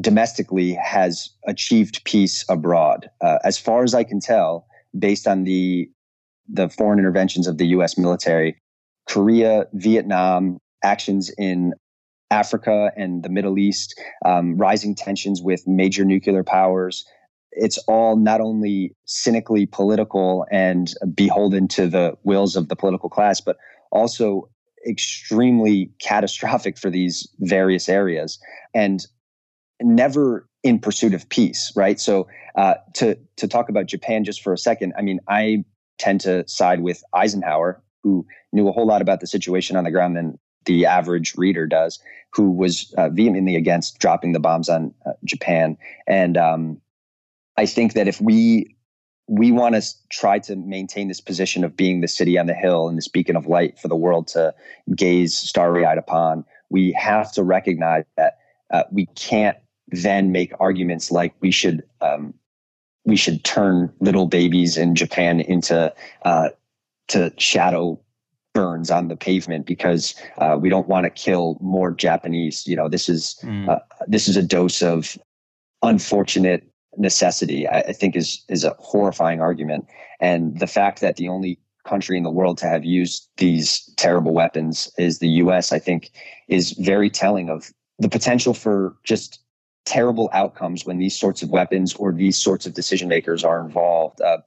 domestically 0.00 0.74
has 0.74 1.30
achieved 1.48 2.04
peace 2.04 2.44
abroad. 2.48 3.10
Uh, 3.20 3.38
as 3.42 3.58
far 3.58 3.82
as 3.82 3.92
I 3.92 4.04
can 4.04 4.20
tell, 4.20 4.68
based 4.96 5.26
on 5.26 5.42
the 5.42 5.90
the 6.48 6.68
foreign 6.68 7.00
interventions 7.00 7.48
of 7.48 7.58
the 7.58 7.66
U.S. 7.68 7.98
military, 7.98 8.56
Korea, 9.08 9.66
Vietnam, 9.72 10.58
actions 10.84 11.28
in 11.38 11.74
Africa 12.30 12.92
and 12.96 13.24
the 13.24 13.28
Middle 13.28 13.58
East, 13.58 14.00
um, 14.24 14.56
rising 14.56 14.94
tensions 14.94 15.42
with 15.42 15.66
major 15.66 16.04
nuclear 16.04 16.44
powers, 16.44 17.04
it's 17.56 17.78
all 17.88 18.16
not 18.16 18.40
only 18.40 18.94
cynically 19.06 19.66
political 19.66 20.46
and 20.50 20.92
beholden 21.14 21.66
to 21.68 21.88
the 21.88 22.16
wills 22.22 22.54
of 22.54 22.68
the 22.68 22.76
political 22.76 23.08
class, 23.08 23.40
but 23.40 23.56
also 23.90 24.48
extremely 24.86 25.90
catastrophic 26.00 26.78
for 26.78 26.90
these 26.90 27.26
various 27.40 27.88
areas 27.88 28.38
and 28.74 29.06
never 29.82 30.48
in 30.62 30.78
pursuit 30.78 31.14
of 31.14 31.28
peace, 31.28 31.72
right? 31.74 31.98
So 31.98 32.28
uh, 32.56 32.74
to 32.94 33.16
to 33.36 33.48
talk 33.48 33.68
about 33.68 33.86
Japan 33.86 34.24
just 34.24 34.42
for 34.42 34.52
a 34.52 34.58
second, 34.58 34.92
I 34.98 35.02
mean, 35.02 35.20
I 35.28 35.64
tend 35.98 36.20
to 36.22 36.46
side 36.48 36.82
with 36.82 37.02
Eisenhower, 37.14 37.82
who 38.02 38.26
knew 38.52 38.68
a 38.68 38.72
whole 38.72 38.86
lot 38.86 39.02
about 39.02 39.20
the 39.20 39.26
situation 39.26 39.76
on 39.76 39.84
the 39.84 39.90
ground 39.90 40.16
than 40.16 40.38
the 40.66 40.84
average 40.84 41.34
reader 41.36 41.66
does, 41.66 42.00
who 42.32 42.50
was 42.50 42.92
uh, 42.98 43.08
vehemently 43.08 43.56
against 43.56 43.98
dropping 43.98 44.32
the 44.32 44.40
bombs 44.40 44.68
on 44.68 44.92
uh, 45.06 45.12
Japan, 45.24 45.76
and 46.06 46.36
um, 46.36 46.80
I 47.56 47.66
think 47.66 47.94
that 47.94 48.08
if 48.08 48.20
we 48.20 48.74
we 49.28 49.50
want 49.50 49.74
to 49.74 49.82
try 50.10 50.38
to 50.38 50.54
maintain 50.54 51.08
this 51.08 51.20
position 51.20 51.64
of 51.64 51.76
being 51.76 52.00
the 52.00 52.08
city 52.08 52.38
on 52.38 52.46
the 52.46 52.54
hill 52.54 52.88
and 52.88 52.96
this 52.96 53.08
beacon 53.08 53.34
of 53.34 53.46
light 53.46 53.76
for 53.78 53.88
the 53.88 53.96
world 53.96 54.28
to 54.28 54.54
gaze 54.94 55.36
starry-eyed 55.36 55.98
upon, 55.98 56.44
we 56.70 56.92
have 56.92 57.32
to 57.32 57.42
recognize 57.42 58.04
that 58.16 58.38
uh, 58.72 58.84
we 58.92 59.06
can't 59.16 59.56
then 59.88 60.30
make 60.30 60.52
arguments 60.60 61.10
like 61.10 61.34
we 61.40 61.50
should 61.50 61.82
um, 62.00 62.34
we 63.04 63.16
should 63.16 63.44
turn 63.44 63.92
little 64.00 64.26
babies 64.26 64.76
in 64.76 64.94
Japan 64.94 65.40
into 65.40 65.92
uh, 66.24 66.48
to 67.08 67.32
shadow 67.38 68.00
burns 68.52 68.90
on 68.90 69.08
the 69.08 69.16
pavement 69.16 69.66
because 69.66 70.14
uh, 70.38 70.56
we 70.58 70.68
don't 70.68 70.88
want 70.88 71.04
to 71.04 71.10
kill 71.10 71.58
more 71.60 71.92
Japanese. 71.92 72.66
You 72.66 72.74
know, 72.76 72.88
this 72.88 73.08
is 73.08 73.38
mm. 73.42 73.68
uh, 73.68 73.78
this 74.06 74.28
is 74.28 74.36
a 74.36 74.42
dose 74.42 74.82
of 74.82 75.16
unfortunate 75.82 76.68
necessity, 76.96 77.68
I, 77.68 77.92
think 77.92 78.16
is 78.16 78.44
is 78.48 78.64
a 78.64 78.74
horrifying 78.78 79.40
argument. 79.40 79.86
And 80.20 80.58
the 80.58 80.66
fact 80.66 81.00
that 81.00 81.16
the 81.16 81.28
only 81.28 81.58
country 81.84 82.16
in 82.16 82.24
the 82.24 82.30
world 82.30 82.58
to 82.58 82.66
have 82.66 82.84
used 82.84 83.28
these 83.36 83.88
terrible 83.96 84.34
weapons 84.34 84.90
is 84.98 85.18
the 85.18 85.28
US, 85.28 85.72
I 85.72 85.78
think, 85.78 86.10
is 86.48 86.72
very 86.72 87.10
telling 87.10 87.48
of 87.48 87.72
the 87.98 88.08
potential 88.08 88.54
for 88.54 88.96
just 89.04 89.40
terrible 89.84 90.28
outcomes 90.32 90.84
when 90.84 90.98
these 90.98 91.18
sorts 91.18 91.42
of 91.42 91.50
weapons 91.50 91.94
or 91.94 92.12
these 92.12 92.36
sorts 92.36 92.66
of 92.66 92.74
decision 92.74 93.08
makers 93.08 93.44
are 93.44 93.64
involved. 93.64 94.20
Uh, 94.20 94.38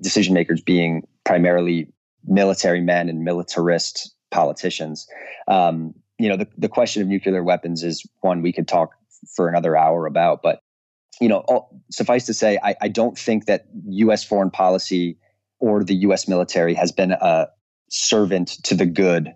decision 0.00 0.34
makers 0.34 0.60
being 0.60 1.02
primarily 1.24 1.92
military 2.24 2.80
men 2.80 3.08
and 3.08 3.24
militarist 3.24 4.14
politicians. 4.30 5.08
Um, 5.48 5.94
you 6.18 6.28
know, 6.28 6.36
the, 6.36 6.46
the 6.56 6.68
question 6.68 7.02
of 7.02 7.08
nuclear 7.08 7.42
weapons 7.42 7.82
is 7.82 8.06
one 8.20 8.42
we 8.42 8.52
could 8.52 8.68
talk 8.68 8.90
for 9.34 9.48
another 9.48 9.76
hour 9.76 10.06
about, 10.06 10.42
but 10.42 10.60
you 11.20 11.28
know, 11.28 11.38
all, 11.48 11.70
suffice 11.90 12.26
to 12.26 12.34
say, 12.34 12.58
I, 12.62 12.74
I, 12.80 12.88
don't 12.88 13.18
think 13.18 13.46
that 13.46 13.66
U.S. 13.88 14.24
foreign 14.24 14.50
policy 14.50 15.18
or 15.60 15.84
the 15.84 15.94
U.S. 15.96 16.26
military 16.26 16.74
has 16.74 16.90
been 16.90 17.12
a 17.12 17.48
servant 17.90 18.48
to 18.64 18.74
the 18.74 18.86
good 18.86 19.32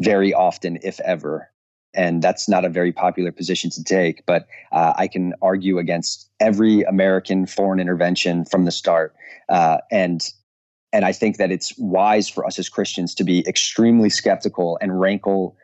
very 0.00 0.32
often, 0.32 0.78
if 0.82 1.00
ever. 1.00 1.50
And 1.94 2.22
that's 2.22 2.48
not 2.48 2.64
a 2.64 2.68
very 2.68 2.92
popular 2.92 3.30
position 3.30 3.70
to 3.70 3.84
take, 3.84 4.26
but 4.26 4.46
uh, 4.72 4.94
I 4.96 5.06
can 5.06 5.34
argue 5.42 5.78
against 5.78 6.28
every 6.40 6.82
American 6.82 7.46
foreign 7.46 7.78
intervention 7.78 8.44
from 8.44 8.64
the 8.64 8.72
start. 8.72 9.14
Uh, 9.48 9.78
and 9.90 10.26
and 10.92 11.04
I 11.04 11.10
think 11.10 11.38
that 11.38 11.50
it's 11.50 11.76
wise 11.76 12.28
for 12.28 12.46
us 12.46 12.56
as 12.56 12.68
Christians 12.68 13.16
to 13.16 13.24
be 13.24 13.44
extremely 13.48 14.08
skeptical 14.08 14.78
and 14.80 15.00
rankle 15.00 15.56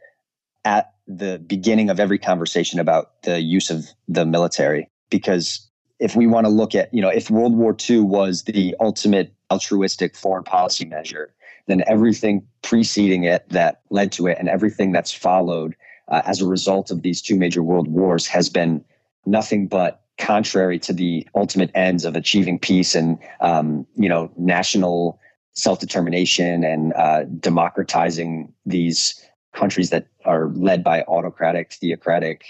at 0.64 0.92
the 1.06 1.38
beginning 1.38 1.88
of 1.88 2.00
every 2.00 2.18
conversation 2.18 2.80
about 2.80 3.22
the 3.22 3.40
use 3.40 3.70
of 3.70 3.86
the 4.08 4.26
military. 4.26 4.89
Because 5.10 5.68
if 5.98 6.16
we 6.16 6.26
want 6.26 6.46
to 6.46 6.50
look 6.50 6.74
at, 6.74 6.92
you 6.94 7.02
know, 7.02 7.08
if 7.08 7.30
World 7.30 7.54
War 7.54 7.76
II 7.88 8.00
was 8.00 8.44
the 8.44 8.74
ultimate 8.80 9.34
altruistic 9.50 10.16
foreign 10.16 10.44
policy 10.44 10.84
measure, 10.84 11.34
then 11.66 11.84
everything 11.86 12.46
preceding 12.62 13.24
it 13.24 13.48
that 13.50 13.80
led 13.90 14.12
to 14.12 14.26
it 14.26 14.36
and 14.38 14.48
everything 14.48 14.92
that's 14.92 15.12
followed 15.12 15.74
uh, 16.08 16.22
as 16.24 16.40
a 16.40 16.46
result 16.46 16.90
of 16.90 17.02
these 17.02 17.22
two 17.22 17.36
major 17.36 17.62
world 17.62 17.88
wars 17.88 18.26
has 18.26 18.48
been 18.48 18.84
nothing 19.26 19.66
but 19.66 20.02
contrary 20.18 20.78
to 20.78 20.92
the 20.92 21.26
ultimate 21.34 21.70
ends 21.74 22.04
of 22.04 22.16
achieving 22.16 22.58
peace 22.58 22.94
and 22.94 23.18
um, 23.40 23.86
you 23.96 24.08
know 24.08 24.30
national 24.36 25.18
self-determination 25.52 26.64
and 26.64 26.92
uh, 26.94 27.24
democratizing 27.38 28.52
these 28.66 29.24
countries 29.54 29.90
that 29.90 30.06
are 30.24 30.48
led 30.50 30.84
by 30.84 31.02
autocratic 31.02 31.72
theocratic 31.72 32.44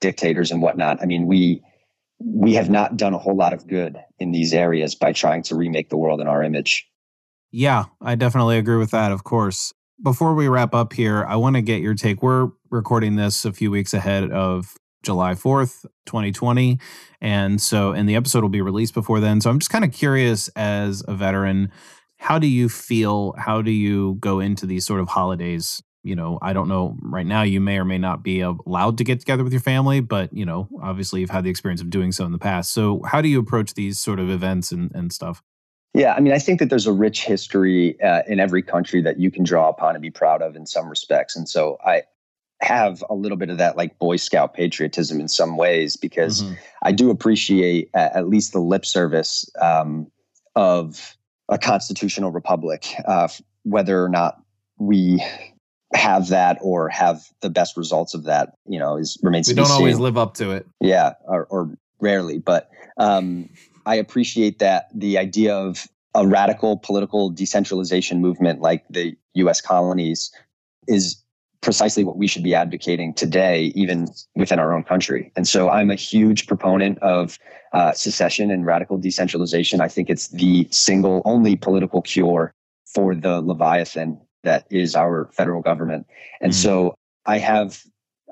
dictators 0.00 0.50
and 0.50 0.62
whatnot. 0.62 1.00
I 1.02 1.06
mean 1.06 1.26
we 1.26 1.62
we 2.24 2.54
have 2.54 2.70
not 2.70 2.96
done 2.96 3.14
a 3.14 3.18
whole 3.18 3.36
lot 3.36 3.52
of 3.52 3.66
good 3.66 3.98
in 4.18 4.32
these 4.32 4.52
areas 4.52 4.94
by 4.94 5.12
trying 5.12 5.42
to 5.42 5.54
remake 5.54 5.88
the 5.88 5.96
world 5.96 6.20
in 6.20 6.26
our 6.26 6.42
image 6.42 6.88
yeah 7.50 7.84
i 8.00 8.14
definitely 8.14 8.58
agree 8.58 8.76
with 8.76 8.90
that 8.90 9.12
of 9.12 9.24
course 9.24 9.72
before 10.02 10.34
we 10.34 10.48
wrap 10.48 10.74
up 10.74 10.92
here 10.92 11.24
i 11.26 11.36
want 11.36 11.56
to 11.56 11.62
get 11.62 11.80
your 11.80 11.94
take 11.94 12.22
we're 12.22 12.48
recording 12.70 13.16
this 13.16 13.44
a 13.44 13.52
few 13.52 13.70
weeks 13.70 13.92
ahead 13.92 14.30
of 14.30 14.74
July 15.02 15.34
4th, 15.34 15.84
2020. 16.06 16.78
And 17.20 17.60
so, 17.60 17.92
and 17.92 18.08
the 18.08 18.16
episode 18.16 18.42
will 18.42 18.48
be 18.48 18.62
released 18.62 18.94
before 18.94 19.20
then. 19.20 19.40
So 19.40 19.50
I'm 19.50 19.58
just 19.58 19.70
kind 19.70 19.84
of 19.84 19.92
curious 19.92 20.48
as 20.54 21.02
a 21.06 21.14
veteran, 21.14 21.70
how 22.18 22.38
do 22.38 22.46
you 22.46 22.68
feel? 22.68 23.34
How 23.36 23.62
do 23.62 23.70
you 23.70 24.16
go 24.20 24.38
into 24.40 24.64
these 24.66 24.86
sort 24.86 25.00
of 25.00 25.08
holidays? 25.08 25.82
You 26.04 26.16
know, 26.16 26.38
I 26.42 26.52
don't 26.52 26.68
know 26.68 26.96
right 27.00 27.26
now, 27.26 27.42
you 27.42 27.60
may 27.60 27.78
or 27.78 27.84
may 27.84 27.98
not 27.98 28.22
be 28.22 28.40
allowed 28.40 28.98
to 28.98 29.04
get 29.04 29.20
together 29.20 29.44
with 29.44 29.52
your 29.52 29.60
family, 29.60 30.00
but, 30.00 30.32
you 30.32 30.44
know, 30.44 30.68
obviously 30.82 31.20
you've 31.20 31.30
had 31.30 31.44
the 31.44 31.50
experience 31.50 31.80
of 31.80 31.90
doing 31.90 32.10
so 32.10 32.24
in 32.24 32.32
the 32.32 32.38
past. 32.38 32.72
So, 32.72 33.02
how 33.04 33.20
do 33.20 33.28
you 33.28 33.38
approach 33.38 33.74
these 33.74 33.98
sort 33.98 34.18
of 34.18 34.28
events 34.28 34.72
and, 34.72 34.90
and 34.94 35.12
stuff? 35.12 35.42
Yeah, 35.94 36.14
I 36.14 36.20
mean, 36.20 36.32
I 36.32 36.38
think 36.38 36.58
that 36.58 36.70
there's 36.70 36.86
a 36.86 36.92
rich 36.92 37.24
history 37.24 38.00
uh, 38.00 38.22
in 38.26 38.40
every 38.40 38.62
country 38.62 39.02
that 39.02 39.20
you 39.20 39.30
can 39.30 39.44
draw 39.44 39.68
upon 39.68 39.94
and 39.94 40.02
be 40.02 40.10
proud 40.10 40.40
of 40.42 40.56
in 40.56 40.66
some 40.66 40.88
respects. 40.88 41.36
And 41.36 41.48
so 41.48 41.78
I, 41.84 42.02
have 42.62 43.02
a 43.10 43.14
little 43.14 43.36
bit 43.36 43.50
of 43.50 43.58
that 43.58 43.76
like 43.76 43.98
Boy 43.98 44.16
Scout 44.16 44.54
patriotism 44.54 45.20
in 45.20 45.28
some 45.28 45.56
ways 45.56 45.96
because 45.96 46.42
mm-hmm. 46.42 46.54
I 46.82 46.92
do 46.92 47.10
appreciate 47.10 47.90
uh, 47.94 48.10
at 48.14 48.28
least 48.28 48.52
the 48.52 48.60
lip 48.60 48.86
service 48.86 49.50
um, 49.60 50.10
of 50.54 51.16
a 51.48 51.58
constitutional 51.58 52.30
republic, 52.30 52.86
uh, 53.06 53.28
whether 53.64 54.02
or 54.02 54.08
not 54.08 54.40
we 54.78 55.22
have 55.94 56.28
that 56.28 56.58
or 56.60 56.88
have 56.88 57.22
the 57.40 57.50
best 57.50 57.76
results 57.76 58.14
of 58.14 58.24
that, 58.24 58.54
you 58.66 58.78
know, 58.78 58.96
is 58.96 59.18
remains. 59.22 59.48
We 59.48 59.54
don't 59.54 59.70
always 59.70 59.98
live 59.98 60.16
up 60.16 60.34
to 60.34 60.50
it. 60.50 60.66
Yeah, 60.80 61.12
or, 61.24 61.44
or 61.46 61.70
rarely, 62.00 62.38
but 62.38 62.70
um, 62.98 63.48
I 63.86 63.96
appreciate 63.96 64.58
that 64.58 64.88
the 64.94 65.18
idea 65.18 65.54
of 65.54 65.86
a 66.14 66.26
radical 66.26 66.76
political 66.76 67.30
decentralization 67.30 68.20
movement 68.20 68.60
like 68.60 68.84
the 68.90 69.16
U.S. 69.34 69.60
colonies 69.60 70.30
is 70.86 71.22
precisely 71.62 72.04
what 72.04 72.16
we 72.16 72.26
should 72.26 72.42
be 72.42 72.54
advocating 72.54 73.14
today, 73.14 73.72
even 73.74 74.08
within 74.34 74.58
our 74.58 74.72
own 74.72 74.82
country. 74.82 75.32
And 75.36 75.46
so 75.46 75.70
I'm 75.70 75.90
a 75.90 75.94
huge 75.94 76.46
proponent 76.46 76.98
of 76.98 77.38
uh, 77.72 77.92
secession 77.92 78.50
and 78.50 78.66
radical 78.66 78.98
decentralization. 78.98 79.80
I 79.80 79.88
think 79.88 80.10
it's 80.10 80.28
the 80.28 80.66
single 80.70 81.22
only 81.24 81.56
political 81.56 82.02
cure 82.02 82.52
for 82.92 83.14
the 83.14 83.40
Leviathan 83.40 84.20
that 84.42 84.66
is 84.70 84.94
our 84.94 85.28
federal 85.32 85.62
government. 85.62 86.06
And 86.40 86.52
mm. 86.52 86.54
so 86.54 86.94
I 87.26 87.38
have, 87.38 87.82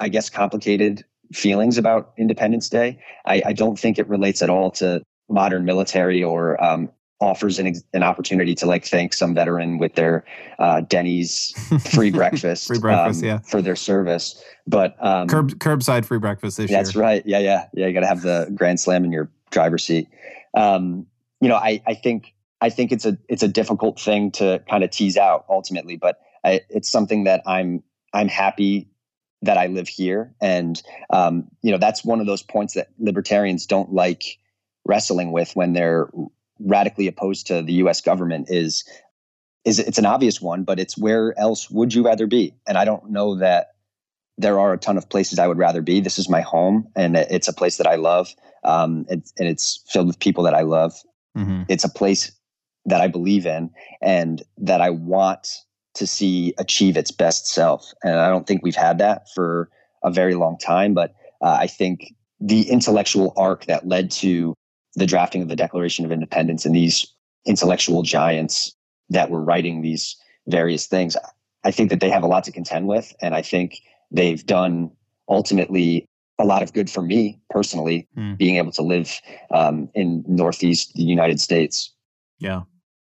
I 0.00 0.08
guess, 0.08 0.30
complicated 0.30 1.04
feelings 1.32 1.78
about 1.78 2.12
Independence 2.16 2.68
Day. 2.68 2.98
I, 3.26 3.42
I, 3.46 3.52
don't 3.52 3.78
think 3.78 3.98
it 3.98 4.08
relates 4.08 4.42
at 4.42 4.50
all 4.50 4.70
to 4.72 5.02
modern 5.28 5.64
military 5.64 6.22
or 6.24 6.62
um, 6.62 6.90
offers 7.20 7.58
an, 7.58 7.74
an 7.92 8.02
opportunity 8.02 8.54
to 8.56 8.66
like 8.66 8.84
thank 8.84 9.12
some 9.12 9.34
veteran 9.34 9.78
with 9.78 9.94
their 9.94 10.24
uh, 10.58 10.80
Denny's 10.80 11.52
free 11.92 12.10
breakfast, 12.10 12.66
free 12.66 12.78
breakfast, 12.78 13.22
um, 13.22 13.28
yeah, 13.28 13.38
for 13.40 13.62
their 13.62 13.76
service. 13.76 14.42
But 14.66 14.96
um, 15.00 15.28
Curb, 15.28 15.58
curbside 15.58 16.04
free 16.04 16.18
breakfast 16.18 16.56
this 16.56 16.70
that's 16.70 16.94
year. 16.94 17.02
right. 17.02 17.22
Yeah, 17.24 17.38
yeah, 17.38 17.66
yeah. 17.74 17.86
You 17.86 17.92
got 17.92 18.00
to 18.00 18.06
have 18.06 18.22
the 18.22 18.50
grand 18.54 18.80
slam 18.80 19.04
in 19.04 19.12
your 19.12 19.30
driver's 19.50 19.84
seat. 19.84 20.08
Um, 20.54 21.06
you 21.40 21.48
know, 21.48 21.56
I, 21.56 21.82
I 21.86 21.94
think 21.94 22.34
I 22.60 22.70
think 22.70 22.92
it's 22.92 23.06
a 23.06 23.16
it's 23.28 23.42
a 23.42 23.48
difficult 23.48 24.00
thing 24.00 24.30
to 24.32 24.62
kind 24.68 24.84
of 24.84 24.90
tease 24.90 25.16
out 25.16 25.44
ultimately, 25.48 25.96
but 25.96 26.20
I, 26.44 26.60
it's 26.68 26.90
something 26.90 27.24
that 27.24 27.42
I'm 27.46 27.82
I'm 28.12 28.28
happy 28.28 28.88
that 29.42 29.56
I 29.56 29.68
live 29.68 29.88
here, 29.88 30.34
and 30.40 30.80
um, 31.10 31.48
you 31.62 31.72
know 31.72 31.78
that's 31.78 32.04
one 32.04 32.20
of 32.20 32.26
those 32.26 32.42
points 32.42 32.74
that 32.74 32.88
libertarians 32.98 33.66
don't 33.66 33.92
like 33.92 34.38
wrestling 34.84 35.32
with 35.32 35.54
when 35.54 35.72
they're 35.72 36.08
radically 36.58 37.06
opposed 37.06 37.46
to 37.46 37.62
the 37.62 37.74
U.S. 37.74 38.00
government 38.00 38.50
is 38.50 38.84
is 39.64 39.78
it's 39.78 39.98
an 39.98 40.06
obvious 40.06 40.40
one, 40.40 40.64
but 40.64 40.78
it's 40.78 40.96
where 40.96 41.38
else 41.38 41.70
would 41.70 41.94
you 41.94 42.04
rather 42.04 42.26
be? 42.26 42.54
And 42.66 42.76
I 42.76 42.84
don't 42.84 43.10
know 43.10 43.36
that 43.36 43.68
there 44.38 44.58
are 44.58 44.72
a 44.72 44.78
ton 44.78 44.96
of 44.96 45.08
places 45.08 45.38
I 45.38 45.46
would 45.46 45.58
rather 45.58 45.82
be. 45.82 46.00
This 46.00 46.18
is 46.18 46.28
my 46.28 46.40
home, 46.40 46.88
and 46.94 47.16
it's 47.16 47.48
a 47.48 47.52
place 47.52 47.76
that 47.78 47.86
I 47.86 47.96
love, 47.96 48.34
um, 48.64 49.06
and, 49.08 49.22
and 49.38 49.48
it's 49.48 49.82
filled 49.88 50.06
with 50.06 50.18
people 50.18 50.44
that 50.44 50.54
I 50.54 50.62
love. 50.62 50.94
Mm-hmm. 51.36 51.62
It's 51.68 51.84
a 51.84 51.88
place 51.88 52.32
that 52.86 53.00
I 53.00 53.08
believe 53.08 53.46
in 53.46 53.70
and 54.00 54.42
that 54.58 54.80
I 54.80 54.90
want 54.90 55.48
to 55.94 56.06
see 56.06 56.54
achieve 56.58 56.96
its 56.96 57.10
best 57.10 57.46
self. 57.46 57.92
And 58.02 58.14
I 58.14 58.28
don't 58.28 58.46
think 58.46 58.62
we've 58.62 58.76
had 58.76 58.98
that 58.98 59.28
for 59.34 59.68
a 60.02 60.10
very 60.10 60.34
long 60.34 60.56
time, 60.58 60.94
but 60.94 61.14
uh, 61.42 61.58
I 61.60 61.66
think 61.66 62.14
the 62.40 62.68
intellectual 62.70 63.34
arc 63.36 63.66
that 63.66 63.86
led 63.86 64.10
to 64.12 64.54
the 64.94 65.06
drafting 65.06 65.42
of 65.42 65.48
the 65.48 65.56
Declaration 65.56 66.04
of 66.04 66.12
Independence 66.12 66.64
and 66.64 66.74
these 66.74 67.06
intellectual 67.46 68.02
giants 68.02 68.74
that 69.10 69.30
were 69.30 69.42
writing 69.42 69.82
these 69.82 70.16
various 70.46 70.86
things, 70.86 71.16
I 71.64 71.70
think 71.70 71.90
that 71.90 72.00
they 72.00 72.10
have 72.10 72.22
a 72.22 72.26
lot 72.26 72.44
to 72.44 72.52
contend 72.52 72.86
with. 72.86 73.14
And 73.20 73.34
I 73.34 73.42
think 73.42 73.80
they've 74.10 74.44
done 74.44 74.90
ultimately 75.28 76.06
a 76.38 76.44
lot 76.44 76.62
of 76.62 76.72
good 76.72 76.88
for 76.88 77.02
me 77.02 77.38
personally, 77.50 78.08
mm. 78.16 78.36
being 78.38 78.56
able 78.56 78.72
to 78.72 78.82
live 78.82 79.20
um, 79.50 79.90
in 79.94 80.24
Northeast 80.26 80.94
the 80.94 81.02
United 81.02 81.40
States. 81.40 81.92
Yeah. 82.38 82.62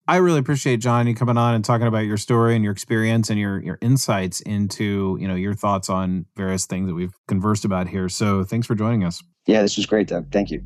I 0.08 0.18
really 0.18 0.40
appreciate 0.40 0.78
John 0.78 1.06
you 1.06 1.16
coming 1.16 1.38
on 1.38 1.54
and 1.54 1.66
talking 1.66 1.86
about 1.86 2.06
your 2.06 2.16
story 2.16 2.56
and 2.56 2.64
your 2.64 2.72
experience 2.72 3.30
and 3.30 3.38
your 3.38 3.62
your 3.62 3.78
insights 3.82 4.40
into 4.42 5.18
you 5.20 5.28
know 5.28 5.36
your 5.36 5.54
thoughts 5.54 5.90
on 5.90 6.26
various 6.36 6.66
things 6.66 6.88
that 6.88 6.94
we've 6.94 7.14
conversed 7.28 7.66
about 7.66 7.90
here. 7.90 8.08
So 8.08 8.44
thanks 8.44 8.66
for 8.68 8.76
joining 8.76 9.04
us. 9.04 9.22
Yeah, 9.46 9.62
this 9.62 9.76
was 9.76 9.86
great, 9.86 10.08
Doug. 10.08 10.32
Thank 10.32 10.52
you. 10.52 10.62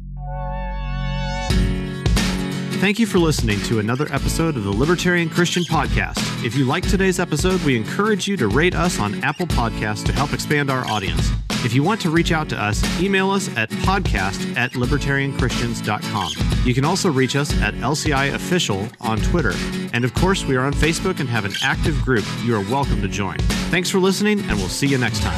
Thank 2.81 2.97
you 2.97 3.05
for 3.05 3.19
listening 3.19 3.59
to 3.61 3.77
another 3.77 4.07
episode 4.11 4.57
of 4.57 4.63
the 4.63 4.71
Libertarian 4.71 5.29
Christian 5.29 5.61
Podcast. 5.63 6.43
If 6.43 6.55
you 6.55 6.65
like 6.65 6.87
today's 6.87 7.19
episode, 7.19 7.61
we 7.61 7.77
encourage 7.77 8.27
you 8.27 8.35
to 8.37 8.47
rate 8.47 8.73
us 8.73 8.99
on 8.99 9.23
Apple 9.23 9.45
Podcasts 9.45 10.03
to 10.05 10.11
help 10.11 10.33
expand 10.33 10.71
our 10.71 10.83
audience. 10.87 11.29
If 11.63 11.75
you 11.75 11.83
want 11.83 12.01
to 12.01 12.09
reach 12.09 12.31
out 12.31 12.49
to 12.49 12.59
us, 12.59 12.83
email 12.99 13.29
us 13.29 13.47
at 13.55 13.69
podcast 13.69 14.57
at 14.57 14.71
libertarianchristians.com. 14.71 16.65
You 16.65 16.73
can 16.73 16.83
also 16.83 17.11
reach 17.11 17.35
us 17.35 17.53
at 17.61 17.75
LCI 17.75 18.33
Official 18.33 18.87
on 18.99 19.19
Twitter. 19.19 19.53
And 19.93 20.03
of 20.03 20.11
course, 20.15 20.43
we 20.43 20.55
are 20.55 20.65
on 20.65 20.73
Facebook 20.73 21.19
and 21.19 21.29
have 21.29 21.45
an 21.45 21.53
active 21.61 22.01
group 22.01 22.25
you 22.43 22.55
are 22.55 22.61
welcome 22.61 22.99
to 23.03 23.07
join. 23.07 23.37
Thanks 23.69 23.91
for 23.91 23.99
listening, 23.99 24.39
and 24.39 24.57
we'll 24.57 24.69
see 24.69 24.87
you 24.87 24.97
next 24.97 25.21
time. 25.21 25.37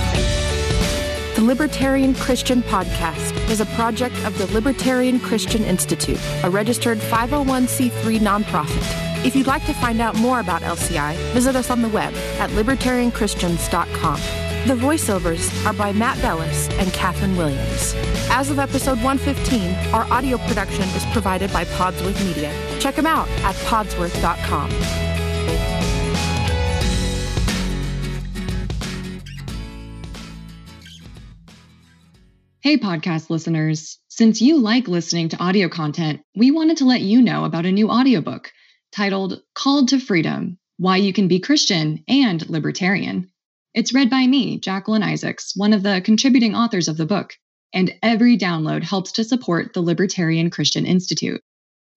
The 1.36 1.42
Libertarian 1.42 2.16
Christian 2.16 2.62
Podcast 2.64 3.36
is 3.50 3.60
a 3.60 3.66
project 3.66 4.16
of 4.24 4.38
the 4.38 4.48
Libertarian 4.54 5.20
Christian 5.20 5.66
Institute, 5.66 6.20
a 6.44 6.50
registered 6.50 7.00
501c3 7.00 8.20
nonprofit. 8.20 9.26
If 9.26 9.36
you'd 9.36 9.48
like 9.48 9.66
to 9.66 9.74
find 9.74 10.00
out 10.00 10.16
more 10.16 10.40
about 10.40 10.62
LCI, 10.62 11.16
visit 11.34 11.58
us 11.58 11.70
on 11.70 11.82
the 11.82 11.90
web 11.90 12.14
at 12.40 12.50
libertarianchristians.com. 12.52 14.43
The 14.66 14.76
voiceovers 14.76 15.66
are 15.66 15.74
by 15.74 15.92
Matt 15.92 16.22
Bellis 16.22 16.70
and 16.80 16.90
Katherine 16.94 17.36
Williams. 17.36 17.94
As 18.30 18.50
of 18.50 18.60
episode 18.60 18.98
115, 19.04 19.94
our 19.94 20.06
audio 20.10 20.38
production 20.38 20.84
is 20.84 21.04
provided 21.08 21.52
by 21.52 21.66
Podsworth 21.66 22.26
Media. 22.26 22.50
Check 22.80 22.96
them 22.96 23.06
out 23.06 23.28
at 23.44 23.56
podsworth.com. 23.56 24.70
Hey, 32.62 32.78
podcast 32.78 33.30
listeners. 33.30 34.00
Since 34.08 34.42
you 34.42 34.60
like 34.60 34.88
listening 34.88 35.28
to 35.28 35.44
audio 35.44 35.68
content, 35.68 36.22
we 36.38 36.52
wanted 36.52 36.78
to 36.78 36.86
let 36.86 37.02
you 37.02 37.22
know 37.22 37.44
about 37.44 37.66
a 37.66 37.72
new 37.74 37.90
audiobook. 37.90 38.50
titled 38.94 39.42
Called 39.56 39.90
to 39.90 40.00
Freedom 40.00 40.58
Why 40.78 40.96
You 40.96 41.12
Can 41.12 41.28
Be 41.28 41.42
Christian 41.42 42.06
and 42.08 42.50
Libertarian. 42.50 43.33
It's 43.74 43.94
read 43.94 44.10
by 44.10 44.28
me, 44.28 44.60
Jacqueline 44.60 45.02
Isaacs, 45.02 45.56
one 45.56 45.74
of 45.74 45.82
the 45.82 46.00
contributing 46.06 46.54
authors 46.54 46.88
of 46.88 46.96
the 46.96 47.08
book, 47.08 47.34
and 47.74 47.92
every 48.04 48.38
download 48.38 48.84
helps 48.84 49.14
to 49.14 49.24
support 49.24 49.74
the 49.74 49.82
Libertarian 49.82 50.52
Christian 50.52 50.86
Institute. 50.86 51.42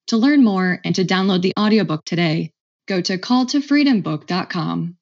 To 0.06 0.16
learn 0.16 0.42
more 0.42 0.80
and 0.84 0.94
to 0.94 1.04
download 1.04 1.42
the 1.42 1.52
audiobook 1.58 2.06
today, 2.06 2.52
go 2.86 3.02
to 3.02 3.18
calltofreedombook.com. 3.18 4.96